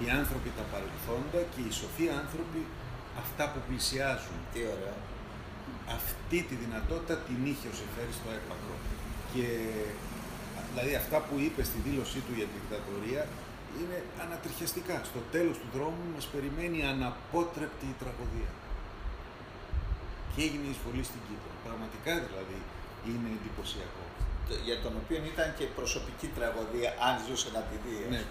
οι 0.00 0.06
άνθρωποι 0.20 0.50
τα 0.58 0.64
παρελθόντα 0.72 1.40
και 1.52 1.60
οι 1.66 1.72
σοφοί 1.80 2.06
άνθρωποι 2.22 2.60
αυτά 3.22 3.44
που 3.52 3.60
πλησιάζουν. 3.68 4.38
Τι 4.52 4.60
ωραία. 4.74 4.98
Αυτή 5.98 6.38
τη 6.48 6.54
δυνατότητα 6.64 7.14
την 7.26 7.38
είχε 7.50 7.66
ο 7.72 7.74
Σεφέρης 7.80 8.16
στο 8.20 8.28
έπακρο. 8.38 8.76
Και 9.32 9.46
δηλαδή 10.70 10.92
αυτά 11.02 11.18
που 11.26 11.34
είπε 11.46 11.60
στη 11.70 11.78
δήλωσή 11.86 12.20
του 12.26 12.32
για 12.38 12.46
την 12.50 12.56
δικτατορία 12.60 13.22
είναι 13.78 13.98
ανατριχιαστικά. 14.24 14.96
Στο 15.10 15.20
τέλος 15.34 15.56
του 15.62 15.68
δρόμου 15.76 16.04
μας 16.14 16.26
περιμένει 16.34 16.78
αναπότρεπτη 16.92 17.86
η 17.94 17.96
τραγωδία. 18.02 18.52
Και 20.32 20.40
έγινε 20.46 20.64
η 20.70 20.72
εισβολή 20.74 21.04
στην 21.10 21.20
Κύπρο. 21.26 21.52
Πραγματικά 21.66 22.12
δηλαδή 22.26 22.58
είναι 23.08 23.28
εντυπωσιακό. 23.38 24.04
Για 24.66 24.78
τον 24.84 24.92
οποίο 25.00 25.18
ήταν 25.32 25.48
και 25.58 25.66
προσωπική 25.78 26.28
τραγωδία, 26.36 26.90
αν 27.08 27.14
ζούσε 27.26 27.48
να 27.56 27.62
τη 27.68 27.76
δει. 27.84 27.96
Ναι, 28.14 28.22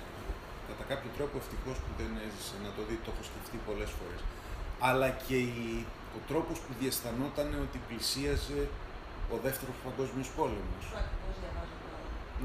κατά 0.70 0.84
κάποιο 0.92 1.10
τρόπο 1.18 1.36
ευτυχώς 1.44 1.78
που 1.84 1.92
δεν 2.00 2.12
έζησε 2.26 2.56
να 2.66 2.72
το 2.76 2.82
δει, 2.88 2.96
το 3.06 3.10
έχω 3.14 3.24
σκεφτεί 3.30 3.58
πολλές 3.70 3.92
φορές. 3.98 4.22
Αλλά 4.88 5.08
και 5.26 5.38
η, 5.60 5.68
ο 6.18 6.20
τρόπος 6.30 6.58
που 6.64 6.72
διαισθανόταν 6.80 7.48
ότι 7.66 7.78
πλησίαζε 7.88 8.62
ο 9.34 9.36
δεύτερος 9.46 9.78
παγκόσμιος 9.86 10.30
πόλεμος. 10.38 10.84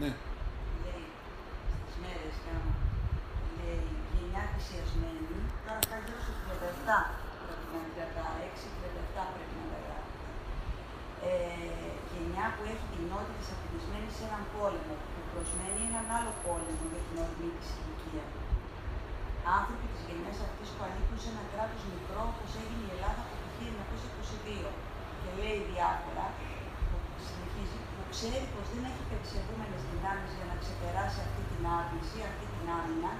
Ναι. 0.02 0.10
Λέει 0.84 1.04
στις 1.80 1.96
μέρες 2.02 2.36
λέει 3.58 3.86
γενιά 4.12 4.42
θυσιασμένη, 4.52 5.36
τώρα 5.64 5.80
θα 5.90 5.96
γύρω 6.04 6.20
στο 6.26 6.34
37 6.48 7.28
πρέπει 7.42 7.66
να 7.98 8.06
τα 8.16 8.26
6-37 9.16 9.34
πρέπει 9.34 9.56
να 9.72 9.78
τα 9.88 9.98
ε, 11.28 11.88
γενιά 12.12 12.46
που 12.54 12.62
έχει 12.72 12.86
την 12.92 13.02
νότητα 13.10 13.34
της 13.40 13.48
αφηρισμένη 13.54 14.08
σε 14.16 14.22
έναν 14.28 14.44
πόλεμο, 14.54 14.94
που 15.38 15.46
προσμένει 15.46 15.82
έναν 15.90 16.06
άλλο 16.18 16.32
πόλεμο 16.44 16.84
για 16.92 17.02
την 17.06 17.16
ορμή 17.24 17.50
της 17.56 17.68
ηλικία. 17.78 18.26
Άνθρωποι 19.58 19.86
της 19.92 20.02
γενιάς 20.06 20.38
αυτής 20.46 20.68
που 20.74 20.82
ανήκουν 20.86 21.18
σε 21.22 21.28
ένα 21.34 21.44
κράτος 21.52 21.82
μικρό 21.92 22.22
όπως 22.32 22.50
έγινε 22.62 22.84
η 22.88 22.90
Ελλάδα 22.94 23.20
από 23.24 23.34
το 23.42 23.48
1922 24.66 24.70
και 25.20 25.30
λέει 25.40 25.58
διάφορα, 25.72 26.26
που 26.88 26.96
συνεχίζει, 27.26 27.78
που 27.94 28.02
ξέρει 28.14 28.46
πως 28.54 28.66
δεν 28.72 28.82
έχει 28.90 29.02
περισσευούμενες 29.10 29.82
δυνάμεις 29.90 30.32
για 30.38 30.46
να 30.50 30.56
ξεπεράσει 30.62 31.18
αυτή 31.26 31.42
την 31.50 31.62
άρνηση, 31.78 32.18
αυτή 32.30 32.46
την 32.54 32.64
άμυνα, 32.78 33.12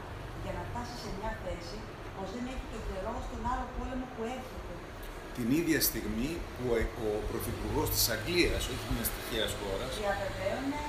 για 0.42 0.52
να 0.56 0.62
φτάσει 0.68 0.94
σε 1.02 1.10
μια 1.18 1.32
θέση 1.44 1.78
πως 2.16 2.28
δεν 2.34 2.44
έχει 2.52 2.66
το 2.74 2.78
καιρό 2.88 3.14
στον 3.26 3.42
άλλο 3.50 3.66
πόλεμο 3.76 4.06
που 4.14 4.22
έρχεται. 4.36 4.67
Την 5.38 5.48
ίδια 5.60 5.80
στιγμή 5.88 6.32
που 6.54 6.64
ο 7.08 7.18
Πρωθυπουργός 7.30 7.88
της 7.94 8.04
Αγγλίας, 8.14 8.62
όχι 8.72 8.86
μιας 8.94 9.08
τυχαίας 9.14 9.52
χώρας, 9.60 9.92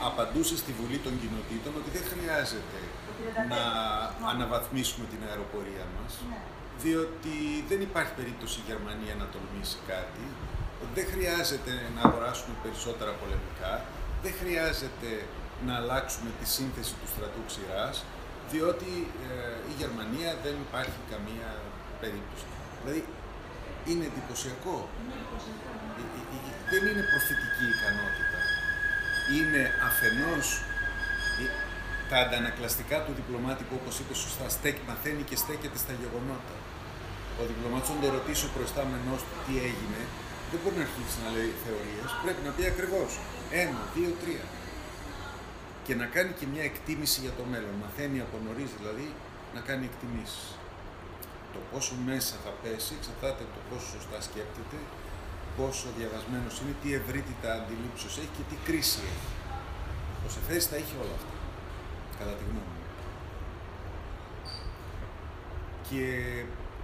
απαντούσε 0.10 0.56
στη 0.64 0.72
Βουλή 0.80 1.00
των 1.06 1.14
Κοινοτήτων 1.22 1.72
ότι 1.82 1.90
δεν 1.98 2.06
χρειάζεται 2.12 2.80
να 3.54 3.62
αναβαθμίσουμε 4.34 5.06
την 5.14 5.22
αεροπορία 5.30 5.86
μας, 5.96 6.12
ναι. 6.30 6.40
διότι 6.84 7.36
δεν 7.70 7.80
υπάρχει 7.88 8.14
περίπτωση 8.20 8.56
η 8.64 8.66
Γερμανία 8.70 9.14
να 9.22 9.26
τολμήσει 9.34 9.78
κάτι, 9.92 10.26
δεν 10.96 11.06
χρειάζεται 11.14 11.74
να 11.96 12.02
αγοράσουμε 12.08 12.54
περισσότερα 12.66 13.12
πολεμικά, 13.22 13.74
δεν 14.24 14.34
χρειάζεται 14.42 15.10
να 15.68 15.74
αλλάξουμε 15.80 16.30
τη 16.40 16.46
σύνθεση 16.58 16.94
του 17.00 17.08
στρατού 17.14 17.42
ξηράς, 17.50 17.96
διότι 18.52 18.92
ε, 19.28 19.72
η 19.72 19.74
Γερμανία 19.82 20.32
δεν 20.46 20.56
υπάρχει 20.68 21.00
καμία 21.14 21.50
περίπτωση. 22.04 22.46
Δηλαδή, 22.82 23.02
είναι 23.90 24.06
εντυπωσιακό. 24.12 24.78
Ε, 26.00 26.04
ε, 26.36 26.52
δεν 26.72 26.82
είναι 26.90 27.04
προφητική 27.12 27.66
ικανότητα. 27.76 28.40
Είναι 29.36 29.62
αφενός 29.88 30.48
τα 32.10 32.18
αντανακλαστικά 32.24 32.98
του 33.06 33.14
διπλωμάτη 33.20 33.64
που 33.68 33.76
όπως 33.80 33.94
είπε 34.00 34.14
σωστά 34.26 34.46
στέκει, 34.56 34.82
μαθαίνει 34.90 35.24
και 35.30 35.38
στέκεται 35.44 35.78
στα 35.84 35.94
γεγονότα. 36.02 36.56
Ο 37.40 37.42
διπλωμάτης 37.50 37.90
όταν 37.90 38.02
το 38.04 38.10
ρωτήσει 38.18 38.44
ο 38.50 38.52
προϊστάμενός 38.56 39.20
του 39.28 39.36
τι 39.46 39.54
έγινε, 39.70 40.02
δεν 40.50 40.60
μπορεί 40.62 40.76
να 40.82 40.86
αρχίσει 40.90 41.18
να 41.24 41.30
λέει 41.36 41.52
θεωρίες, 41.64 42.10
πρέπει 42.24 42.42
να 42.48 42.52
πει 42.56 42.64
ακριβώς. 42.74 43.12
Ένα, 43.64 43.80
δύο, 43.96 44.12
τρία 44.22 44.46
και 45.90 45.96
να 45.96 46.06
κάνει 46.16 46.32
και 46.40 46.46
μια 46.54 46.64
εκτίμηση 46.72 47.18
για 47.26 47.34
το 47.38 47.44
μέλλον. 47.52 47.74
Μαθαίνει 47.84 48.20
από 48.26 48.36
νωρίς 48.46 48.70
δηλαδή 48.78 49.08
να 49.56 49.62
κάνει 49.68 49.84
εκτιμήσεις. 49.92 50.59
Το 51.60 51.66
πόσο 51.72 51.94
μέσα 52.10 52.36
θα 52.46 52.52
πέσει 52.62 52.92
εξαρτάται 53.00 53.42
από 53.46 53.54
το 53.58 53.62
πόσο 53.70 53.88
σωστά 53.96 54.18
σκέπτεται, 54.28 54.80
πόσο 55.58 55.88
διαβασμένος 55.98 56.54
είναι, 56.60 56.74
τι 56.82 56.90
ευρύτητα 57.00 57.50
αντιλήψεως 57.60 58.16
έχει 58.22 58.34
και 58.38 58.46
τι 58.50 58.58
κρίση 58.68 59.00
έχει. 59.12 59.32
Ο 60.26 60.28
Σεφέρης 60.36 60.66
τα 60.70 60.76
έχει 60.82 60.94
όλα 61.04 61.16
αυτά, 61.20 61.36
κατά 62.20 62.34
τη 62.38 62.44
γνώμη 62.50 62.74
μου. 62.78 62.88
Και, 65.88 66.06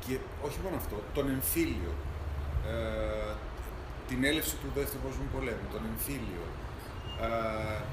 και 0.04 0.14
όχι 0.48 0.60
μόνο 0.64 0.76
αυτό, 0.82 0.98
τον 1.18 1.26
εμφύλιο, 1.36 1.94
ε, 2.72 3.32
την 4.10 4.20
έλευση 4.30 4.56
του 4.62 4.70
Δεύτερου 4.78 5.02
Παγκοσμίου 5.04 5.32
Πολέμου, 5.36 5.68
τον 5.76 5.84
εμφύλιο, 5.92 6.46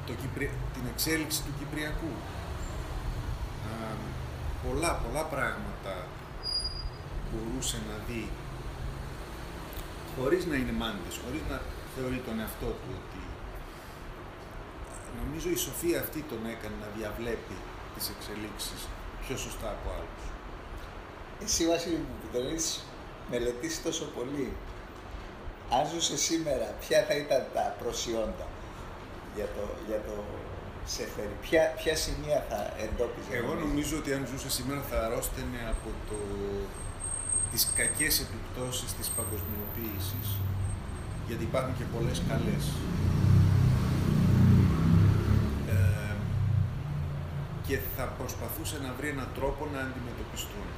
το 0.07 0.13
την 0.75 0.85
εξέλιξη 0.93 1.39
του 1.45 1.53
Κυπριακού. 1.59 2.13
πολλά, 4.65 4.91
πολλά 5.05 5.25
πράγματα 5.35 5.93
μπορούσε 7.33 7.79
να 7.91 7.97
δει 8.07 8.25
χωρίς 10.17 10.43
να 10.51 10.57
είναι 10.57 10.73
μάντες, 10.83 11.15
χωρίς 11.25 11.43
να 11.51 11.61
θεωρεί 11.95 12.19
τον 12.27 12.41
εαυτό 12.41 12.71
του 12.81 12.91
ότι 13.01 13.23
νομίζω 15.21 15.49
η 15.49 15.57
σοφία 15.67 15.99
αυτή 16.01 16.21
τον 16.31 16.43
έκανε 16.55 16.77
να 16.85 16.89
διαβλέπει 16.97 17.57
τις 17.95 18.07
εξελίξεις 18.15 18.81
πιο 19.23 19.37
σωστά 19.45 19.69
από 19.77 19.89
άλλους. 19.97 20.25
Εσύ 21.45 21.67
Βασίλη 21.67 22.01
μου 22.07 22.15
που 22.21 22.29
τον 22.33 22.47
έχεις 22.47 22.85
μελετήσει 23.31 23.79
τόσο 23.83 24.05
πολύ, 24.17 24.49
αν 25.77 25.85
ζούσε 25.93 26.17
σήμερα, 26.29 26.67
ποια 26.83 27.05
θα 27.09 27.15
ήταν 27.15 27.43
τα 27.55 27.77
προσιόντα 27.81 28.47
για 29.37 29.45
το, 29.57 29.65
για 29.89 30.01
το 30.07 30.15
Σεφέρι; 30.87 31.37
Ποια, 31.41 31.63
ποια 31.77 31.97
σημεία 31.97 32.47
θα 32.49 32.61
εντόπιζε; 32.85 33.31
Εγώ 33.41 33.55
νομίζω 33.55 33.97
ότι 33.97 34.13
αν 34.13 34.27
ζούσε 34.31 34.51
σήμερα 34.51 34.83
θα 34.91 35.05
αρρώστενε 35.07 35.61
από 35.75 35.89
το, 36.09 36.17
τις 37.53 37.63
κακές 37.79 38.15
επιπτώσεις 38.25 38.91
της 38.99 39.09
παγκοσμιοποίησης, 39.17 40.27
γιατί 41.27 41.43
υπάρχουν 41.51 41.75
και 41.79 41.87
πολλές 41.95 42.19
καλές. 42.31 42.65
Ε, 45.75 46.15
και 47.67 47.77
θα 47.97 48.05
προσπαθούσε 48.19 48.77
να 48.85 48.91
βρει 48.99 49.09
έναν 49.17 49.29
τρόπο 49.39 49.63
να 49.75 49.81
αντιμετωπιστούν. 49.89 50.69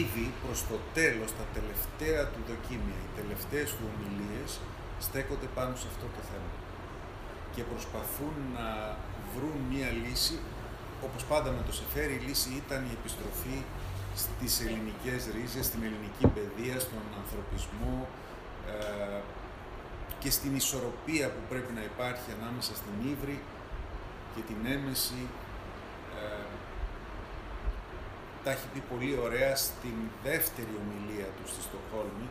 Ήδη 0.00 0.26
προς 0.42 0.58
το 0.70 0.76
τέλος, 0.98 1.28
τα 1.40 1.46
τελευταία 1.56 2.22
του 2.32 2.40
δοκίμια, 2.48 2.98
οι 3.04 3.10
τελευταίες 3.20 3.68
του 3.76 3.84
ομιλίες, 3.90 4.50
στέκονται 5.06 5.48
πάνω 5.58 5.72
σε 5.80 5.86
αυτό 5.92 6.06
το 6.16 6.20
θέμα 6.30 6.52
και 7.54 7.62
προσπαθούν 7.72 8.34
να 8.56 8.68
βρουν 9.34 9.56
μία 9.70 9.90
λύση. 10.02 10.36
Όπως 11.06 11.22
πάντα 11.30 11.50
με 11.56 11.62
το 11.68 11.72
Σεφέρι, 11.78 12.14
η 12.20 12.22
λύση 12.26 12.50
ήταν 12.62 12.80
η 12.90 12.92
επιστροφή 12.98 13.58
στις 14.14 14.60
ελληνικές 14.60 15.20
ρίζες, 15.34 15.64
στην 15.66 15.82
ελληνική 15.88 16.26
παιδεία, 16.36 16.76
στον 16.80 17.04
ανθρωπισμό 17.20 18.08
ε, 18.68 19.20
και 20.22 20.30
στην 20.30 20.52
ισορροπία 20.56 21.26
που 21.34 21.42
πρέπει 21.48 21.72
να 21.72 21.82
υπάρχει 21.92 22.28
ανάμεσα 22.38 22.72
στην 22.80 22.94
ύβρη 23.12 23.38
και 24.34 24.42
την 24.48 24.60
έμεση 24.76 25.20
ε, 26.18 26.44
τα 28.44 28.50
έχει 28.50 28.66
πει 28.72 28.80
πολύ 28.92 29.12
ωραία 29.26 29.52
στην 29.66 29.96
δεύτερη 30.28 30.72
ομιλία 30.82 31.28
του 31.36 31.44
στη 31.52 31.60
Στοχόλμη. 31.68 32.26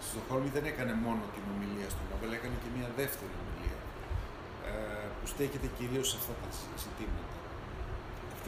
Στη 0.00 0.08
Στοχόλμη 0.12 0.50
δεν 0.56 0.64
έκανε 0.72 0.94
μόνο 1.06 1.22
την 1.34 1.44
ομιλία 1.52 1.88
στο 1.94 2.02
Νόμπελ, 2.10 2.30
έκανε 2.38 2.56
και 2.62 2.70
μια 2.76 2.88
δεύτερη 3.00 3.34
ομιλία 3.42 3.78
ε, 4.70 5.06
που 5.16 5.26
στέκεται 5.32 5.68
κυρίως 5.78 6.06
σε 6.10 6.16
αυτά 6.20 6.34
τα 6.42 6.48
ζητήματα. 6.84 7.35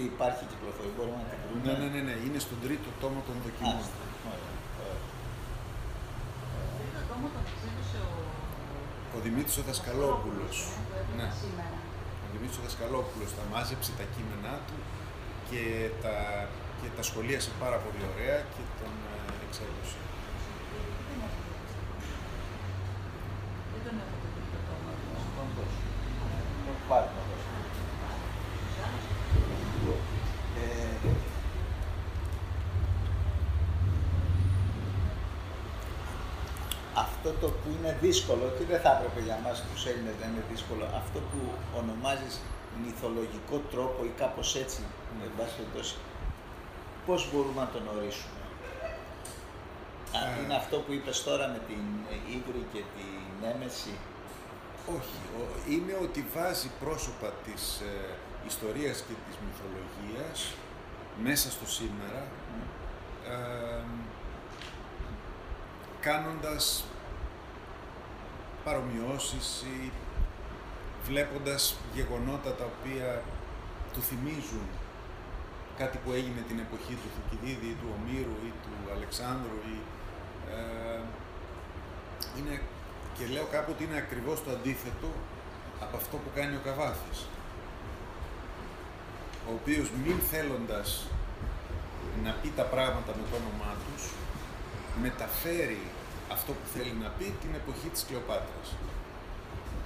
Αυτή 0.01 0.15
υπάρχει 0.17 0.45
κυκλοφορία, 0.53 0.93
μπορούμε 0.97 1.21
να 1.23 1.27
την 1.31 1.39
βρούμε. 1.43 1.63
Ναι, 1.67 1.75
ναι, 1.83 1.89
ναι, 1.95 2.01
ναι, 2.09 2.15
είναι 2.27 2.41
στον 2.47 2.59
τρίτο 2.65 2.89
τόμο 3.03 3.19
των 3.27 3.35
δοκιμών. 3.45 3.79
Άστα, 3.83 4.05
ωραία, 4.33 4.53
ωραία. 4.81 5.01
Τρίτο 6.79 7.01
τόμο 7.11 7.27
τον 7.35 7.43
εξέδωσε 7.51 7.99
ο... 8.11 8.17
Ο 9.17 9.19
Δημήτρης 9.27 9.57
ο 9.61 9.65
Δασκαλόπουλος. 9.69 10.57
Το 10.91 10.95
έβλεπα 11.01 11.17
Ναι. 11.19 11.29
σήμερα. 11.43 11.77
Ο 12.25 12.29
Δημήτρης 12.35 12.59
ο 12.61 12.63
Δασκαλόπουλος 12.67 13.31
τα 13.39 13.45
μάζεψε 13.53 13.91
τα 14.01 14.07
κείμενά 14.15 14.55
του 14.67 14.77
και 15.49 15.63
τα, 16.03 16.15
και 16.81 16.89
τα 16.97 17.03
σχολίασε 17.09 17.51
πάρα 17.63 17.79
πολύ 17.85 18.03
ωραία 18.13 18.37
και 18.55 18.63
τον 18.79 18.95
ε, 19.13 19.45
εξέδωσε. 19.47 19.99
Δεν 23.73 23.81
τον 23.87 23.95
έχω 24.03 24.17
το 24.23 24.29
τρίτο 24.35 24.59
τόμο. 24.69 24.91
Τον 25.37 25.49
δώσω. 25.57 25.83
Τον 26.67 26.79
πάρει 26.91 27.11
να 27.17 27.23
δώσω. 27.29 27.47
Ε, 30.61 31.11
αυτό 37.29 37.47
το 37.47 37.53
που 37.61 37.69
είναι 37.77 37.93
δύσκολο 38.01 38.45
και 38.59 38.65
δεν 38.73 38.81
θα 38.85 38.91
έπρεπε 38.97 39.21
για 39.29 39.39
μας 39.45 39.57
τους 39.73 39.83
Έλληνες 39.91 40.15
να 40.21 40.27
είναι 40.31 40.45
δύσκολο, 40.53 40.85
αυτό 41.03 41.19
που 41.31 41.41
ονομάζεις 41.81 42.35
μυθολογικό 42.85 43.57
τρόπο 43.73 43.99
ή 44.11 44.13
κάπως 44.23 44.49
έτσι, 44.63 44.81
με 45.19 45.27
βάση 45.39 45.53
περιπτώσει, 45.59 45.97
πώς 47.07 47.21
μπορούμε 47.31 47.61
να 47.65 47.69
τον 47.75 47.85
ορίσουμε; 47.97 48.41
Α, 50.19 50.21
Ε. 50.27 50.43
είναι 50.43 50.55
αυτό 50.63 50.77
που 50.85 50.91
είπες 50.97 51.17
τώρα 51.29 51.47
με 51.55 51.61
την 51.69 51.85
Ήγρη 52.37 52.63
και 52.73 52.83
την 52.97 53.49
Έμεση; 53.53 53.93
Όχι, 54.99 55.19
ο- 55.41 55.57
είναι 55.75 55.95
ότι 56.07 56.21
βάζει 56.35 56.71
πρόσωπα 56.83 57.29
της 57.45 57.63
ε, 57.91 57.93
ιστορίας 58.47 58.97
και 59.07 59.15
της 59.27 59.37
μυθολογίας 59.45 60.39
μέσα 61.27 61.51
στο 61.51 61.67
σήμερα, 61.79 62.23
ε, 63.33 63.83
κάνοντας 66.01 66.85
παρομοιώσεις 68.69 69.65
ή 69.77 69.93
βλέποντας 71.09 71.63
γεγονότα 71.95 72.51
τα 72.61 72.67
οποία 72.73 73.23
του 73.93 74.01
θυμίζουν 74.09 74.67
κάτι 75.81 75.99
που 76.03 76.11
έγινε 76.19 76.41
την 76.49 76.59
εποχή 76.67 76.95
του 77.01 77.09
Θουκυδίδη 77.15 77.69
ή 77.75 77.77
του 77.81 77.89
Ομήρου 77.97 78.37
ή 78.49 78.53
του 78.65 78.75
Αλεξάνδρου 78.97 79.59
ή, 79.75 79.79
ε, 80.55 81.01
είναι, 82.39 82.55
και 83.17 83.25
λέω 83.35 83.47
κάπου 83.55 83.71
ότι 83.75 83.85
είναι 83.85 83.99
ακριβώς 84.05 84.39
το 84.45 84.51
αντίθετο 84.57 85.11
από 85.85 85.97
αυτό 85.97 86.17
που 86.23 86.31
κάνει 86.35 86.55
ο 86.61 86.63
Καβάφης 86.65 87.19
ο 89.49 89.51
οποίος 89.61 89.87
μην 90.05 90.19
θέλοντας 90.31 90.89
να 92.25 92.31
πει 92.41 92.49
τα 92.57 92.67
πράγματα 92.75 93.11
με 93.19 93.25
το 93.31 93.35
όνομά 93.41 93.73
τους 93.85 94.03
μεταφέρει 95.03 95.85
αυτό 96.35 96.51
που 96.59 96.67
θέλει 96.75 96.95
να 97.05 97.09
πει 97.17 97.27
την 97.43 97.53
εποχή 97.61 97.89
της 97.95 98.03
Κλεοπάτρας. 98.09 98.69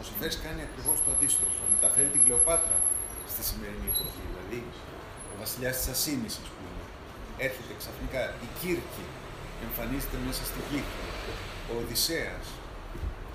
Ο 0.00 0.02
Σεφέρης 0.08 0.38
κάνει 0.44 0.60
ακριβώς 0.68 0.96
το 1.04 1.08
αντίστροφο. 1.14 1.62
Μεταφέρει 1.76 2.08
την 2.14 2.22
Κλεοπάτρα 2.24 2.76
στη 3.32 3.42
σημερινή 3.48 3.88
εποχή. 3.94 4.22
Δηλαδή, 4.30 4.60
ο 5.32 5.34
βασιλιάς 5.42 5.74
της 5.78 5.88
Ασίνης, 5.94 6.34
ας 6.44 6.50
πούμε, 6.54 6.80
έρχεται 7.46 7.72
ξαφνικά. 7.80 8.22
Η 8.46 8.48
Κύρκη 8.60 9.04
εμφανίζεται 9.66 10.18
μέσα 10.26 10.42
στην 10.50 10.62
Κύκο. 10.68 11.02
Ο 11.70 11.72
Οδυσσέας, 11.82 12.44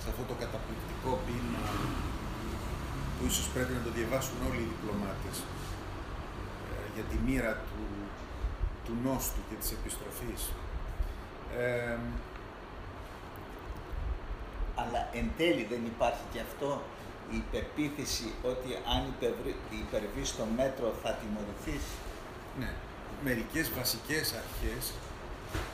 σε 0.01 0.07
αυτό 0.11 0.23
το 0.29 0.35
καταπληκτικό 0.43 1.11
ποίημα 1.25 1.63
που 3.15 3.23
ίσως 3.31 3.47
πρέπει 3.53 3.73
να 3.77 3.81
το 3.85 3.91
διαβάσουν 3.97 4.37
όλοι 4.47 4.61
οι 4.65 4.69
διπλωμάτες 4.71 5.37
ε, 6.73 6.85
για 6.95 7.05
τη 7.09 7.17
μοίρα 7.25 7.53
του, 7.67 7.83
του 8.85 8.93
νόστου 9.05 9.41
και 9.47 9.55
της 9.61 9.69
επιστροφής. 9.77 10.41
Ε, 11.61 11.97
Αλλά 14.81 15.09
εν 15.19 15.27
τέλει 15.37 15.63
δεν 15.73 15.81
υπάρχει 15.93 16.23
και 16.33 16.39
αυτό 16.39 16.81
η 17.37 17.43
πεποίθηση 17.51 18.27
ότι 18.51 18.69
αν 18.93 19.01
υπερβεί- 19.13 19.61
υπερβείς 19.85 20.35
το 20.37 20.43
μέτρο 20.59 20.87
θα 21.03 21.11
τιμωρηθείς. 21.19 21.85
Ναι, 22.59 22.71
μερικές 23.23 23.65
βασικές 23.79 24.25
αρχές 24.43 24.83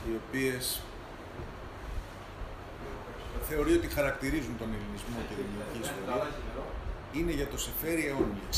οι 0.06 0.12
οποίες 0.22 0.80
θεωρεί 3.48 3.72
ότι 3.72 3.86
χαρακτηρίζουν 3.88 4.54
τον 4.58 4.68
ελληνισμό 4.76 5.18
και 5.28 5.34
την 5.34 5.44
ελληνική 5.52 5.78
ιστορία 5.86 6.26
είναι 7.12 7.32
για 7.32 7.48
το 7.48 7.58
Σεφέρι 7.58 8.06
αιώνιες. 8.06 8.56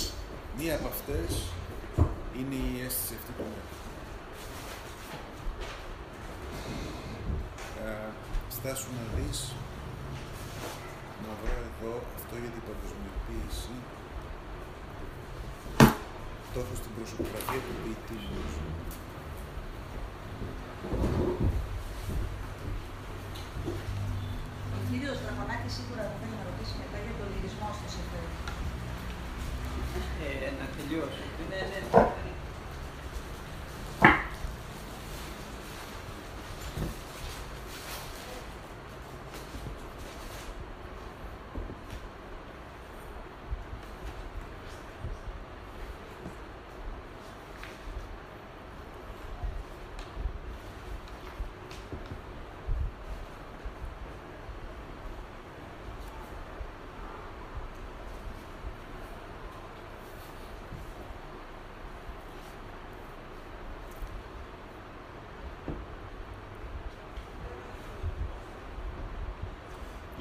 Μία 0.58 0.74
από 0.74 0.86
αυτές 0.94 1.30
είναι 2.38 2.54
η 2.54 2.84
αίσθηση 2.84 3.14
αυτή 3.20 3.32
του 3.38 3.44
μέτρου. 3.52 3.74
Ε, 7.86 8.08
στάσου 8.56 8.88
να 8.98 9.04
δεις, 9.16 9.52
να 11.26 11.32
βρω 11.40 11.56
εδώ 11.68 11.92
αυτό 12.18 12.34
για 12.42 12.50
την 12.54 12.62
παγκοσμιοποίηση. 12.68 13.74
Το 16.52 16.56
έχω 16.62 16.74
στην 16.80 16.92
προσωπογραφία 16.96 17.60
του 17.66 17.74
ποιητή 17.80 18.16
μου. 18.26 18.42
Ο 24.76 24.78
κύριος 24.88 25.16
Δραγωνάκης 25.24 25.72
σίγουρα 25.76 26.02
θα 26.10 26.14
θέλει 26.20 26.36
να 26.40 26.44
ρωτήσει 26.48 26.74
μετά 26.82 26.98
για 27.04 27.14
τον 27.18 27.26
λυρισμό 27.32 27.68
στο 27.78 27.86
Σεφέρι. 27.94 28.30
Ε, 30.24 30.48
να 30.58 30.66
τελειώσω. 30.76 31.22
Ναι, 31.50 31.60
ναι. 31.70 31.80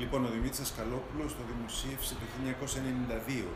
Λοιπόν, 0.05 0.21
ο 0.29 0.31
Δημήτρης 0.37 0.63
Ασκαλόπουλος 0.67 1.29
το 1.37 1.43
δημοσίευσε 1.51 2.13
το 2.21 2.25
1992 2.35 3.49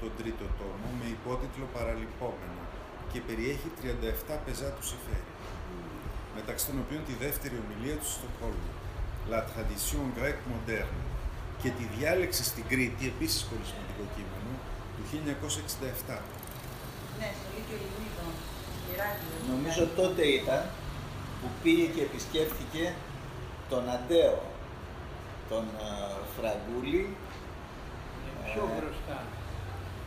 τον 0.00 0.10
τρίτο 0.18 0.46
τόμο 0.60 0.86
με 1.00 1.06
υπότιτλο 1.16 1.66
«Παραλυπόμενα» 1.76 2.64
και 3.10 3.18
περιέχει 3.28 3.68
37 4.28 4.44
πεζά 4.44 4.68
του 4.76 4.84
Σεφέρη, 4.90 5.30
μεταξύ 6.38 6.64
των 6.68 6.76
οποίων 6.82 7.00
τη 7.08 7.14
δεύτερη 7.24 7.56
ομιλία 7.62 7.96
του 8.00 8.08
στο 8.10 8.18
Στοκχόλμη, 8.18 8.70
«La 9.32 9.40
tradition 9.50 10.06
grecque 10.18 10.46
moderne» 10.52 11.02
και 11.60 11.70
τη 11.76 11.84
διάλεξη 11.94 12.42
στην 12.50 12.64
Κρήτη, 12.70 13.02
επίσης 13.12 13.40
πολύ 13.50 13.66
σημαντικό 13.70 14.04
κείμενο, 14.14 14.52
του 14.94 15.02
1967. 15.12 16.16
Ναι, 17.18 17.28
στο 17.38 17.46
Λύκειο 17.54 17.76
Ιλουνίδων. 17.84 18.32
Ηράκλειο. 18.92 19.38
Νομίζω 19.54 19.82
τότε 20.00 20.22
ήταν 20.40 20.62
που 21.38 21.48
πήγε 21.62 21.86
και 21.94 22.02
επισκέφθηκε 22.08 22.84
τον 23.72 23.84
Αντέο, 23.96 24.38
τον 25.50 25.64
ε, 25.86 25.88
Φραγκούλη, 26.34 27.02
Πιο 28.50 28.62
Ε, 28.70 28.72
μπροστά. 28.74 29.16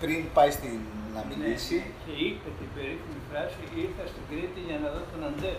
πριν 0.01 0.19
πάει 0.35 0.51
στην, 0.57 0.75
να 1.15 1.21
μιλήσει. 1.29 1.77
Ναι, 1.83 1.91
και 2.03 2.13
είπε 2.25 2.47
την 2.59 2.69
περίφημη 2.75 3.19
φράση 3.29 3.59
ήρθα 3.83 4.03
στην 4.11 4.23
Κρήτη 4.29 4.59
για 4.67 4.77
να 4.83 4.87
δω 4.93 5.01
τον 5.11 5.21
Αντέ. 5.29 5.53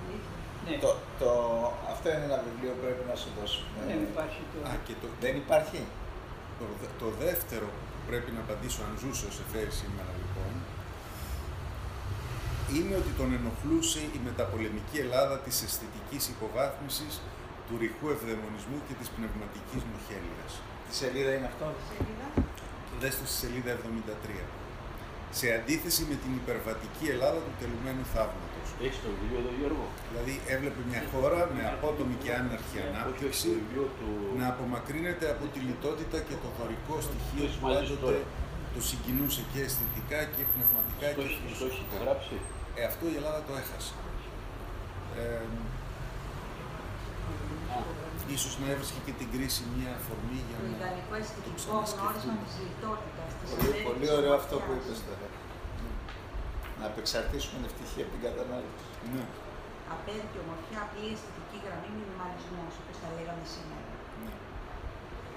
Αλήθεια. 0.00 0.36
Ναι, 0.66 0.74
Το, 0.84 0.90
το, 1.20 1.30
αυτό 1.92 2.06
είναι 2.12 2.26
ένα 2.30 2.38
βιβλίο 2.46 2.70
που 2.74 2.80
πρέπει 2.84 3.04
να 3.12 3.16
σου 3.22 3.30
δώσουμε. 3.38 3.68
δεν 3.88 3.98
Ναι, 4.00 4.06
υπάρχει 4.12 4.40
το... 4.52 4.56
Α, 4.70 4.72
και 4.86 4.94
το, 5.02 5.06
Δεν 5.24 5.34
υπάρχει. 5.44 5.80
το, 6.58 6.64
δε- 6.80 6.94
το 7.02 7.08
δεύτερο 7.24 7.68
που 7.92 8.00
πρέπει 8.10 8.30
να 8.36 8.40
απαντήσω 8.44 8.80
αν 8.86 8.92
ζούσε 9.02 9.24
ο 9.30 9.32
Σεφέρη 9.38 9.72
σήμερα 9.82 10.10
λοιπόν, 10.22 10.52
είναι 12.76 12.94
ότι 13.02 13.12
τον 13.20 13.28
ενοχλούσε 13.38 14.00
η 14.16 14.20
μεταπολεμική 14.28 14.96
Ελλάδα 15.04 15.36
της 15.44 15.56
αισθητικής 15.64 16.22
υποβάθμισης, 16.34 17.12
του 17.70 17.76
ρηχού 17.82 18.06
ευδαιμονισμού 18.16 18.76
και 18.86 18.94
της 19.00 19.08
πνευματικής 19.16 19.82
μοχέλειας. 19.92 20.52
Τη 20.86 20.92
σελίδα 21.00 21.30
είναι 21.36 21.48
αυτό; 21.52 21.66
Σελίδα; 21.90 22.26
Δες 23.02 23.14
το 23.20 23.24
στη 23.30 23.36
σελίδα 23.42 23.70
73. 23.76 24.44
σε 25.40 25.46
αντίθεση 25.58 26.02
με 26.10 26.16
την 26.22 26.32
υπερβατική 26.40 27.04
Ελλάδα 27.14 27.40
του 27.46 27.54
τελουμένου 27.60 28.04
θαύματος. 28.14 28.66
Έχεις 28.86 28.98
το 29.04 29.08
βιβλίο 29.16 29.38
εδώ, 29.42 29.52
Γιώργο; 29.60 29.84
Δηλαδή 30.10 30.34
έβλεπε 30.54 30.80
μια 30.90 31.02
χώρα 31.12 31.40
με 31.54 31.62
απότομη 31.74 32.16
και 32.22 32.30
άναρχη 32.40 32.76
Όχι, 32.76 32.82
όχι, 32.84 32.90
ανάπτυξη 32.92 33.46
το 33.48 33.54
βιβλίο 33.60 33.84
του... 33.98 34.08
να 34.40 34.46
απομακρύνεται 34.52 35.26
από 35.34 35.44
τη 35.52 35.58
λιτότητα 35.68 36.18
και 36.28 36.36
το 36.42 36.48
δωρικό 36.58 36.94
στοιχείο 37.06 37.44
έχεις 37.46 37.56
που 37.58 37.64
μαζί 37.66 37.84
σου 37.90 37.96
πάντοτε 38.00 38.04
τώρα. 38.04 38.20
το 38.74 38.80
συγκινούσε 38.90 39.42
και 39.52 39.58
αισθητικά 39.66 40.18
και 40.34 40.42
πνευματικά 40.52 41.06
Το 41.08 41.14
και 41.16 41.20
έχει- 41.20 41.20
το 41.20 41.22
έχεις 41.26 41.38
φιλοσοφικά. 41.42 41.94
υπογράψει. 41.96 42.36
Ε, 42.78 42.82
αυτό 42.90 43.02
η 43.12 43.14
Ελλάδα 43.20 43.40
το 43.48 43.52
έχασε. 43.62 43.92
Ε, 45.20 45.44
ίσως 48.36 48.54
να 48.62 48.66
έβρισκε 48.72 49.00
και 49.06 49.14
την 49.20 49.28
κρίση 49.34 49.60
μια 49.76 49.90
αφορμή 50.00 50.38
για 50.48 50.56
Το 50.60 50.64
να 50.66 50.70
ιδανικό 50.76 51.12
το 51.14 51.20
αισθητικό 51.22 51.54
ξανασκεφτούμε. 51.56 52.00
γνώρισμα 52.00 52.34
της 52.44 52.54
λιτότητας, 52.64 53.30
της 53.38 53.48
Πολύ, 53.52 53.68
ιδέας 53.68 53.86
πολύ 53.88 54.04
της 54.08 54.16
ωραίο 54.18 54.34
αυτό 54.40 54.54
που 54.64 54.70
ομορφιάς. 54.72 54.86
είπες 54.88 55.00
τώρα. 55.08 55.28
Να 56.80 56.84
απεξαρτήσουμε 56.90 57.54
την 57.60 57.66
ευτυχία 57.70 58.02
από 58.06 58.12
την 58.16 58.22
κατανάλωση. 58.26 58.84
Ναι, 59.14 59.24
Απέδεικε 59.96 60.38
ομορφιά, 60.44 60.78
απλή 60.86 61.04
αισθητική 61.14 61.56
γραμμή, 61.64 61.90
μινιμαλισμός, 61.98 62.72
όπως 62.80 62.96
τα 63.02 63.08
λέγαμε 63.16 63.44
σήμερα. 63.54 63.88
ναι. 64.20 64.30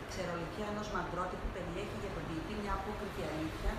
Η 0.01 0.03
ξερολικιά 0.11 0.65
ενός 0.73 0.87
μαντρότυπου 0.95 1.49
περιέχει 1.55 1.97
για 2.03 2.11
τον 2.15 2.23
ποιητή 2.27 2.53
μια 2.61 2.73
απόκριτη 2.79 3.21
αλήθεια, 3.31 3.71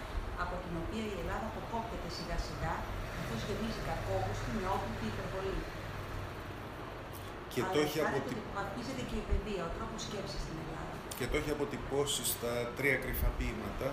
από 0.44 0.54
την 0.62 0.72
οποία 0.82 1.04
η 1.12 1.16
Ελλάδα 1.22 1.46
αποκόπτεται 1.52 2.08
σιγά 2.16 2.36
σιγά, 2.46 2.74
καθώς 3.16 3.40
γεμίζει 3.46 3.80
κακόγουστη 3.88 4.50
με 4.58 4.66
όπλητη 4.74 5.04
υπερβολή. 5.12 5.58
Και 7.54 7.62
Αλλά 7.62 7.72
το 7.74 7.78
έχει 7.86 7.98
φάνηκε 7.98 8.10
αποτι... 8.10 8.32
ότι 8.32 8.42
υποβαθμίζεται 8.42 9.02
και 9.10 9.16
η 9.22 9.24
παιδεία, 9.28 9.62
ο 9.68 9.70
τρόπος 9.76 10.00
σκέψης 10.06 10.40
στην 10.44 10.56
Ελλάδα. 10.62 10.92
και 11.18 11.26
το 11.30 11.34
έχει 11.40 11.52
αποτυπώσει 11.56 12.22
στα 12.34 12.52
τρία 12.78 12.96
κρυφά 13.02 13.30
ποίηματα, 13.38 13.88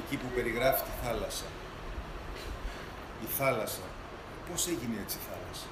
εκεί 0.00 0.14
που 0.20 0.28
περιγράφει 0.36 0.82
τη 0.88 0.94
θάλασσα. 1.02 1.48
Η 3.26 3.28
θάλασσα. 3.38 3.86
Πώς 4.48 4.60
έγινε 4.72 4.96
έτσι 5.04 5.16
η 5.20 5.24
θάλασσα; 5.28 5.68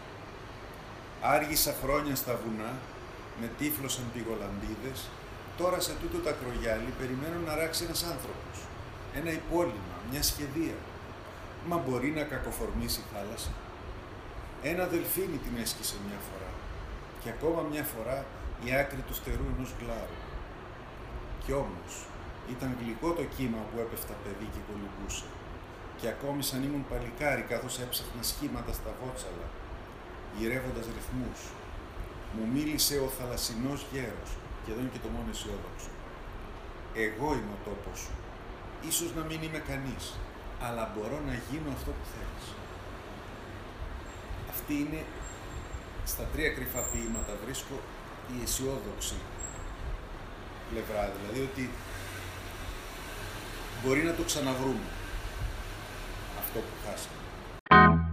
Άργησα 1.35 1.73
χρόνια 1.83 2.15
στα 2.23 2.35
βουνά, 2.43 2.73
με 3.41 3.47
τύφλωσαν 3.59 4.07
πηγολαμπίδες, 4.15 4.99
τώρα 5.61 5.79
σε 5.87 5.93
τούτο 6.01 6.19
τα 6.27 6.33
κρογιάλι 6.41 6.91
περιμένω 7.01 7.39
να 7.47 7.53
ράξει 7.61 7.85
ένας 7.89 8.03
άνθρωπος. 8.13 8.57
Ένα 9.21 9.31
υπόλοιμα, 9.41 9.97
μια 10.11 10.23
σχεδία. 10.31 10.79
Μα 11.71 11.77
μπορεί 11.77 12.11
να 12.19 12.23
κακοφορμήσει 12.33 13.01
η 13.05 13.09
θάλασσα; 13.15 13.51
Ένα 14.71 14.85
δελφίνι 14.87 15.39
την 15.45 15.55
έσκησε 15.63 15.97
μια 16.07 16.21
φορά 16.29 16.51
και 17.21 17.29
ακόμα 17.35 17.61
μια 17.73 17.85
φορά 17.93 18.19
η 18.67 18.69
άκρη 18.81 19.03
του 19.07 19.15
στερού 19.21 19.45
ενός 19.55 19.71
γλάρου. 19.81 20.21
Κι 21.43 21.53
όμως 21.53 21.93
ήταν 22.55 22.71
γλυκό 22.81 23.09
το 23.19 23.25
κύμα 23.35 23.61
που 23.69 23.77
έπεφτα 23.85 24.15
παιδί 24.23 24.49
και 24.55 24.63
κολυμπούσε 24.69 25.29
και 25.99 26.09
ακόμη 26.15 26.43
σαν 26.49 26.61
ήμουν 26.67 26.85
παλικάρι 26.91 27.45
καθώς 27.53 27.75
έψαχνα 27.85 28.23
σχήματα 28.31 28.73
στα 28.79 28.91
βότσαλα, 29.01 29.49
γυρεύοντας 30.37 30.87
ρυθμούς. 30.97 31.41
Μου 32.35 32.45
μίλησε 32.55 32.95
ο 33.07 33.09
θαλασσινός 33.17 33.81
γέρος 33.93 34.31
και 34.63 34.71
εδώ 34.73 34.81
είναι 34.81 34.95
και 34.95 35.05
το 35.05 35.11
μόνο 35.15 35.29
αισιόδοξο. 35.35 35.91
Εγώ 37.07 37.29
είμαι 37.39 37.55
ο 37.59 37.61
τόπος 37.69 37.99
σου. 38.03 38.15
Ίσως 38.91 39.11
να 39.19 39.23
μην 39.29 39.39
είμαι 39.43 39.61
κανείς, 39.71 40.05
αλλά 40.67 40.83
μπορώ 40.93 41.19
να 41.29 41.35
γίνω 41.49 41.71
αυτό 41.77 41.91
που 41.99 42.07
θέλεις. 42.13 42.26
Αυτή 44.69 44.81
είναι 44.81 45.05
στα 46.05 46.23
τρία 46.23 46.51
κρυφά 46.51 46.79
ποίηματα 46.79 47.33
βρίσκω 47.45 47.81
η 48.39 48.43
αισιόδοξη 48.43 49.15
πλευρά, 50.71 51.11
δηλαδή 51.17 51.41
ότι 51.41 51.71
μπορεί 53.85 54.03
να 54.03 54.15
το 54.15 54.23
ξαναβρούμε 54.23 54.87
αυτό 56.39 56.59
που 56.59 56.75
χάσαμε. 56.85 58.06